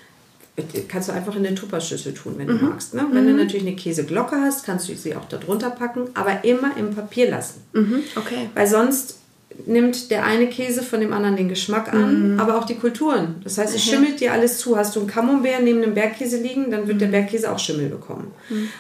kannst 0.88 1.10
du 1.10 1.14
einfach 1.14 1.36
in 1.36 1.46
eine 1.46 1.56
Tupperschüssel 1.56 2.14
tun, 2.14 2.36
wenn 2.38 2.48
du 2.48 2.54
Mhm. 2.54 2.70
magst. 2.70 2.94
Ne? 2.94 3.06
Wenn 3.12 3.26
du 3.28 3.34
natürlich 3.34 3.68
eine 3.68 3.76
Käseglocke 3.76 4.38
hast, 4.40 4.66
kannst 4.66 4.88
du 4.90 4.96
sie 4.96 5.16
auch 5.16 5.26
da 5.28 5.38
drunter 5.38 5.70
packen, 5.70 6.10
aber 6.14 6.44
immer 6.46 6.72
im 6.78 6.96
Papier 6.96 7.30
lassen. 7.30 7.62
Mhm, 7.74 8.04
okay. 8.16 8.50
Weil 8.54 8.68
sonst 8.68 9.20
nimmt 9.66 10.12
der 10.12 10.26
eine 10.26 10.48
Käse 10.48 10.84
von 10.84 11.00
dem 11.00 11.14
anderen 11.14 11.38
den 11.38 11.48
Geschmack 11.48 11.94
an, 11.94 12.38
aber 12.42 12.58
auch 12.58 12.66
die 12.66 12.76
Kulturen. 12.76 13.36
Das 13.44 13.58
heißt, 13.58 13.74
es 13.74 13.84
schimmelt 13.86 14.20
dir 14.20 14.34
alles 14.34 14.58
zu. 14.58 14.76
Hast 14.78 14.96
du 14.96 15.00
einen 15.00 15.08
Camembert 15.10 15.64
neben 15.64 15.82
dem 15.82 15.94
Bergkäse 15.94 16.42
liegen, 16.42 16.72
dann 16.72 16.90
wird 16.90 17.00
der 17.00 17.08
Bergkäse 17.08 17.50
auch 17.50 17.60
Schimmel 17.60 17.88
bekommen. 17.88 18.32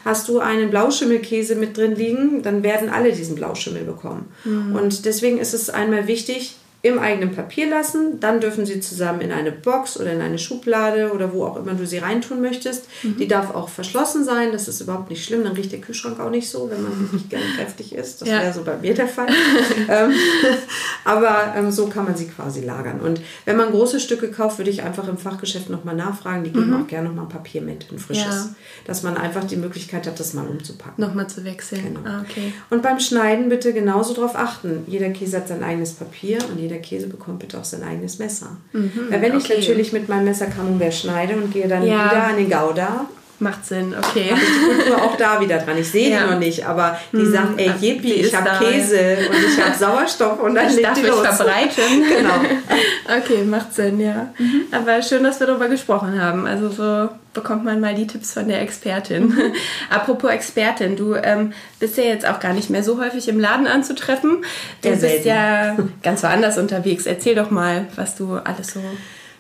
Hast 0.03 0.27
du 0.27 0.39
einen 0.39 0.69
Blauschimmelkäse 0.69 1.55
mit 1.55 1.77
drin 1.77 1.95
liegen, 1.95 2.41
dann 2.41 2.61
werden 2.63 2.89
alle 2.89 3.13
diesen 3.13 3.35
Blauschimmel 3.35 3.83
bekommen. 3.83 4.25
Und 4.73 5.05
deswegen 5.05 5.37
ist 5.37 5.53
es 5.53 5.69
einmal 5.69 6.07
wichtig, 6.07 6.55
im 6.85 6.99
eigenen 6.99 7.33
Papier 7.35 7.67
lassen, 7.67 8.19
dann 8.19 8.39
dürfen 8.39 8.65
sie 8.65 8.79
zusammen 8.79 9.21
in 9.21 9.31
eine 9.31 9.51
Box 9.51 9.99
oder 9.99 10.13
in 10.13 10.21
eine 10.21 10.37
Schublade 10.37 11.11
oder 11.11 11.33
wo 11.33 11.43
auch 11.45 11.57
immer 11.57 11.73
du 11.73 11.87
sie 11.87 11.97
reintun 11.97 12.41
möchtest. 12.41 12.85
Die 13.03 13.27
darf 13.27 13.55
auch 13.55 13.69
verschlossen 13.69 14.23
sein, 14.23 14.51
das 14.51 14.67
ist 14.67 14.81
überhaupt 14.81 15.09
nicht 15.09 15.25
schlimm, 15.25 15.43
dann 15.43 15.53
riecht 15.53 15.71
der 15.71 15.79
Kühlschrank 15.81 16.19
auch 16.19 16.29
nicht 16.29 16.47
so, 16.47 16.69
wenn 16.69 16.83
man 16.83 16.91
wirklich 17.01 17.27
gerne 17.29 17.45
kräftig 17.57 17.95
ist. 17.95 18.21
Das 18.21 18.29
Ja. 18.29 18.39
wäre 18.41 18.53
so 18.53 18.63
bei 18.63 18.77
mir 18.77 18.93
der 18.93 19.07
Fall. 19.07 19.27
ähm, 19.89 20.11
aber 21.05 21.53
ähm, 21.57 21.71
so 21.71 21.87
kann 21.87 22.05
man 22.05 22.15
sie 22.15 22.27
quasi 22.27 22.61
lagern. 22.61 22.99
Und 22.99 23.19
wenn 23.45 23.57
man 23.57 23.71
große 23.71 23.99
Stücke 23.99 24.29
kauft, 24.29 24.59
würde 24.59 24.69
ich 24.71 24.83
einfach 24.83 25.07
im 25.07 25.17
Fachgeschäft 25.17 25.69
nochmal 25.69 25.95
nachfragen. 25.95 26.43
Die 26.43 26.51
geben 26.51 26.73
auch 26.73 26.87
gerne 26.87 27.09
nochmal 27.09 27.27
Papier 27.27 27.61
mit, 27.61 27.91
ein 27.91 27.97
frisches. 27.99 28.25
Ja. 28.25 28.49
Dass 28.85 29.03
man 29.03 29.17
einfach 29.17 29.43
die 29.43 29.55
Möglichkeit 29.57 30.05
hat, 30.05 30.19
das 30.19 30.33
mal 30.33 30.45
umzupacken. 30.45 31.03
Nochmal 31.03 31.27
zu 31.27 31.43
wechseln. 31.43 31.81
Genau. 31.83 32.01
Ah, 32.07 32.23
okay. 32.29 32.53
Und 32.69 32.83
beim 32.83 32.99
Schneiden 32.99 33.49
bitte 33.49 33.73
genauso 33.73 34.13
darauf 34.13 34.35
achten. 34.35 34.83
Jeder 34.87 35.09
Käse 35.09 35.37
hat 35.37 35.47
sein 35.47 35.63
eigenes 35.63 35.93
Papier 35.93 36.37
und 36.51 36.59
jeder 36.59 36.74
Käse 36.81 37.07
bekommt 37.07 37.39
bitte 37.39 37.57
auch 37.59 37.63
sein 37.65 37.83
eigenes 37.83 38.19
Messer. 38.19 38.57
Weil 38.73 39.21
wenn 39.21 39.37
ich 39.37 39.45
okay. 39.45 39.59
natürlich 39.59 39.93
mit 39.93 40.09
meinem 40.09 40.25
Messer 40.25 40.47
Camembert 40.47 40.93
schneide 40.93 41.35
und 41.35 41.51
gehe 41.53 41.67
dann 41.67 41.85
Ja. 41.85 42.11
wieder 42.11 42.23
an 42.23 42.37
den 42.37 42.49
Gouda, 42.49 43.07
Macht 43.39 43.65
Sinn, 43.65 43.93
okay. 43.97 44.29
die 44.33 44.75
Kultur 44.77 45.03
auch 45.03 45.17
da 45.17 45.41
wieder 45.41 45.57
dran. 45.57 45.77
Ich 45.77 45.89
sehe 45.91 46.09
Ja. 46.09 46.23
die 46.25 46.31
noch 46.31 46.39
nicht, 46.39 46.65
aber 46.65 46.97
die 47.11 47.25
sagt, 47.25 47.59
ey, 47.59 47.67
ist 47.67 48.05
ich 48.05 48.33
habe 48.35 48.49
Käse 48.63 49.17
und 49.29 49.35
ich 49.37 49.61
habe 49.61 49.75
Sauerstoff 49.77 50.39
und 50.41 50.55
dann 50.55 50.67
Ich 50.67 50.75
legt 50.75 50.87
darf 50.87 50.93
die 50.93 51.01
mich 51.01 51.11
los. 51.11 51.21
verbreiten. 51.27 52.03
Genau. 52.15 53.19
Okay, 53.19 53.43
macht 53.43 53.73
Sinn, 53.73 53.99
ja. 53.99 54.33
Aber 54.71 55.01
schön, 55.01 55.23
dass 55.23 55.39
wir 55.41 55.47
darüber 55.47 55.67
gesprochen 55.67 56.21
haben. 56.21 56.47
Also 56.47 56.69
so 56.69 57.09
bekommt 57.33 57.65
man 57.65 57.81
mal 57.81 57.93
die 57.93 58.07
Tipps 58.07 58.33
von 58.33 58.47
der 58.47 58.61
Expertin. 58.61 59.33
Apropos 59.89 60.31
Expertin, 60.31 60.95
du 60.95 61.15
ähm, 61.15 61.51
bist 61.79 61.97
ja 61.97 62.05
jetzt 62.05 62.25
auch 62.25 62.39
gar 62.39 62.53
nicht 62.53 62.69
mehr 62.69 62.83
so 62.83 62.99
häufig 63.01 63.27
im 63.27 63.39
Laden 63.39 63.67
anzutreffen. 63.67 64.45
Du 64.81 64.89
bist 64.89 65.25
ja 65.25 65.75
ganz 66.01 66.23
woanders 66.23 66.57
unterwegs. 66.57 67.05
Erzähl 67.05 67.35
doch 67.35 67.51
mal, 67.51 67.87
was 67.97 68.15
du 68.15 68.35
alles 68.37 68.73
so... 68.73 68.79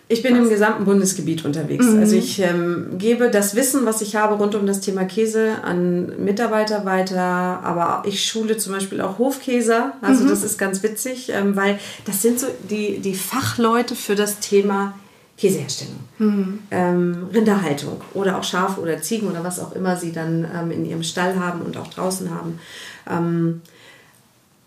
Ich 0.07 0.21
bin 0.21 0.35
im 0.35 0.49
gesamten 0.49 0.85
Bundesgebiet 0.85 1.45
unterwegs. 1.45 1.85
Mhm. 1.85 1.99
Also 1.99 2.15
ich 2.15 2.39
ähm, 2.39 2.97
gebe 2.99 3.31
das 3.31 3.55
Wissen, 3.55 3.85
was 3.87 4.01
ich 4.01 4.15
habe 4.15 4.35
rund 4.35 4.53
um 4.53 4.67
das 4.67 4.79
Thema 4.81 5.05
Käse 5.05 5.55
an 5.63 6.23
Mitarbeiter 6.23 6.85
weiter, 6.85 7.21
aber 7.21 8.03
ich 8.05 8.23
schule 8.23 8.57
zum 8.57 8.73
Beispiel 8.73 9.01
auch 9.01 9.17
Hofkäser. 9.17 9.93
Also 10.01 10.23
Mhm. 10.23 10.29
das 10.29 10.43
ist 10.43 10.59
ganz 10.59 10.83
witzig, 10.83 11.29
ähm, 11.33 11.55
weil 11.55 11.79
das 12.05 12.21
sind 12.21 12.39
so 12.39 12.45
die, 12.69 12.99
die 12.99 13.15
Fachleute 13.15 13.95
für 13.95 14.13
das 14.15 14.39
Thema 14.39 14.93
Käseherstellung, 15.37 15.99
Mhm. 16.19 16.59
ähm, 16.71 17.27
Rinderhaltung 17.33 17.99
oder 18.13 18.37
auch 18.37 18.43
Schafe 18.43 18.79
oder 18.81 19.01
Ziegen 19.01 19.27
oder 19.27 19.43
was 19.43 19.59
auch 19.59 19.73
immer 19.73 19.97
sie 19.97 20.11
dann 20.11 20.45
ähm, 20.55 20.69
in 20.71 20.85
ihrem 20.85 21.03
Stall 21.03 21.39
haben 21.39 21.61
und 21.61 21.77
auch 21.77 21.87
draußen 21.87 22.29
haben. 22.29 22.59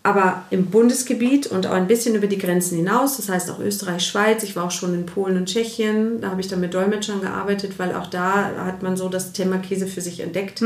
Aber 0.01 0.43
im 0.49 0.67
Bundesgebiet 0.67 1.47
und 1.47 1.67
auch 1.67 1.73
ein 1.73 1.87
bisschen 1.87 2.15
über 2.15 2.27
die 2.27 2.37
Grenzen 2.37 2.77
hinaus, 2.77 3.17
das 3.17 3.27
heißt 3.27 3.51
auch 3.51 3.59
Österreich, 3.59 4.07
Schweiz. 4.07 4.43
Ich 4.43 4.55
war 4.55 4.63
auch 4.63 4.71
schon 4.71 4.93
in 4.93 5.05
Polen 5.05 5.35
und 5.35 5.47
Tschechien. 5.47 6.21
Da 6.21 6.31
habe 6.31 6.39
ich 6.39 6.47
dann 6.47 6.61
mit 6.61 6.73
Dolmetschern 6.73 7.19
gearbeitet, 7.19 7.73
weil 7.77 7.93
auch 7.93 8.07
da 8.07 8.51
hat 8.65 8.81
man 8.81 8.95
so 8.95 9.09
das 9.09 9.33
Thema 9.33 9.57
Käse 9.57 9.87
für 9.87 9.99
sich 9.99 10.21
entdeckt. 10.21 10.61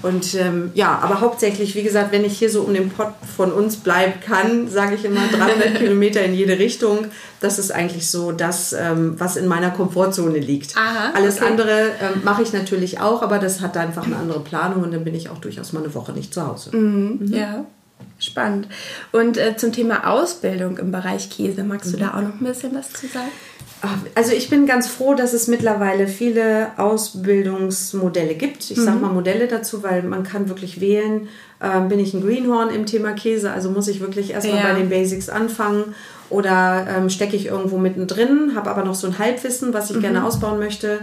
Und 0.00 0.34
ähm, 0.36 0.70
ja, 0.72 0.98
aber 1.02 1.20
hauptsächlich, 1.20 1.74
wie 1.74 1.82
gesagt, 1.82 2.12
wenn 2.12 2.24
ich 2.24 2.38
hier 2.38 2.48
so 2.48 2.62
um 2.62 2.72
den 2.72 2.88
Pott 2.88 3.12
von 3.36 3.52
uns 3.52 3.76
bleiben 3.76 4.14
kann, 4.24 4.68
sage 4.68 4.94
ich 4.94 5.04
immer 5.04 5.20
300 5.30 5.74
Kilometer 5.78 6.24
in 6.24 6.32
jede 6.32 6.58
Richtung. 6.58 7.06
Das 7.40 7.58
ist 7.58 7.72
eigentlich 7.72 8.10
so 8.10 8.32
das, 8.32 8.72
ähm, 8.72 9.16
was 9.18 9.36
in 9.36 9.48
meiner 9.48 9.70
Komfortzone 9.70 10.38
liegt. 10.38 10.78
Aha, 10.78 11.12
Alles 11.14 11.36
okay. 11.36 11.50
andere 11.50 11.90
ähm, 12.00 12.22
mache 12.24 12.42
ich 12.42 12.54
natürlich 12.54 13.00
auch, 13.00 13.20
aber 13.20 13.38
das 13.38 13.60
hat 13.60 13.76
einfach 13.76 14.06
eine 14.06 14.16
andere 14.16 14.40
Planung 14.40 14.82
und 14.82 14.92
dann 14.92 15.04
bin 15.04 15.14
ich 15.14 15.28
auch 15.28 15.38
durchaus 15.38 15.74
mal 15.74 15.84
eine 15.84 15.94
Woche 15.94 16.12
nicht 16.12 16.32
zu 16.32 16.46
Hause. 16.46 16.70
Ja, 17.26 17.66
spannend. 18.18 18.68
Und 19.12 19.36
äh, 19.36 19.56
zum 19.56 19.72
Thema 19.72 20.08
Ausbildung 20.10 20.78
im 20.78 20.92
Bereich 20.92 21.30
Käse, 21.30 21.64
magst 21.64 21.92
du 21.92 21.96
da 21.96 22.10
auch 22.10 22.20
noch 22.22 22.40
ein 22.40 22.44
bisschen 22.44 22.74
was 22.74 22.92
zu 22.92 23.06
sagen? 23.08 23.28
Also 24.14 24.32
ich 24.32 24.48
bin 24.48 24.66
ganz 24.66 24.86
froh, 24.86 25.14
dass 25.14 25.32
es 25.32 25.48
mittlerweile 25.48 26.06
viele 26.06 26.68
Ausbildungsmodelle 26.76 28.34
gibt. 28.34 28.70
Ich 28.70 28.80
sage 28.80 28.98
mal 28.98 29.10
Modelle 29.12 29.48
dazu, 29.48 29.82
weil 29.82 30.04
man 30.04 30.22
kann 30.22 30.48
wirklich 30.48 30.80
wählen, 30.80 31.28
ähm, 31.60 31.88
bin 31.88 31.98
ich 31.98 32.14
ein 32.14 32.22
Greenhorn 32.22 32.70
im 32.70 32.86
Thema 32.86 33.12
Käse, 33.12 33.50
also 33.50 33.70
muss 33.70 33.88
ich 33.88 34.00
wirklich 34.00 34.30
erstmal 34.30 34.58
Ja. 34.58 34.68
bei 34.68 34.74
den 34.74 34.88
Basics 34.88 35.28
anfangen 35.28 35.96
oder 36.30 36.86
ähm, 36.96 37.10
stecke 37.10 37.34
ich 37.34 37.46
irgendwo 37.46 37.76
mittendrin, 37.76 38.52
habe 38.54 38.70
aber 38.70 38.84
noch 38.84 38.94
so 38.94 39.08
ein 39.08 39.18
Halbwissen, 39.18 39.74
was 39.74 39.90
ich 39.90 40.00
gerne 40.00 40.24
ausbauen 40.24 40.60
möchte. 40.60 41.00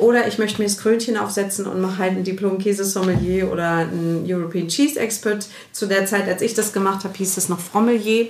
Oder 0.00 0.26
ich 0.28 0.38
möchte 0.38 0.60
mir 0.60 0.66
das 0.68 0.78
Krönchen 0.78 1.16
aufsetzen 1.16 1.66
und 1.66 1.80
mache 1.80 1.98
halt 1.98 2.12
ein 2.12 2.24
Diplom-Käsesommelier 2.24 3.50
oder 3.52 3.78
ein 3.78 4.24
European 4.26 4.68
Cheese 4.68 4.98
Expert. 4.98 5.46
Zu 5.72 5.86
der 5.86 6.06
Zeit, 6.06 6.28
als 6.28 6.42
ich 6.42 6.54
das 6.54 6.72
gemacht 6.72 7.04
habe, 7.04 7.16
hieß 7.16 7.36
es 7.36 7.48
noch 7.48 7.60
Frommelier. 7.60 8.26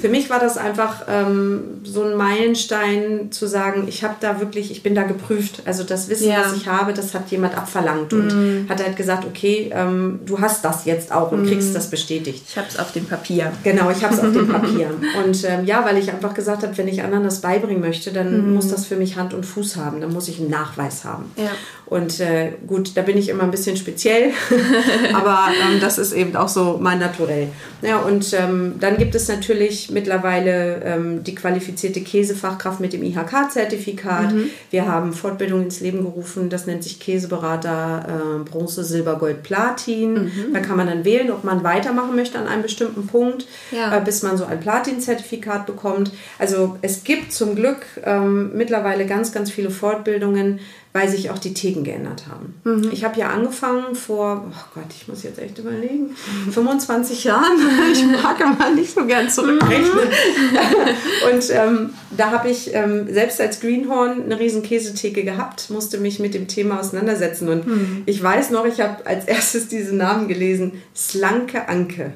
Für 0.00 0.08
mich 0.08 0.28
war 0.28 0.38
das 0.38 0.58
einfach 0.58 1.02
ähm, 1.08 1.80
so 1.84 2.02
ein 2.02 2.14
Meilenstein 2.16 3.30
zu 3.32 3.46
sagen, 3.46 3.84
ich 3.88 4.04
habe 4.04 4.16
da 4.20 4.38
wirklich, 4.40 4.70
ich 4.70 4.82
bin 4.82 4.94
da 4.94 5.02
geprüft. 5.04 5.62
Also 5.64 5.82
das 5.84 6.08
Wissen, 6.08 6.28
Ja. 6.28 6.42
was 6.44 6.54
ich 6.56 6.66
habe, 6.68 6.92
das 6.92 7.14
hat 7.14 7.30
jemand 7.30 7.56
abverlangt 7.56 8.12
und 8.12 8.66
hat 8.68 8.82
halt 8.84 8.96
gesagt, 8.96 9.24
okay, 9.24 9.70
ähm, 9.74 10.20
du 10.26 10.40
hast 10.40 10.64
das 10.64 10.84
jetzt 10.84 11.12
auch 11.12 11.32
und 11.32 11.46
kriegst 11.46 11.74
das 11.74 11.88
bestätigt. 11.88 12.44
Ich 12.48 12.56
habe 12.58 12.66
es 12.68 12.78
auf 12.78 12.92
dem 12.92 13.06
Papier. 13.06 13.52
Genau, 13.64 13.90
ich 13.90 14.02
habe 14.04 14.14
es 14.14 14.20
auf 14.20 14.32
dem 14.32 14.48
Papier. 14.52 14.90
Und 15.24 15.44
ähm, 15.44 15.64
ja, 15.64 15.84
weil 15.84 15.96
ich 15.98 16.10
einfach 16.12 16.34
gesagt 16.34 16.62
habe, 16.62 16.76
wenn 16.76 16.88
ich 16.88 17.02
anderen 17.02 17.24
das 17.24 17.40
beibringen 17.40 17.80
möchte, 17.80 18.12
dann 18.12 18.52
muss 18.54 18.68
das 18.68 18.84
für 18.86 18.96
mich 18.96 19.16
Hand 19.16 19.32
und 19.32 19.46
Fuß 19.46 19.76
haben. 19.76 20.00
Dann 20.00 20.12
muss 20.12 20.28
ich 20.28 20.38
einen 20.40 20.50
Nachweis 20.50 21.01
haben. 21.04 21.30
Ja. 21.36 21.50
Und 21.86 22.20
äh, 22.20 22.52
gut, 22.66 22.96
da 22.96 23.02
bin 23.02 23.18
ich 23.18 23.28
immer 23.28 23.42
ein 23.42 23.50
bisschen 23.50 23.76
speziell, 23.76 24.30
aber 25.12 25.48
ähm, 25.50 25.78
das 25.78 25.98
ist 25.98 26.12
eben 26.12 26.34
auch 26.36 26.48
so 26.48 26.78
mein 26.80 26.98
Naturell. 26.98 27.48
Ja, 27.82 27.98
und 27.98 28.32
ähm, 28.32 28.76
dann 28.80 28.96
gibt 28.96 29.14
es 29.14 29.28
natürlich 29.28 29.90
mittlerweile 29.90 30.82
ähm, 30.84 31.22
die 31.24 31.34
qualifizierte 31.34 32.00
Käsefachkraft 32.00 32.80
mit 32.80 32.94
dem 32.94 33.02
IHK-Zertifikat. 33.02 34.32
Mhm. 34.32 34.50
Wir 34.70 34.86
haben 34.86 35.12
Fortbildung 35.12 35.64
ins 35.64 35.80
Leben 35.80 36.02
gerufen, 36.02 36.48
das 36.48 36.66
nennt 36.66 36.82
sich 36.82 36.98
Käseberater 36.98 38.06
äh, 38.08 38.48
Bronze, 38.48 38.84
Silber, 38.84 39.16
Gold, 39.16 39.42
Platin. 39.42 40.14
Mhm. 40.14 40.54
Da 40.54 40.60
kann 40.60 40.78
man 40.78 40.86
dann 40.86 41.04
wählen, 41.04 41.30
ob 41.30 41.44
man 41.44 41.62
weitermachen 41.62 42.16
möchte 42.16 42.38
an 42.38 42.46
einem 42.46 42.62
bestimmten 42.62 43.06
Punkt, 43.06 43.46
ja. 43.70 43.98
äh, 43.98 44.00
bis 44.00 44.22
man 44.22 44.38
so 44.38 44.46
ein 44.46 44.60
Platin-Zertifikat 44.60 45.66
bekommt. 45.66 46.10
Also 46.38 46.78
es 46.80 47.04
gibt 47.04 47.32
zum 47.32 47.54
Glück 47.54 47.84
ähm, 48.04 48.52
mittlerweile 48.54 49.04
ganz, 49.04 49.32
ganz 49.32 49.50
viele 49.50 49.70
Fortbildungen, 49.70 50.60
weil 50.92 51.08
sich 51.08 51.30
auch 51.30 51.38
die 51.38 51.54
Theken 51.54 51.84
geändert 51.84 52.24
haben. 52.28 52.54
Mhm. 52.64 52.90
Ich 52.92 53.02
habe 53.04 53.18
ja 53.18 53.30
angefangen 53.30 53.94
vor, 53.94 54.44
oh 54.50 54.64
Gott, 54.74 54.88
ich 54.94 55.08
muss 55.08 55.22
jetzt 55.22 55.38
echt 55.38 55.58
überlegen, 55.58 56.14
25 56.50 57.24
Jahren. 57.24 57.42
Ich 57.92 58.04
mag 58.04 58.40
immer 58.40 58.70
nicht 58.70 58.94
so 58.94 59.04
gern 59.04 59.28
zurückrechnen. 59.28 59.90
Mhm. 59.90 61.32
Und 61.32 61.50
ähm, 61.50 61.90
da 62.16 62.30
habe 62.30 62.48
ich 62.48 62.74
ähm, 62.74 63.12
selbst 63.12 63.40
als 63.40 63.60
Greenhorn 63.60 64.22
eine 64.22 64.38
riesen 64.38 64.62
Käsetheke 64.62 65.24
gehabt, 65.24 65.70
musste 65.70 65.98
mich 65.98 66.18
mit 66.18 66.34
dem 66.34 66.48
Thema 66.48 66.80
auseinandersetzen. 66.80 67.48
Und 67.48 67.66
mhm. 67.66 68.02
ich 68.06 68.22
weiß 68.22 68.50
noch, 68.50 68.64
ich 68.64 68.80
habe 68.80 69.06
als 69.06 69.26
erstes 69.26 69.68
diesen 69.68 69.98
Namen 69.98 70.28
gelesen, 70.28 70.82
Slanke 70.94 71.68
Anke. 71.68 72.12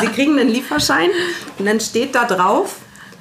Sie 0.00 0.06
kriegen 0.08 0.38
einen 0.38 0.48
Lieferschein 0.48 1.10
und 1.58 1.66
dann 1.66 1.80
steht 1.80 2.14
da 2.14 2.24
drauf, 2.24 2.76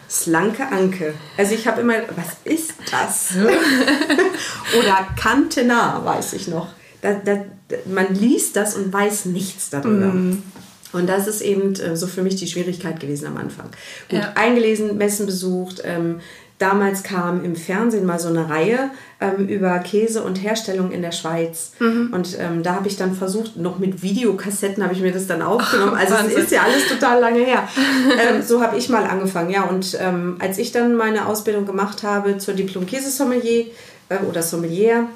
Slanke 0.09 0.67
Anke. 0.67 1.13
Also 1.37 1.53
ich 1.53 1.67
habe 1.67 1.81
immer, 1.81 1.95
was 2.15 2.37
ist 2.43 2.73
das? 2.91 3.33
Oder 4.79 5.07
Kantena, 5.15 6.03
weiß 6.03 6.33
ich 6.33 6.47
noch. 6.47 6.69
Da, 7.01 7.13
da, 7.13 7.45
man 7.85 8.13
liest 8.15 8.55
das 8.55 8.75
und 8.75 8.91
weiß 8.91 9.25
nichts 9.25 9.69
darüber. 9.69 10.07
Mm. 10.07 10.43
Und 10.91 11.07
das 11.07 11.27
ist 11.27 11.41
eben 11.41 11.75
äh, 11.75 11.95
so 11.95 12.07
für 12.07 12.23
mich 12.23 12.35
die 12.35 12.47
Schwierigkeit 12.47 12.99
gewesen 12.99 13.27
am 13.27 13.37
Anfang. 13.37 13.69
Gut, 14.09 14.19
ja. 14.19 14.31
eingelesen, 14.35 14.97
Messen 14.97 15.27
besucht, 15.27 15.81
ähm, 15.85 16.19
Damals 16.59 17.03
kam 17.03 17.45
im 17.45 17.55
Fernsehen 17.55 18.05
mal 18.05 18.19
so 18.19 18.27
eine 18.27 18.49
Reihe 18.49 18.91
ähm, 19.21 19.47
über 19.47 19.79
Käse 19.79 20.23
und 20.23 20.35
Herstellung 20.35 20.91
in 20.91 21.01
der 21.01 21.13
Schweiz. 21.13 21.71
Mhm. 21.79 22.09
Und 22.11 22.37
ähm, 22.37 22.63
da 22.63 22.75
habe 22.75 22.89
ich 22.89 22.97
dann 22.97 23.15
versucht, 23.15 23.55
noch 23.55 23.79
mit 23.79 24.03
Videokassetten 24.03 24.83
habe 24.83 24.93
ich 24.93 24.99
mir 24.99 25.13
das 25.13 25.25
dann 25.25 25.41
aufgenommen. 25.41 25.93
Also 25.95 26.15
es 26.15 26.33
ist 26.33 26.51
ja 26.51 26.63
alles 26.63 26.89
total 26.89 27.21
lange 27.21 27.39
her. 27.39 27.65
ähm, 28.29 28.41
so 28.41 28.61
habe 28.61 28.77
ich 28.77 28.89
mal 28.89 29.05
angefangen, 29.05 29.51
ja. 29.51 29.63
Und 29.63 29.97
ähm, 30.01 30.35
als 30.39 30.57
ich 30.57 30.73
dann 30.73 30.95
meine 30.95 31.27
Ausbildung 31.27 31.65
gemacht 31.65 32.03
habe 32.03 32.37
zur 32.39 32.53
Diplom-Käsesommelier 32.55 33.67
äh, 34.09 34.17
oder 34.27 34.43
Sommelier, 34.43 35.07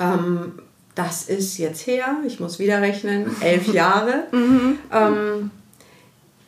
ähm, 0.00 0.52
das 0.94 1.24
ist 1.24 1.58
jetzt 1.58 1.86
her, 1.86 2.16
ich 2.26 2.40
muss 2.40 2.58
wieder 2.58 2.80
rechnen, 2.80 3.36
elf 3.42 3.68
Jahre. 3.72 4.24
Mhm. 4.32 4.78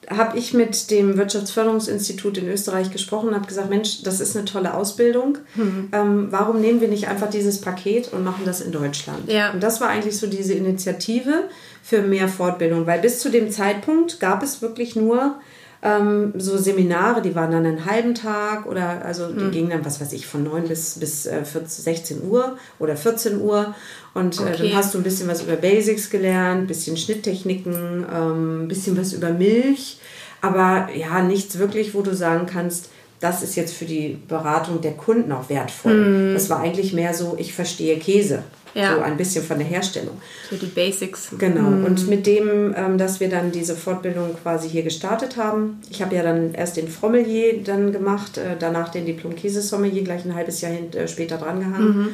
Habe 0.09 0.39
ich 0.39 0.55
mit 0.55 0.91
dem 0.91 1.17
Wirtschaftsförderungsinstitut 1.17 2.39
in 2.39 2.49
Österreich 2.49 2.91
gesprochen 2.91 3.29
und 3.29 3.35
habe 3.35 3.47
gesagt, 3.47 3.71
Mensch, 3.71 4.03
das 4.03 4.21
ist 4.21 4.37
eine 4.37 4.45
tolle 4.45 4.75
Ausbildung. 4.75 5.39
Mhm. 5.55 5.89
Ähm, 5.93 6.29
warum 6.31 6.61
nehmen 6.61 6.81
wir 6.81 6.89
nicht 6.89 7.09
einfach 7.09 7.31
dieses 7.31 7.61
Paket 7.61 8.13
und 8.13 8.25
machen 8.25 8.45
das 8.45 8.61
in 8.61 8.73
Deutschland? 8.73 9.31
Ja. 9.31 9.53
Und 9.53 9.63
das 9.63 9.81
war 9.81 9.89
eigentlich 9.89 10.19
so 10.19 10.27
diese 10.27 10.55
Initiative 10.55 11.49
für 11.83 12.03
mehr 12.03 12.29
Fortbildung, 12.29 12.87
weil 12.87 13.01
bis 13.01 13.21
zu 13.21 13.31
dem 13.31 13.51
Zeitpunkt 13.51 14.21
gab 14.21 14.43
es 14.43 14.63
wirklich 14.63 14.97
nur 14.97 15.37
ähm, 15.83 16.33
so 16.37 16.57
Seminare, 16.57 17.23
die 17.23 17.35
waren 17.35 17.51
dann 17.51 17.67
einen 17.67 17.85
halben 17.85 18.15
Tag 18.15 18.67
oder 18.67 19.05
also 19.05 19.29
die 19.29 19.45
mhm. 19.45 19.51
gingen 19.51 19.71
dann, 19.71 19.85
was 19.85 20.01
weiß 20.01 20.13
ich, 20.13 20.27
von 20.27 20.43
9 20.43 20.69
bis, 20.69 20.99
bis 20.99 21.27
äh, 21.27 21.45
14, 21.45 21.69
16 21.69 22.23
Uhr 22.29 22.57
oder 22.79 22.97
14 22.97 23.41
Uhr. 23.41 23.75
Und 24.15 24.41
okay. 24.41 24.53
äh, 24.53 24.57
dann 24.57 24.77
hast 24.77 24.95
du 24.95 24.99
ein 24.99 25.05
bisschen 25.05 25.29
was 25.29 25.43
über 25.43 25.57
Basics 25.57 26.11
gelernt, 26.11 26.63
ein 26.63 26.67
bisschen 26.67 26.97
Schnitttechniken, 26.97 28.05
ein 28.05 28.61
ähm, 28.63 28.69
bisschen 28.69 28.97
was 28.97 29.13
über 29.13 29.31
Milch. 29.31 29.99
Aber 30.41 30.89
ja, 30.95 31.23
nichts 31.23 31.59
wirklich, 31.59 31.95
wo 31.95 32.03
du 32.03 32.15
sagen 32.15 32.47
kannst, 32.47 32.91
das 33.21 33.43
ist 33.43 33.57
jetzt 33.57 33.75
für 33.75 33.87
die 33.87 34.19
Beratung 34.29 34.81
der 34.81 34.93
Kunden 34.93 35.33
auch 35.33 35.49
wertvoll. 35.49 36.31
Mm. 36.31 36.35
Das 36.35 36.51
war 36.51 36.61
eigentlich 36.61 36.93
mehr 36.93 37.15
so, 37.15 37.37
ich 37.39 37.55
verstehe 37.55 37.99
Käse. 37.99 38.43
Ja. 38.77 38.95
So 38.95 39.01
ein 39.01 39.17
bisschen 39.17 39.43
von 39.43 39.59
der 39.59 39.67
Herstellung. 39.67 40.21
So 40.51 40.57
die 40.57 40.67
Basics. 40.67 41.31
Genau. 41.39 41.71
Mm. 41.71 41.85
Und 41.87 42.09
mit 42.09 42.27
dem, 42.27 42.75
ähm, 42.77 42.99
dass 42.99 43.21
wir 43.21 43.31
dann 43.31 43.51
diese 43.51 43.75
Fortbildung 43.75 44.37
quasi 44.43 44.69
hier 44.69 44.83
gestartet 44.83 45.39
haben, 45.39 45.81
ich 45.89 46.03
habe 46.03 46.15
ja 46.15 46.23
dann 46.23 46.53
erst 46.53 46.77
den 46.77 46.89
Frommelier 46.89 47.63
dann 47.65 47.91
gemacht, 47.91 48.37
äh, 48.37 48.57
danach 48.59 48.91
den 48.91 49.07
Diplom-Käse-Sommelier 49.07 50.05
gleich 50.05 50.27
ein 50.27 50.35
halbes 50.35 50.61
Jahr 50.61 50.73
äh, 50.73 51.09
später 51.09 51.39
drangehangen. 51.39 51.97
Mhm. 51.97 52.09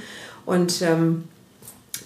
Und 0.46 0.82
ähm, 0.82 1.24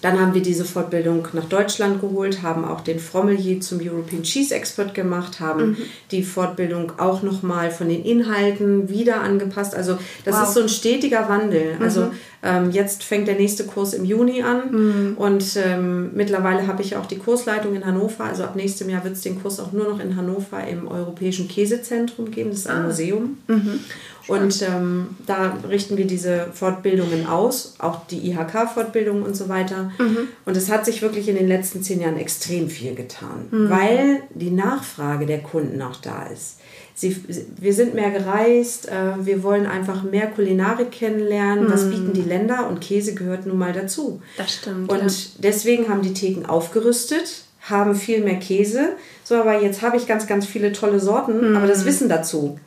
dann 0.01 0.19
haben 0.19 0.33
wir 0.33 0.41
diese 0.41 0.65
Fortbildung 0.65 1.27
nach 1.33 1.45
Deutschland 1.45 2.01
geholt, 2.01 2.43
haben 2.43 2.65
auch 2.65 2.81
den 2.81 2.99
Frommelier 2.99 3.59
zum 3.61 3.79
European 3.81 4.23
Cheese 4.23 4.53
Expert 4.55 4.93
gemacht, 4.93 5.39
haben 5.39 5.69
mhm. 5.69 5.77
die 6.11 6.23
Fortbildung 6.23 6.93
auch 6.97 7.23
nochmal 7.23 7.71
von 7.71 7.89
den 7.89 8.03
Inhalten 8.03 8.89
wieder 8.89 9.21
angepasst. 9.21 9.75
Also 9.75 9.97
das 10.25 10.35
wow. 10.35 10.43
ist 10.43 10.53
so 10.53 10.61
ein 10.61 10.69
stetiger 10.69 11.29
Wandel. 11.29 11.75
Mhm. 11.75 12.11
Ähm, 12.43 12.71
jetzt 12.71 13.03
fängt 13.03 13.27
der 13.27 13.35
nächste 13.35 13.65
Kurs 13.65 13.93
im 13.93 14.05
Juni 14.05 14.43
an 14.43 14.71
mhm. 14.71 15.17
und 15.17 15.57
ähm, 15.57 16.11
mittlerweile 16.13 16.67
habe 16.67 16.83
ich 16.83 16.95
auch 16.95 17.07
die 17.07 17.17
Kursleitung 17.17 17.75
in 17.75 17.85
Hannover. 17.85 18.25
Also 18.25 18.43
ab 18.43 18.55
nächstem 18.55 18.89
Jahr 18.89 19.03
wird 19.03 19.15
es 19.15 19.21
den 19.21 19.41
Kurs 19.41 19.59
auch 19.59 19.71
nur 19.71 19.89
noch 19.89 19.99
in 19.99 20.15
Hannover 20.15 20.65
im 20.67 20.87
Europäischen 20.87 21.47
Käsezentrum 21.47 22.29
geben. 22.29 22.51
Das 22.51 22.59
ist 22.59 22.67
ein 22.67 22.83
ah. 22.83 22.87
Museum. 22.87 23.37
Mhm. 23.47 23.79
Und 24.27 24.61
ähm, 24.61 25.15
da 25.25 25.57
richten 25.67 25.97
wir 25.97 26.05
diese 26.05 26.47
Fortbildungen 26.53 27.25
aus, 27.27 27.75
auch 27.79 28.05
die 28.07 28.29
IHK-Fortbildungen 28.29 29.23
und 29.23 29.35
so 29.35 29.47
weiter. 29.47 29.91
Mhm. 29.97 30.27
Und 30.45 30.57
es 30.57 30.69
hat 30.69 30.85
sich 30.85 31.01
wirklich 31.01 31.29
in 31.29 31.35
den 31.35 31.47
letzten 31.47 31.81
zehn 31.81 32.01
Jahren 32.01 32.17
extrem 32.17 32.69
viel 32.69 32.93
getan, 32.93 33.47
mhm. 33.49 33.69
weil 33.69 34.23
die 34.33 34.51
Nachfrage 34.51 35.25
der 35.25 35.39
Kunden 35.39 35.81
auch 35.81 35.95
da 35.95 36.27
ist. 36.27 36.57
Sie, 36.99 37.15
wir 37.59 37.73
sind 37.75 37.93
mehr 37.93 38.09
gereist, 38.09 38.89
äh, 38.89 39.23
wir 39.23 39.43
wollen 39.43 39.67
einfach 39.67 40.01
mehr 40.01 40.25
Kulinarik 40.27 40.89
kennenlernen. 40.89 41.65
Mhm. 41.65 41.71
Was 41.71 41.87
bieten 41.87 42.13
die 42.13 42.23
Länder? 42.23 42.67
Und 42.67 42.81
Käse 42.81 43.13
gehört 43.13 43.45
nun 43.45 43.59
mal 43.59 43.71
dazu. 43.71 44.19
Das 44.35 44.55
stimmt. 44.55 44.91
Und 44.91 45.03
ja. 45.03 45.29
deswegen 45.37 45.89
haben 45.89 46.01
die 46.01 46.13
Theken 46.13 46.47
aufgerüstet, 46.47 47.43
haben 47.61 47.93
viel 47.93 48.23
mehr 48.23 48.39
Käse. 48.39 48.93
So, 49.23 49.35
aber 49.35 49.61
jetzt 49.61 49.83
habe 49.83 49.95
ich 49.95 50.07
ganz, 50.07 50.25
ganz 50.25 50.47
viele 50.47 50.71
tolle 50.71 50.99
Sorten, 50.99 51.55
aber 51.55 51.67
das. 51.67 51.85
Wissen 51.85 52.09
dazu 52.09 52.57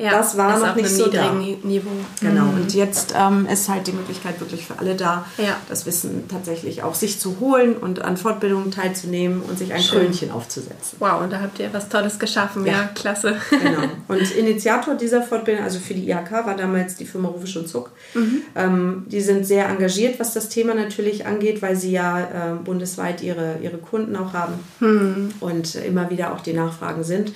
ja, 0.00 0.12
das 0.12 0.36
war 0.36 0.58
noch 0.58 0.74
nicht 0.74 0.88
so 0.88 1.08
da. 1.08 1.32
Niveau. 1.32 1.90
Genau. 2.20 2.44
Mhm. 2.44 2.62
Und 2.62 2.74
jetzt 2.74 3.14
ähm, 3.16 3.46
ist 3.52 3.68
halt 3.68 3.86
die 3.86 3.92
Möglichkeit 3.92 4.40
wirklich 4.40 4.66
für 4.66 4.78
alle 4.78 4.94
da, 4.94 5.26
ja. 5.36 5.56
das 5.68 5.84
Wissen 5.84 6.26
tatsächlich 6.28 6.82
auch 6.82 6.94
sich 6.94 7.20
zu 7.20 7.38
holen 7.38 7.76
und 7.76 8.02
an 8.02 8.16
Fortbildungen 8.16 8.70
teilzunehmen 8.70 9.42
und 9.42 9.58
sich 9.58 9.74
ein 9.74 9.82
Schön. 9.82 10.06
Krönchen 10.06 10.30
aufzusetzen. 10.30 10.96
Wow, 11.00 11.22
und 11.22 11.30
da 11.30 11.40
habt 11.40 11.58
ihr 11.58 11.68
was 11.72 11.90
Tolles 11.90 12.18
geschaffen. 12.18 12.64
Ja, 12.64 12.72
ja 12.72 12.90
klasse. 12.94 13.36
Genau. 13.50 13.82
Und 14.08 14.36
Initiator 14.36 14.94
dieser 14.94 15.22
Fortbildung, 15.22 15.62
also 15.64 15.78
für 15.78 15.94
die 15.94 16.10
IHK, 16.10 16.32
war 16.44 16.56
damals 16.56 16.96
die 16.96 17.04
Firma 17.04 17.28
Rufisch 17.28 17.56
und 17.56 17.68
Zuck. 17.68 17.92
Mhm. 18.14 18.42
Ähm, 18.56 19.04
die 19.06 19.20
sind 19.20 19.46
sehr 19.46 19.68
engagiert, 19.68 20.18
was 20.18 20.34
das 20.34 20.48
Thema 20.48 20.74
natürlich 20.74 21.26
angeht, 21.26 21.62
weil 21.62 21.76
sie 21.76 21.92
ja 21.92 22.20
äh, 22.20 22.54
bundesweit 22.64 23.22
ihre, 23.22 23.58
ihre 23.62 23.78
Kunden 23.78 24.16
auch 24.16 24.32
haben 24.32 24.54
mhm. 24.80 25.30
und 25.40 25.76
immer 25.76 26.10
wieder 26.10 26.32
auch 26.32 26.40
die 26.40 26.54
Nachfragen 26.54 27.04
sind. 27.04 27.32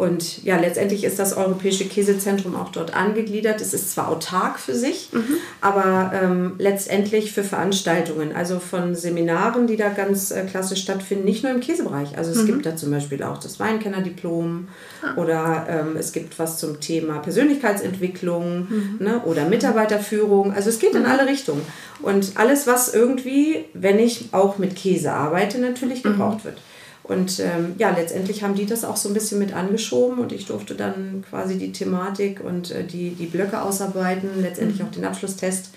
Und 0.00 0.42
ja, 0.44 0.58
letztendlich 0.58 1.04
ist 1.04 1.18
das 1.18 1.36
Europäische 1.36 1.84
Käsezentrum 1.84 2.56
auch 2.56 2.72
dort 2.72 2.96
angegliedert. 2.96 3.60
Es 3.60 3.74
ist 3.74 3.92
zwar 3.92 4.08
autark 4.08 4.58
für 4.58 4.74
sich, 4.74 5.10
mhm. 5.12 5.36
aber 5.60 6.12
ähm, 6.14 6.54
letztendlich 6.56 7.32
für 7.32 7.44
Veranstaltungen, 7.44 8.34
also 8.34 8.60
von 8.60 8.94
Seminaren, 8.94 9.66
die 9.66 9.76
da 9.76 9.90
ganz 9.90 10.30
äh, 10.30 10.46
klassisch 10.46 10.80
stattfinden, 10.80 11.26
nicht 11.26 11.42
nur 11.42 11.52
im 11.52 11.60
Käsebereich. 11.60 12.16
Also 12.16 12.30
es 12.30 12.38
mhm. 12.38 12.46
gibt 12.46 12.64
da 12.64 12.76
zum 12.76 12.90
Beispiel 12.90 13.22
auch 13.22 13.36
das 13.36 13.60
Weinkennerdiplom 13.60 14.68
ah. 15.02 15.20
oder 15.20 15.66
ähm, 15.68 15.96
es 15.98 16.12
gibt 16.12 16.38
was 16.38 16.56
zum 16.56 16.80
Thema 16.80 17.18
Persönlichkeitsentwicklung 17.18 18.68
mhm. 18.70 18.96
ne, 19.00 19.20
oder 19.26 19.50
Mitarbeiterführung. 19.50 20.54
Also 20.54 20.70
es 20.70 20.78
geht 20.78 20.94
in 20.94 21.02
mhm. 21.02 21.10
alle 21.10 21.26
Richtungen. 21.26 21.60
Und 22.00 22.32
alles, 22.36 22.66
was 22.66 22.94
irgendwie, 22.94 23.66
wenn 23.74 23.98
ich 23.98 24.30
auch 24.32 24.56
mit 24.56 24.76
Käse 24.76 25.12
arbeite, 25.12 25.58
natürlich 25.58 26.02
mhm. 26.04 26.12
gebraucht 26.12 26.46
wird. 26.46 26.56
Und 27.02 27.40
ähm, 27.40 27.74
ja, 27.78 27.90
letztendlich 27.90 28.42
haben 28.42 28.54
die 28.54 28.66
das 28.66 28.84
auch 28.84 28.96
so 28.96 29.08
ein 29.08 29.14
bisschen 29.14 29.38
mit 29.38 29.52
angeschoben 29.54 30.18
und 30.18 30.32
ich 30.32 30.46
durfte 30.46 30.74
dann 30.74 31.24
quasi 31.28 31.58
die 31.58 31.72
Thematik 31.72 32.40
und 32.44 32.70
äh, 32.70 32.84
die, 32.84 33.10
die 33.10 33.26
Blöcke 33.26 33.62
ausarbeiten, 33.62 34.28
letztendlich 34.40 34.80
mhm. 34.80 34.86
auch 34.86 34.90
den 34.92 35.04
Abschlusstest 35.04 35.70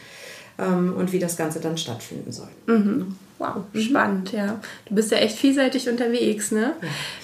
ähm, 0.59 0.93
und 0.95 1.11
wie 1.11 1.19
das 1.19 1.37
Ganze 1.37 1.59
dann 1.59 1.77
stattfinden 1.77 2.31
soll. 2.31 2.49
Mhm. 2.67 3.15
Wow, 3.39 3.63
mhm. 3.73 3.79
spannend, 3.79 4.31
ja. 4.31 4.59
Du 4.85 4.95
bist 4.95 5.11
ja 5.11 5.17
echt 5.17 5.37
vielseitig 5.37 5.89
unterwegs, 5.89 6.51
ne? 6.51 6.73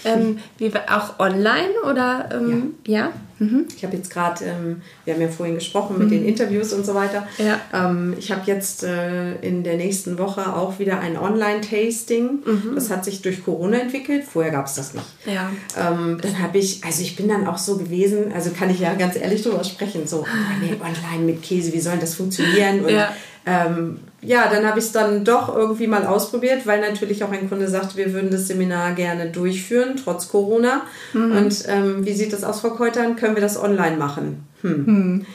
Ja. 0.03 0.13
Ähm, 0.13 0.39
wie, 0.57 0.71
auch 0.75 1.19
online 1.19 1.73
oder? 1.89 2.29
Ähm, 2.33 2.75
ja. 2.85 2.99
ja? 2.99 3.13
Mhm. 3.39 3.65
Ich 3.75 3.83
habe 3.85 3.95
jetzt 3.95 4.11
gerade, 4.11 4.43
ähm, 4.45 4.81
wir 5.05 5.13
haben 5.13 5.21
ja 5.21 5.29
vorhin 5.29 5.55
gesprochen 5.55 5.97
mit 5.97 6.07
mhm. 6.07 6.11
den 6.11 6.25
Interviews 6.25 6.73
und 6.73 6.85
so 6.85 6.93
weiter. 6.93 7.27
Ja. 7.37 7.59
Ähm, 7.73 8.15
ich 8.17 8.31
habe 8.31 8.41
jetzt 8.45 8.83
äh, 8.83 9.35
in 9.35 9.63
der 9.63 9.77
nächsten 9.77 10.17
Woche 10.17 10.53
auch 10.53 10.79
wieder 10.79 10.99
ein 10.99 11.17
Online-Tasting. 11.17 12.39
Mhm. 12.45 12.75
Das 12.75 12.89
hat 12.89 13.05
sich 13.05 13.21
durch 13.21 13.43
Corona 13.43 13.77
entwickelt. 13.77 14.25
Vorher 14.25 14.51
gab 14.51 14.65
es 14.65 14.75
das 14.75 14.93
nicht. 14.93 15.05
Ja. 15.25 15.51
Ähm, 15.77 16.17
dann 16.21 16.39
habe 16.39 16.57
ich, 16.57 16.83
also 16.83 17.01
ich 17.01 17.15
bin 17.15 17.29
dann 17.29 17.47
auch 17.47 17.57
so 17.57 17.77
gewesen, 17.77 18.33
also 18.33 18.51
kann 18.51 18.69
ich 18.69 18.79
ja 18.79 18.93
ganz 18.93 19.15
ehrlich 19.15 19.41
drüber 19.41 19.63
sprechen, 19.63 20.05
so, 20.05 20.19
oh 20.19 20.61
nee, 20.61 20.73
online 20.73 21.23
mit 21.23 21.41
Käse, 21.41 21.71
wie 21.71 21.79
soll 21.79 21.97
das 21.97 22.15
funktionieren? 22.15 22.81
Und, 22.81 22.89
ja. 22.89 23.13
Ähm, 23.45 23.99
ja, 24.21 24.49
dann 24.49 24.65
habe 24.65 24.79
ich 24.79 24.85
es 24.85 24.91
dann 24.91 25.23
doch 25.23 25.55
irgendwie 25.55 25.87
mal 25.87 26.05
ausprobiert, 26.05 26.67
weil 26.67 26.81
natürlich 26.81 27.23
auch 27.23 27.31
ein 27.31 27.49
Kunde 27.49 27.67
sagt, 27.67 27.95
wir 27.95 28.13
würden 28.13 28.31
das 28.31 28.47
Seminar 28.47 28.93
gerne 28.93 29.29
durchführen, 29.29 29.95
trotz 30.03 30.27
Corona. 30.27 30.81
Mhm. 31.13 31.31
Und 31.31 31.63
ähm, 31.67 32.05
wie 32.05 32.13
sieht 32.13 32.33
das 32.33 32.43
aus, 32.43 32.59
Frau 32.59 32.71
Keutern? 32.71 33.15
Können 33.15 33.35
wir 33.35 33.41
das 33.41 33.61
online 33.61 33.97
machen? 33.97 34.43
Hm. 34.61 34.85
Hm. 34.85 35.25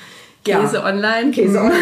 Käse 0.44 0.76
ja. 0.76 0.84
online. 0.84 1.30
Käse 1.30 1.58
online. 1.58 1.74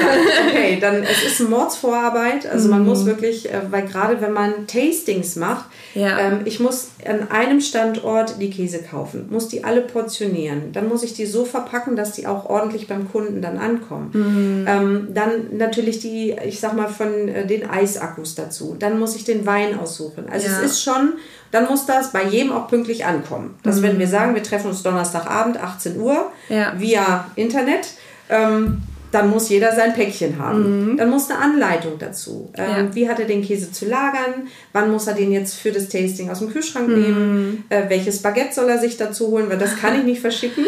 Okay, 0.49 0.79
dann 0.81 1.03
es 1.03 1.25
ist 1.25 1.49
Mordsvorarbeit. 1.49 2.47
Also 2.47 2.69
man 2.69 2.85
muss 2.85 3.03
mhm. 3.03 3.07
wirklich, 3.07 3.53
äh, 3.53 3.61
weil 3.71 3.87
gerade 3.87 4.21
wenn 4.21 4.33
man 4.33 4.69
Tastings 4.69 5.35
macht, 5.35 5.67
ja. 5.95 6.19
ähm, 6.19 6.41
ich 6.45 6.61
muss 6.61 6.91
an 7.05 7.31
einem 7.31 7.61
Standort 7.61 8.41
die 8.41 8.51
Käse 8.51 8.81
kaufen, 8.83 9.27
muss 9.31 9.49
die 9.49 9.65
alle 9.65 9.81
portionieren. 9.81 10.73
Dann 10.73 10.89
muss 10.89 11.03
ich 11.03 11.13
die 11.15 11.27
so 11.27 11.45
verpacken, 11.45 11.97
dass 11.97 12.13
die 12.13 12.29
auch 12.29 12.49
ordentlich 12.49 12.87
beim 12.87 13.11
Kunden 13.11 13.43
dann 13.43 13.59
ankommen. 13.59 14.11
Mhm. 14.13 14.65
Ähm, 14.69 15.09
dann 15.13 15.57
natürlich 15.57 15.99
die, 15.99 16.37
ich 16.45 16.61
sag 16.61 16.75
mal, 16.75 16.89
von 16.89 17.29
äh, 17.29 17.45
den 17.45 17.69
Eisakkus 17.69 18.37
dazu. 18.37 18.77
Dann 18.79 18.99
muss 19.01 19.17
ich 19.17 19.25
den 19.25 19.45
Wein 19.45 19.77
aussuchen. 19.77 20.27
Also 20.31 20.47
ja. 20.47 20.59
es 20.59 20.73
ist 20.73 20.83
schon, 20.85 21.15
dann 21.51 21.67
muss 21.67 21.85
das 21.87 22.13
bei 22.13 22.23
jedem 22.23 22.53
auch 22.53 22.69
pünktlich 22.69 23.05
ankommen. 23.05 23.57
Dass 23.65 23.79
mhm. 23.79 23.83
wenn 23.83 23.99
wir 23.99 24.07
sagen, 24.07 24.37
wir 24.37 24.43
treffen 24.45 24.69
uns 24.69 24.85
Donnerstagabend 24.85 25.61
18 25.61 25.99
Uhr 26.01 26.31
via 26.79 27.27
Internet, 27.35 27.89
ähm, 28.33 28.83
dann 29.13 29.29
muss 29.31 29.51
jeder 29.51 29.75
sein 29.77 29.93
Päckchen 29.93 30.39
haben. 30.39 30.93
Mhm. 30.93 30.97
Dann 30.97 31.11
muss 31.11 31.31
eine 31.31 31.39
Anleitung 31.39 31.99
dazu. 31.99 32.51
Ähm, 32.57 32.87
ja. 32.89 32.95
Wie 32.95 33.09
hat 33.09 33.21
er 33.21 33.27
den 33.27 33.43
Käse 33.43 33.71
zu 33.71 33.87
lagern? 33.87 34.49
Wann 34.73 34.91
muss 34.91 35.07
er 35.07 35.15
den 35.15 35.33
jetzt 35.33 35.55
für 35.55 35.71
das 35.71 35.89
Tasting 35.89 36.31
aus 36.31 36.39
dem 36.39 36.51
Kühlschrank 36.51 36.89
mhm. 36.89 37.01
nehmen? 37.01 37.65
Äh, 37.69 37.89
welches 37.89 38.23
Baguette 38.23 38.55
soll 38.55 38.71
er 38.71 38.79
sich 38.79 38.97
dazu 38.97 39.29
holen? 39.29 39.51
Weil 39.51 39.59
das 39.59 39.77
kann 39.77 39.99
ich 39.99 40.05
nicht 40.05 40.21
verschicken. 40.23 40.65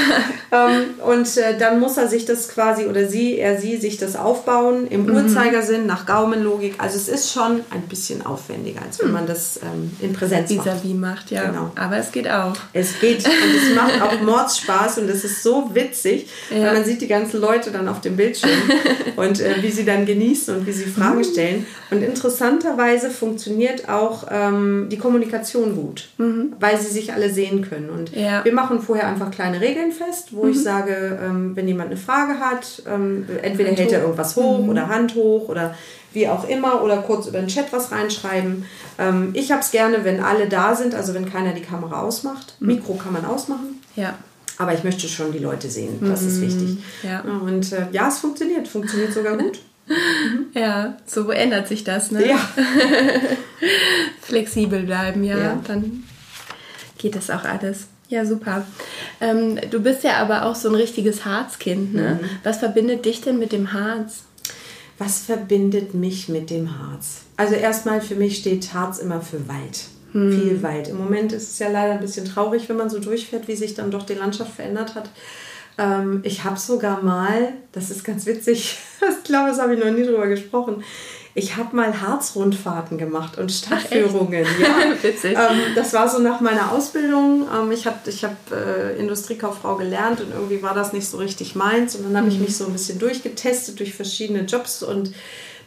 ähm, 0.52 1.00
und 1.06 1.36
äh, 1.38 1.56
dann 1.58 1.80
muss 1.80 1.96
er 1.96 2.06
sich 2.06 2.26
das 2.26 2.50
quasi, 2.50 2.84
oder 2.84 3.08
sie, 3.08 3.38
er, 3.38 3.58
sie, 3.58 3.78
sich 3.78 3.96
das 3.96 4.14
aufbauen 4.14 4.86
im 4.88 5.06
mhm. 5.06 5.16
Uhrzeigersinn, 5.16 5.86
nach 5.86 6.04
Gaumenlogik. 6.04 6.74
Also 6.76 6.96
es 6.96 7.08
ist 7.08 7.32
schon 7.32 7.62
ein 7.70 7.82
bisschen 7.88 8.24
aufwendiger, 8.26 8.82
als 8.82 8.98
wenn 9.00 9.08
mhm. 9.08 9.14
man 9.14 9.26
das 9.26 9.58
ähm, 9.62 9.90
in 10.00 10.12
Präsenz 10.12 10.50
macht. 10.50 10.66
Vis-à-vis 10.66 10.94
macht, 10.94 11.30
ja. 11.30 11.46
Genau. 11.46 11.72
Aber 11.76 11.96
es 11.96 12.12
geht 12.12 12.28
auch. 12.28 12.56
Es 12.74 13.00
geht 13.00 13.24
und 13.24 13.32
es 13.56 13.74
macht 13.74 14.02
auch 14.02 14.20
Mordspaß 14.20 14.98
und 14.98 15.08
es 15.08 15.24
ist 15.24 15.42
so 15.42 15.70
witzig, 15.72 16.28
ja. 16.50 16.66
weil 16.66 16.74
man 16.74 16.84
sieht 16.84 17.00
die 17.00 17.08
ganzen 17.08 17.40
Leute 17.40 17.70
dann 17.70 17.85
auf 17.88 18.00
dem 18.00 18.16
Bildschirm 18.16 18.50
und 19.16 19.40
äh, 19.40 19.62
wie 19.62 19.70
sie 19.70 19.84
dann 19.84 20.06
genießen 20.06 20.56
und 20.56 20.66
wie 20.66 20.72
sie 20.72 20.84
Fragen 20.84 21.18
mhm. 21.18 21.24
stellen. 21.24 21.66
Und 21.90 22.02
interessanterweise 22.02 23.10
funktioniert 23.10 23.88
auch 23.88 24.26
ähm, 24.30 24.88
die 24.90 24.98
Kommunikation 24.98 25.76
gut, 25.76 26.08
mhm. 26.18 26.52
weil 26.60 26.78
sie 26.78 26.90
sich 26.92 27.12
alle 27.12 27.30
sehen 27.30 27.62
können. 27.62 27.90
Und 27.90 28.14
ja. 28.14 28.44
wir 28.44 28.52
machen 28.52 28.80
vorher 28.80 29.08
einfach 29.08 29.30
kleine 29.30 29.60
Regeln 29.60 29.92
fest, 29.92 30.28
wo 30.32 30.44
mhm. 30.44 30.50
ich 30.50 30.62
sage, 30.62 31.18
ähm, 31.22 31.56
wenn 31.56 31.68
jemand 31.68 31.90
eine 31.90 31.98
Frage 31.98 32.40
hat, 32.40 32.82
ähm, 32.86 33.26
entweder 33.42 33.70
Hand 33.70 33.78
hält 33.78 33.92
er 33.92 34.02
irgendwas 34.02 34.36
hoch 34.36 34.60
mhm. 34.60 34.68
oder 34.68 34.88
Hand 34.88 35.14
hoch 35.14 35.48
oder 35.48 35.74
wie 36.12 36.28
auch 36.28 36.48
immer 36.48 36.82
oder 36.82 36.96
kurz 36.98 37.26
über 37.26 37.38
den 37.38 37.48
Chat 37.48 37.72
was 37.72 37.92
reinschreiben. 37.92 38.64
Ähm, 38.98 39.30
ich 39.34 39.52
habe 39.52 39.60
es 39.60 39.70
gerne, 39.70 40.04
wenn 40.04 40.20
alle 40.20 40.48
da 40.48 40.74
sind, 40.74 40.94
also 40.94 41.14
wenn 41.14 41.30
keiner 41.30 41.52
die 41.52 41.62
Kamera 41.62 42.00
ausmacht. 42.00 42.56
Mhm. 42.58 42.66
Mikro 42.68 42.94
kann 42.94 43.12
man 43.12 43.24
ausmachen. 43.24 43.82
Ja. 43.94 44.14
Aber 44.58 44.72
ich 44.72 44.84
möchte 44.84 45.08
schon 45.08 45.32
die 45.32 45.38
Leute 45.38 45.68
sehen. 45.68 45.98
Das 46.00 46.22
ist 46.22 46.40
wichtig. 46.40 46.78
Ja. 47.02 47.20
Und 47.20 47.72
äh, 47.72 47.88
ja, 47.92 48.08
es 48.08 48.18
funktioniert. 48.18 48.68
Funktioniert 48.68 49.12
sogar 49.12 49.36
gut. 49.38 49.60
Ja, 50.54 50.96
so 51.06 51.30
ändert 51.30 51.68
sich 51.68 51.84
das, 51.84 52.10
ne? 52.10 52.26
Ja. 52.28 52.38
Flexibel 54.22 54.82
bleiben, 54.82 55.22
ja. 55.22 55.38
ja. 55.38 55.62
Dann 55.66 56.04
geht 56.98 57.14
das 57.14 57.30
auch 57.30 57.44
alles. 57.44 57.86
Ja, 58.08 58.24
super. 58.24 58.66
Ähm, 59.20 59.58
du 59.70 59.80
bist 59.80 60.04
ja 60.04 60.14
aber 60.14 60.44
auch 60.44 60.54
so 60.54 60.68
ein 60.68 60.74
richtiges 60.74 61.24
Harzkind, 61.24 61.94
ne? 61.94 62.18
Mhm. 62.20 62.28
Was 62.44 62.58
verbindet 62.58 63.04
dich 63.04 63.20
denn 63.20 63.38
mit 63.38 63.52
dem 63.52 63.72
Harz? 63.72 64.24
Was 64.98 65.20
verbindet 65.20 65.94
mich 65.94 66.28
mit 66.28 66.50
dem 66.50 66.78
Harz? 66.78 67.22
Also 67.36 67.54
erstmal 67.54 68.00
für 68.00 68.14
mich 68.14 68.38
steht 68.38 68.72
Harz 68.72 68.98
immer 68.98 69.20
für 69.20 69.46
Wald. 69.48 69.84
Hm. 70.16 70.32
Viel 70.32 70.62
Wald. 70.62 70.88
Im 70.88 70.96
Moment 70.96 71.32
ist 71.34 71.50
es 71.50 71.58
ja 71.58 71.68
leider 71.68 71.92
ein 71.92 72.00
bisschen 72.00 72.24
traurig, 72.24 72.70
wenn 72.70 72.76
man 72.78 72.88
so 72.88 72.98
durchfährt, 72.98 73.48
wie 73.48 73.54
sich 73.54 73.74
dann 73.74 73.90
doch 73.90 74.04
die 74.04 74.14
Landschaft 74.14 74.52
verändert 74.52 74.94
hat. 74.94 75.10
Ähm, 75.76 76.20
ich 76.22 76.42
habe 76.44 76.58
sogar 76.58 77.02
mal, 77.02 77.52
das 77.72 77.90
ist 77.90 78.02
ganz 78.02 78.24
witzig, 78.24 78.78
ich 79.10 79.24
glaube, 79.24 79.50
das 79.50 79.60
habe 79.60 79.74
ich 79.74 79.84
noch 79.84 79.90
nie 79.90 80.04
drüber 80.04 80.26
gesprochen. 80.26 80.82
Ich 81.34 81.58
habe 81.58 81.76
mal 81.76 82.00
Harzrundfahrten 82.00 82.96
gemacht 82.96 83.36
und 83.36 83.52
Stadtführungen. 83.52 84.46
Ach, 84.48 84.60
ja, 84.62 85.02
witzig. 85.02 85.36
Ähm, 85.36 85.74
das 85.74 85.92
war 85.92 86.08
so 86.08 86.18
nach 86.18 86.40
meiner 86.40 86.72
Ausbildung. 86.72 87.46
Ähm, 87.54 87.70
ich 87.72 87.86
habe 87.86 87.98
ich 88.06 88.24
hab, 88.24 88.36
äh, 88.50 88.96
Industriekauffrau 88.98 89.76
gelernt 89.76 90.22
und 90.22 90.32
irgendwie 90.32 90.62
war 90.62 90.72
das 90.72 90.94
nicht 90.94 91.06
so 91.06 91.18
richtig 91.18 91.54
meins. 91.54 91.94
Und 91.94 92.04
dann 92.04 92.16
habe 92.16 92.28
mhm. 92.28 92.32
ich 92.32 92.38
mich 92.40 92.56
so 92.56 92.64
ein 92.64 92.72
bisschen 92.72 92.98
durchgetestet 92.98 93.78
durch 93.78 93.92
verschiedene 93.92 94.44
Jobs 94.44 94.82
und 94.82 95.12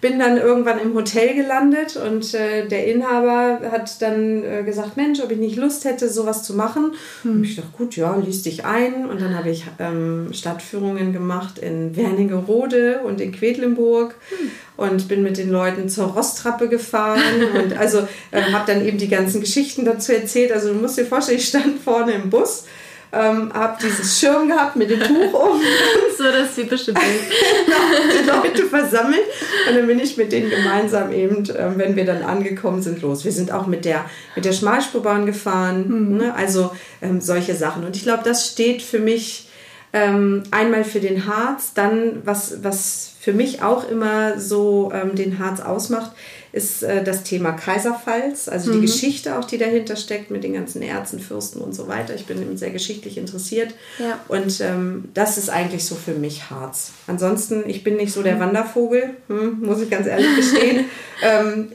bin 0.01 0.17
dann 0.17 0.37
irgendwann 0.37 0.79
im 0.79 0.93
Hotel 0.93 1.35
gelandet 1.35 1.97
und 1.97 2.33
äh, 2.33 2.67
der 2.67 2.87
Inhaber 2.87 3.59
hat 3.69 4.01
dann 4.01 4.43
äh, 4.43 4.63
gesagt, 4.63 4.95
Mensch, 4.95 5.19
ob 5.19 5.29
ich 5.31 5.37
nicht 5.37 5.57
Lust 5.57 5.83
hätte, 5.83 6.09
sowas 6.09 6.43
zu 6.43 6.55
machen. 6.55 6.93
Hm. 7.23 7.31
Und 7.31 7.43
ich 7.43 7.57
dachte, 7.57 7.69
gut, 7.77 7.97
ja, 7.97 8.15
liest 8.15 8.45
dich 8.45 8.63
ein. 8.63 9.09
Und 9.09 9.21
dann 9.21 9.37
habe 9.37 9.49
ich 9.49 9.65
ähm, 9.77 10.29
Stadtführungen 10.31 11.11
gemacht 11.11 11.59
in 11.59 11.97
Wernigerode 11.97 13.01
und 13.03 13.19
in 13.19 13.33
Quedlinburg 13.33 14.15
hm. 14.29 14.51
und 14.77 15.07
bin 15.09 15.21
mit 15.21 15.37
den 15.37 15.49
Leuten 15.49 15.89
zur 15.89 16.07
Rosttrappe 16.07 16.69
gefahren 16.69 17.21
und 17.61 17.77
also 17.77 18.07
äh, 18.31 18.41
habe 18.53 18.71
dann 18.71 18.85
eben 18.85 18.97
die 18.97 19.09
ganzen 19.09 19.41
Geschichten 19.41 19.83
dazu 19.83 20.13
erzählt. 20.13 20.53
Also 20.53 20.73
du 20.73 20.75
musst 20.75 20.97
dir 20.97 21.05
vorstellen, 21.05 21.39
ich 21.39 21.47
stand 21.47 21.79
vorne 21.83 22.13
im 22.13 22.29
Bus 22.29 22.63
ähm, 23.11 23.51
habe 23.53 23.77
dieses 23.81 24.19
Schirm 24.19 24.47
gehabt 24.47 24.75
mit 24.75 24.89
dem 24.89 24.99
Tuch 24.99 25.33
um. 25.33 25.61
so 26.17 26.23
das 26.25 26.53
typische 26.55 26.93
Bild. 26.93 27.05
die 28.21 28.27
Leute 28.27 28.65
versammelt 28.65 29.25
und 29.67 29.75
dann 29.75 29.87
bin 29.87 29.99
ich 29.99 30.17
mit 30.17 30.31
denen 30.31 30.49
gemeinsam 30.49 31.11
eben, 31.11 31.49
äh, 31.49 31.71
wenn 31.75 31.95
wir 31.95 32.05
dann 32.05 32.23
angekommen 32.23 32.81
sind, 32.81 33.01
los. 33.01 33.25
Wir 33.25 33.31
sind 33.31 33.51
auch 33.51 33.67
mit 33.67 33.85
der, 33.85 34.05
mit 34.35 34.45
der 34.45 34.53
Schmalspurbahn 34.53 35.25
gefahren, 35.25 35.85
mhm. 35.87 36.17
ne? 36.17 36.35
also 36.35 36.71
ähm, 37.01 37.21
solche 37.21 37.55
Sachen. 37.55 37.83
Und 37.83 37.95
ich 37.95 38.03
glaube, 38.03 38.23
das 38.23 38.47
steht 38.47 38.81
für 38.81 38.99
mich 38.99 39.49
ähm, 39.91 40.43
einmal 40.51 40.83
für 40.83 40.99
den 40.99 41.25
Harz, 41.25 41.73
dann 41.73 42.21
was, 42.23 42.63
was 42.63 43.13
für 43.19 43.33
mich 43.33 43.63
auch 43.63 43.89
immer 43.89 44.39
so 44.39 44.91
ähm, 44.93 45.15
den 45.15 45.39
Harz 45.39 45.61
ausmacht, 45.61 46.11
ist 46.51 46.83
äh, 46.83 47.03
das 47.03 47.23
Thema 47.23 47.51
Kaiserpfalz, 47.51 48.47
also 48.47 48.71
mhm. 48.71 48.75
die 48.75 48.81
Geschichte 48.87 49.37
auch, 49.37 49.45
die 49.45 49.57
dahinter 49.57 49.95
steckt 49.95 50.31
mit 50.31 50.43
den 50.43 50.53
ganzen 50.53 50.81
Ärzten, 50.81 51.19
Fürsten 51.19 51.61
und 51.61 51.73
so 51.73 51.87
weiter. 51.87 52.15
Ich 52.15 52.25
bin 52.25 52.41
eben 52.41 52.57
sehr 52.57 52.71
geschichtlich 52.71 53.17
interessiert 53.17 53.73
ja. 53.99 54.19
und 54.27 54.59
ähm, 54.61 55.05
das 55.13 55.37
ist 55.37 55.49
eigentlich 55.49 55.85
so 55.85 55.95
für 55.95 56.13
mich 56.13 56.49
Harz. 56.49 56.91
Ansonsten, 57.07 57.63
ich 57.67 57.83
bin 57.83 57.97
nicht 57.97 58.13
so 58.13 58.23
der 58.23 58.35
mhm. 58.35 58.39
Wandervogel, 58.39 59.11
hm, 59.27 59.59
muss 59.61 59.81
ich 59.81 59.89
ganz 59.89 60.07
ehrlich 60.07 60.35
gestehen. 60.35 60.85
ähm, 61.21 61.69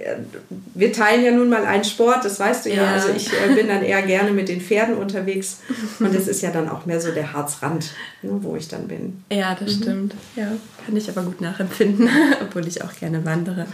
wir 0.75 0.93
teilen 0.93 1.25
ja 1.25 1.31
nun 1.31 1.49
mal 1.49 1.64
einen 1.64 1.85
Sport, 1.85 2.25
das 2.25 2.41
weißt 2.41 2.66
du 2.66 2.70
ja. 2.70 2.83
ja. 2.83 2.93
Also 2.93 3.11
ich 3.14 3.29
äh, 3.33 3.55
bin 3.55 3.68
dann 3.68 3.83
eher 3.83 4.03
gerne 4.07 4.33
mit 4.33 4.49
den 4.49 4.61
Pferden 4.61 4.97
unterwegs 4.97 5.59
und 6.01 6.14
es 6.14 6.29
ist 6.29 6.43
ja 6.43 6.51
dann 6.51 6.68
auch 6.68 6.87
mehr 6.87 7.01
so 7.01 7.12
der 7.12 7.33
Harzrand, 7.33 7.91
ne, 8.22 8.31
wo 8.43 8.57
ich 8.57 8.68
dann 8.68 8.89
bin. 8.89 9.25
Ja, 9.31 9.55
das 9.55 9.77
mhm. 9.77 9.83
stimmt. 9.83 10.14
Ja, 10.37 10.49
kann 10.85 10.97
ich 10.97 11.09
aber 11.09 11.22
gut 11.22 11.41
nachempfinden, 11.41 12.09
obwohl 12.43 12.66
ich 12.66 12.83
auch 12.83 12.95
gerne 12.95 13.25
wandere. 13.25 13.66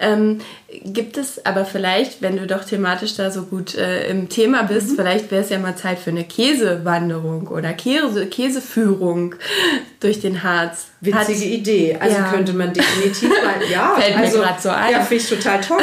Ähm, 0.00 0.37
gibt 0.84 1.16
es 1.16 1.44
aber 1.44 1.64
vielleicht, 1.64 2.22
wenn 2.22 2.36
du 2.36 2.46
doch 2.46 2.64
thematisch 2.64 3.16
da 3.16 3.30
so 3.30 3.42
gut 3.42 3.74
äh, 3.74 4.08
im 4.08 4.28
Thema 4.28 4.62
bist, 4.64 4.90
mhm. 4.90 4.96
vielleicht 4.96 5.30
wäre 5.30 5.42
es 5.42 5.50
ja 5.50 5.58
mal 5.58 5.76
Zeit 5.76 5.98
für 5.98 6.10
eine 6.10 6.24
Käsewanderung 6.24 7.48
oder 7.48 7.72
Käse, 7.72 8.26
Käseführung 8.26 9.34
durch 10.00 10.20
den 10.20 10.42
Harz. 10.42 10.88
Witzige 11.00 11.38
Hat, 11.38 11.46
Idee. 11.46 11.96
Also 12.00 12.16
ja. 12.16 12.30
könnte 12.32 12.52
man 12.52 12.72
definitiv 12.72 13.28
mal, 13.28 13.54
ja, 13.70 13.94
Fällt 13.96 14.16
also, 14.16 14.38
mir 14.38 14.44
gerade 14.44 14.60
so 14.60 14.68
ein. 14.70 14.92
Ja, 14.92 15.00
finde 15.00 15.22
ich 15.22 15.28
total 15.28 15.60
toll. 15.60 15.80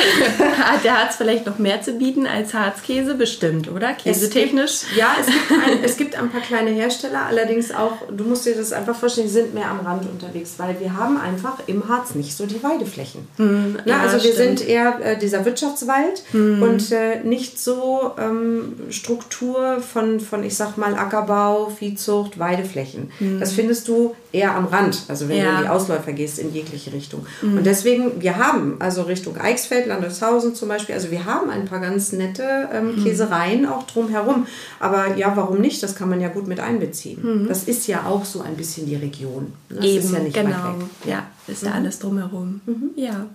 Hat 0.57 0.83
der 0.83 1.01
Harz 1.01 1.15
vielleicht 1.15 1.45
noch 1.45 1.57
mehr 1.57 1.81
zu 1.81 1.93
bieten 1.93 2.27
als 2.27 2.53
Harzkäse? 2.53 3.15
Bestimmt, 3.15 3.71
oder? 3.71 3.93
Käsetechnisch? 3.93 4.71
Es 4.71 4.81
gibt, 4.87 4.97
ja, 4.97 5.15
es 5.17 5.25
gibt, 5.27 5.51
ein, 5.51 5.83
es 5.83 5.97
gibt 5.97 6.15
ein 6.15 6.29
paar 6.29 6.41
kleine 6.41 6.71
Hersteller, 6.71 7.25
allerdings 7.27 7.71
auch, 7.73 7.93
du 8.11 8.25
musst 8.25 8.45
dir 8.45 8.55
das 8.55 8.73
einfach 8.73 8.95
vorstellen, 8.95 9.27
die 9.27 9.33
sind 9.33 9.53
mehr 9.53 9.69
am 9.69 9.79
Rand 9.85 10.03
unterwegs, 10.09 10.55
weil 10.57 10.77
wir 10.81 10.97
haben 10.97 11.17
einfach 11.17 11.59
im 11.67 11.87
Harz 11.87 12.13
nicht 12.15 12.35
so 12.35 12.45
die 12.45 12.61
Weideflächen. 12.61 13.25
Hm, 13.37 13.77
Na, 13.85 13.97
ja, 13.97 14.01
also 14.01 14.15
wir 14.15 14.33
stimmt. 14.33 14.59
sind 14.59 14.67
eher 14.67 14.99
äh, 15.01 15.17
dieser 15.17 15.45
Wirtschaftswald 15.45 16.23
hm. 16.31 16.61
und 16.61 16.91
äh, 16.91 17.21
nicht 17.23 17.57
so 17.57 18.11
ähm, 18.17 18.75
Struktur 18.89 19.79
von, 19.81 20.19
von, 20.19 20.43
ich 20.43 20.57
sag 20.57 20.77
mal, 20.77 20.95
Ackerbau, 20.95 21.69
Viehzucht, 21.69 22.37
Weideflächen. 22.37 23.11
Hm. 23.19 23.39
Das 23.39 23.53
findest 23.53 23.87
du 23.87 24.13
eher 24.35 24.55
am 24.55 24.65
Rand, 24.65 25.04
also 25.09 25.29
wenn 25.29 25.37
ja. 25.37 25.43
du 25.43 25.55
in 25.57 25.61
die 25.63 25.69
Ausläufer 25.69 26.13
gehst, 26.13 26.39
in 26.39 26.53
jegliche 26.53 26.93
Richtung. 26.93 27.25
Mhm. 27.41 27.57
Und 27.57 27.65
deswegen, 27.65 28.21
wir 28.21 28.37
haben 28.37 28.75
also 28.79 29.03
Richtung 29.03 29.37
Eichsfeld, 29.37 29.87
Landeshausen 29.87 30.55
zum 30.55 30.69
Beispiel, 30.69 30.95
also 30.95 31.11
wir 31.11 31.25
haben 31.25 31.49
ein 31.49 31.65
paar 31.65 31.79
ganz 31.79 32.11
nette 32.11 32.69
ähm, 32.73 32.95
mhm. 32.95 33.03
Käsereien 33.03 33.65
auch 33.65 33.83
drumherum. 33.83 34.47
Aber 34.79 35.15
ja, 35.15 35.35
warum 35.35 35.59
nicht? 35.59 35.81
Das 35.83 35.95
kann 35.95 36.09
man 36.09 36.21
ja 36.21 36.29
gut 36.29 36.47
mit 36.47 36.59
einbeziehen. 36.59 37.43
Mhm. 37.43 37.47
Das 37.47 37.63
ist 37.63 37.87
ja 37.87 38.05
auch 38.05 38.25
so 38.25 38.41
ein 38.41 38.55
bisschen 38.55 38.87
die 38.87 38.95
Region. 38.95 39.53
Das 39.69 39.85
Eben, 39.85 40.03
ist 40.03 40.13
ja 40.13 40.19
nicht 40.19 40.33
genau. 40.33 40.49
weit 40.49 40.79
weg. 40.79 40.87
Ja, 41.05 41.27
ist 41.47 41.63
ja 41.63 41.69
mhm. 41.69 41.75
alles 41.75 41.99
drumherum. 41.99 42.61
Mhm. 42.65 42.91
Ja. 42.95 43.25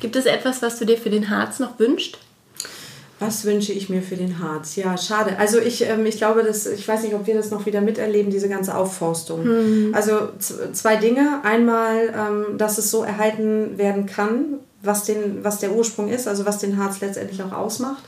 Gibt 0.00 0.16
es 0.16 0.26
etwas, 0.26 0.62
was 0.62 0.78
du 0.78 0.86
dir 0.86 0.96
für 0.96 1.10
den 1.10 1.30
Harz 1.30 1.58
noch 1.58 1.78
wünschst? 1.78 2.18
Was 3.20 3.44
wünsche 3.44 3.72
ich 3.74 3.90
mir 3.90 4.00
für 4.00 4.16
den 4.16 4.38
Harz? 4.38 4.76
Ja, 4.76 4.96
schade. 4.96 5.38
Also 5.38 5.58
ich, 5.58 5.82
ähm, 5.82 6.06
ich 6.06 6.16
glaube, 6.16 6.42
dass, 6.42 6.66
ich 6.66 6.88
weiß 6.88 7.02
nicht, 7.02 7.14
ob 7.14 7.26
wir 7.26 7.34
das 7.34 7.50
noch 7.50 7.66
wieder 7.66 7.82
miterleben, 7.82 8.32
diese 8.32 8.48
ganze 8.48 8.74
Aufforstung. 8.74 9.44
Mhm. 9.44 9.94
Also 9.94 10.30
zwei 10.72 10.96
Dinge. 10.96 11.40
Einmal, 11.44 12.14
ähm, 12.16 12.56
dass 12.56 12.78
es 12.78 12.90
so 12.90 13.04
erhalten 13.04 13.76
werden 13.76 14.06
kann, 14.06 14.60
was, 14.82 15.04
den, 15.04 15.44
was 15.44 15.58
der 15.58 15.72
Ursprung 15.72 16.08
ist, 16.08 16.26
also 16.26 16.46
was 16.46 16.58
den 16.58 16.78
Harz 16.78 17.00
letztendlich 17.00 17.42
auch 17.42 17.52
ausmacht. 17.52 18.02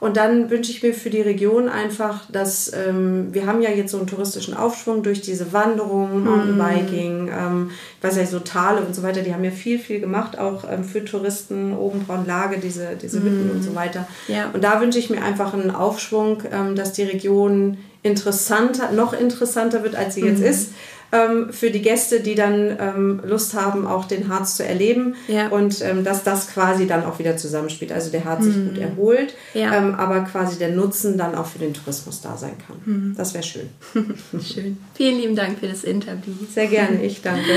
Und 0.00 0.16
dann 0.16 0.50
wünsche 0.50 0.70
ich 0.70 0.82
mir 0.82 0.92
für 0.92 1.10
die 1.10 1.20
Region 1.20 1.68
einfach, 1.68 2.30
dass 2.30 2.72
ähm, 2.72 3.28
wir 3.32 3.46
haben 3.46 3.62
ja 3.62 3.70
jetzt 3.70 3.92
so 3.92 3.98
einen 3.98 4.06
touristischen 4.06 4.54
Aufschwung 4.54 5.02
durch 5.02 5.20
diese 5.20 5.52
Wanderungen, 5.52 6.24
Mountainbiking, 6.24 7.28
ähm, 7.28 7.70
ich 7.98 8.04
weiß 8.04 8.16
ja, 8.16 8.26
so 8.26 8.40
Tale 8.40 8.82
und 8.82 8.94
so 8.94 9.02
weiter, 9.02 9.22
die 9.22 9.32
haben 9.32 9.44
ja 9.44 9.50
viel, 9.50 9.78
viel 9.78 10.00
gemacht, 10.00 10.38
auch 10.38 10.64
ähm, 10.70 10.84
für 10.84 11.04
Touristen, 11.04 11.74
oben 11.74 12.04
Lage, 12.26 12.58
diese, 12.58 12.96
diese 13.00 13.22
Hütten 13.22 13.48
mm. 13.48 13.50
und 13.52 13.62
so 13.62 13.74
weiter. 13.74 14.06
Ja. 14.28 14.50
Und 14.52 14.62
da 14.62 14.80
wünsche 14.80 14.98
ich 14.98 15.10
mir 15.10 15.22
einfach 15.22 15.54
einen 15.54 15.70
Aufschwung, 15.70 16.42
ähm, 16.52 16.76
dass 16.76 16.92
die 16.92 17.04
Region 17.04 17.78
interessanter, 18.02 18.92
noch 18.92 19.12
interessanter 19.12 19.82
wird, 19.82 19.96
als 19.96 20.14
sie 20.14 20.22
mm. 20.22 20.26
jetzt 20.26 20.40
mhm. 20.40 20.46
ist 20.46 20.70
ähm, 21.14 21.52
für 21.52 21.70
die 21.70 21.80
Gäste, 21.82 22.20
die 22.20 22.34
dann 22.34 22.76
ähm, 22.78 23.20
Lust 23.24 23.54
haben, 23.54 23.86
auch 23.86 24.06
den 24.06 24.28
Harz 24.28 24.56
zu 24.56 24.64
erleben. 24.64 25.14
Ja. 25.28 25.48
Und 25.48 25.80
ähm, 25.82 26.04
dass 26.04 26.24
das 26.24 26.48
quasi 26.48 26.86
dann 26.86 27.04
auch 27.04 27.18
wieder 27.18 27.36
zusammenspielt. 27.36 27.92
Also 27.92 28.10
der 28.10 28.24
Harz 28.24 28.44
mhm. 28.44 28.52
sich 28.52 28.64
gut 28.68 28.78
erholt, 28.78 29.34
ja. 29.54 29.76
Ähm, 29.76 29.94
aber 29.94 30.20
quasi 30.20 30.58
der 30.58 30.70
Nutzen 30.70 31.16
dann 31.16 31.34
auch 31.34 31.46
für 31.46 31.58
den 31.58 31.72
Tourismus 31.74 32.20
da 32.20 32.36
sein 32.36 32.56
kann. 32.66 32.76
Mhm. 32.84 33.14
Das 33.16 33.32
wäre 33.34 33.44
schön. 33.44 33.70
schön. 34.42 34.78
Vielen 34.94 35.20
lieben 35.20 35.36
Dank 35.36 35.60
für 35.60 35.68
das 35.68 35.84
Interview. 35.84 36.34
Sehr 36.52 36.66
gerne, 36.66 37.02
ich 37.02 37.22
danke. 37.22 37.42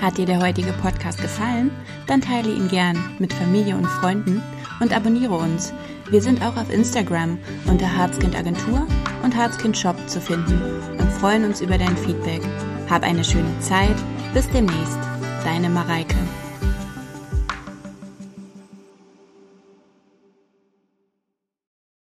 Hat 0.00 0.16
dir 0.16 0.24
der 0.24 0.40
heutige 0.40 0.72
Podcast 0.80 1.20
gefallen? 1.20 1.70
Dann 2.06 2.22
teile 2.22 2.50
ihn 2.50 2.68
gern 2.68 2.96
mit 3.18 3.34
Familie 3.34 3.76
und 3.76 3.86
Freunden 3.86 4.40
und 4.80 4.96
abonniere 4.96 5.34
uns. 5.34 5.74
Wir 6.10 6.20
sind 6.20 6.42
auch 6.42 6.56
auf 6.56 6.72
Instagram 6.72 7.38
unter 7.66 7.96
Harzkind 7.96 8.36
Agentur 8.36 8.84
und 9.22 9.36
Harzkind 9.36 9.78
Shop 9.78 9.96
zu 10.08 10.20
finden 10.20 10.60
und 10.98 11.12
freuen 11.12 11.44
uns 11.44 11.60
über 11.60 11.78
dein 11.78 11.96
Feedback. 11.96 12.42
Hab 12.88 13.04
eine 13.04 13.22
schöne 13.22 13.58
Zeit. 13.60 13.96
Bis 14.34 14.48
demnächst. 14.50 14.98
Deine 15.44 15.70
Mareike. 15.70 16.16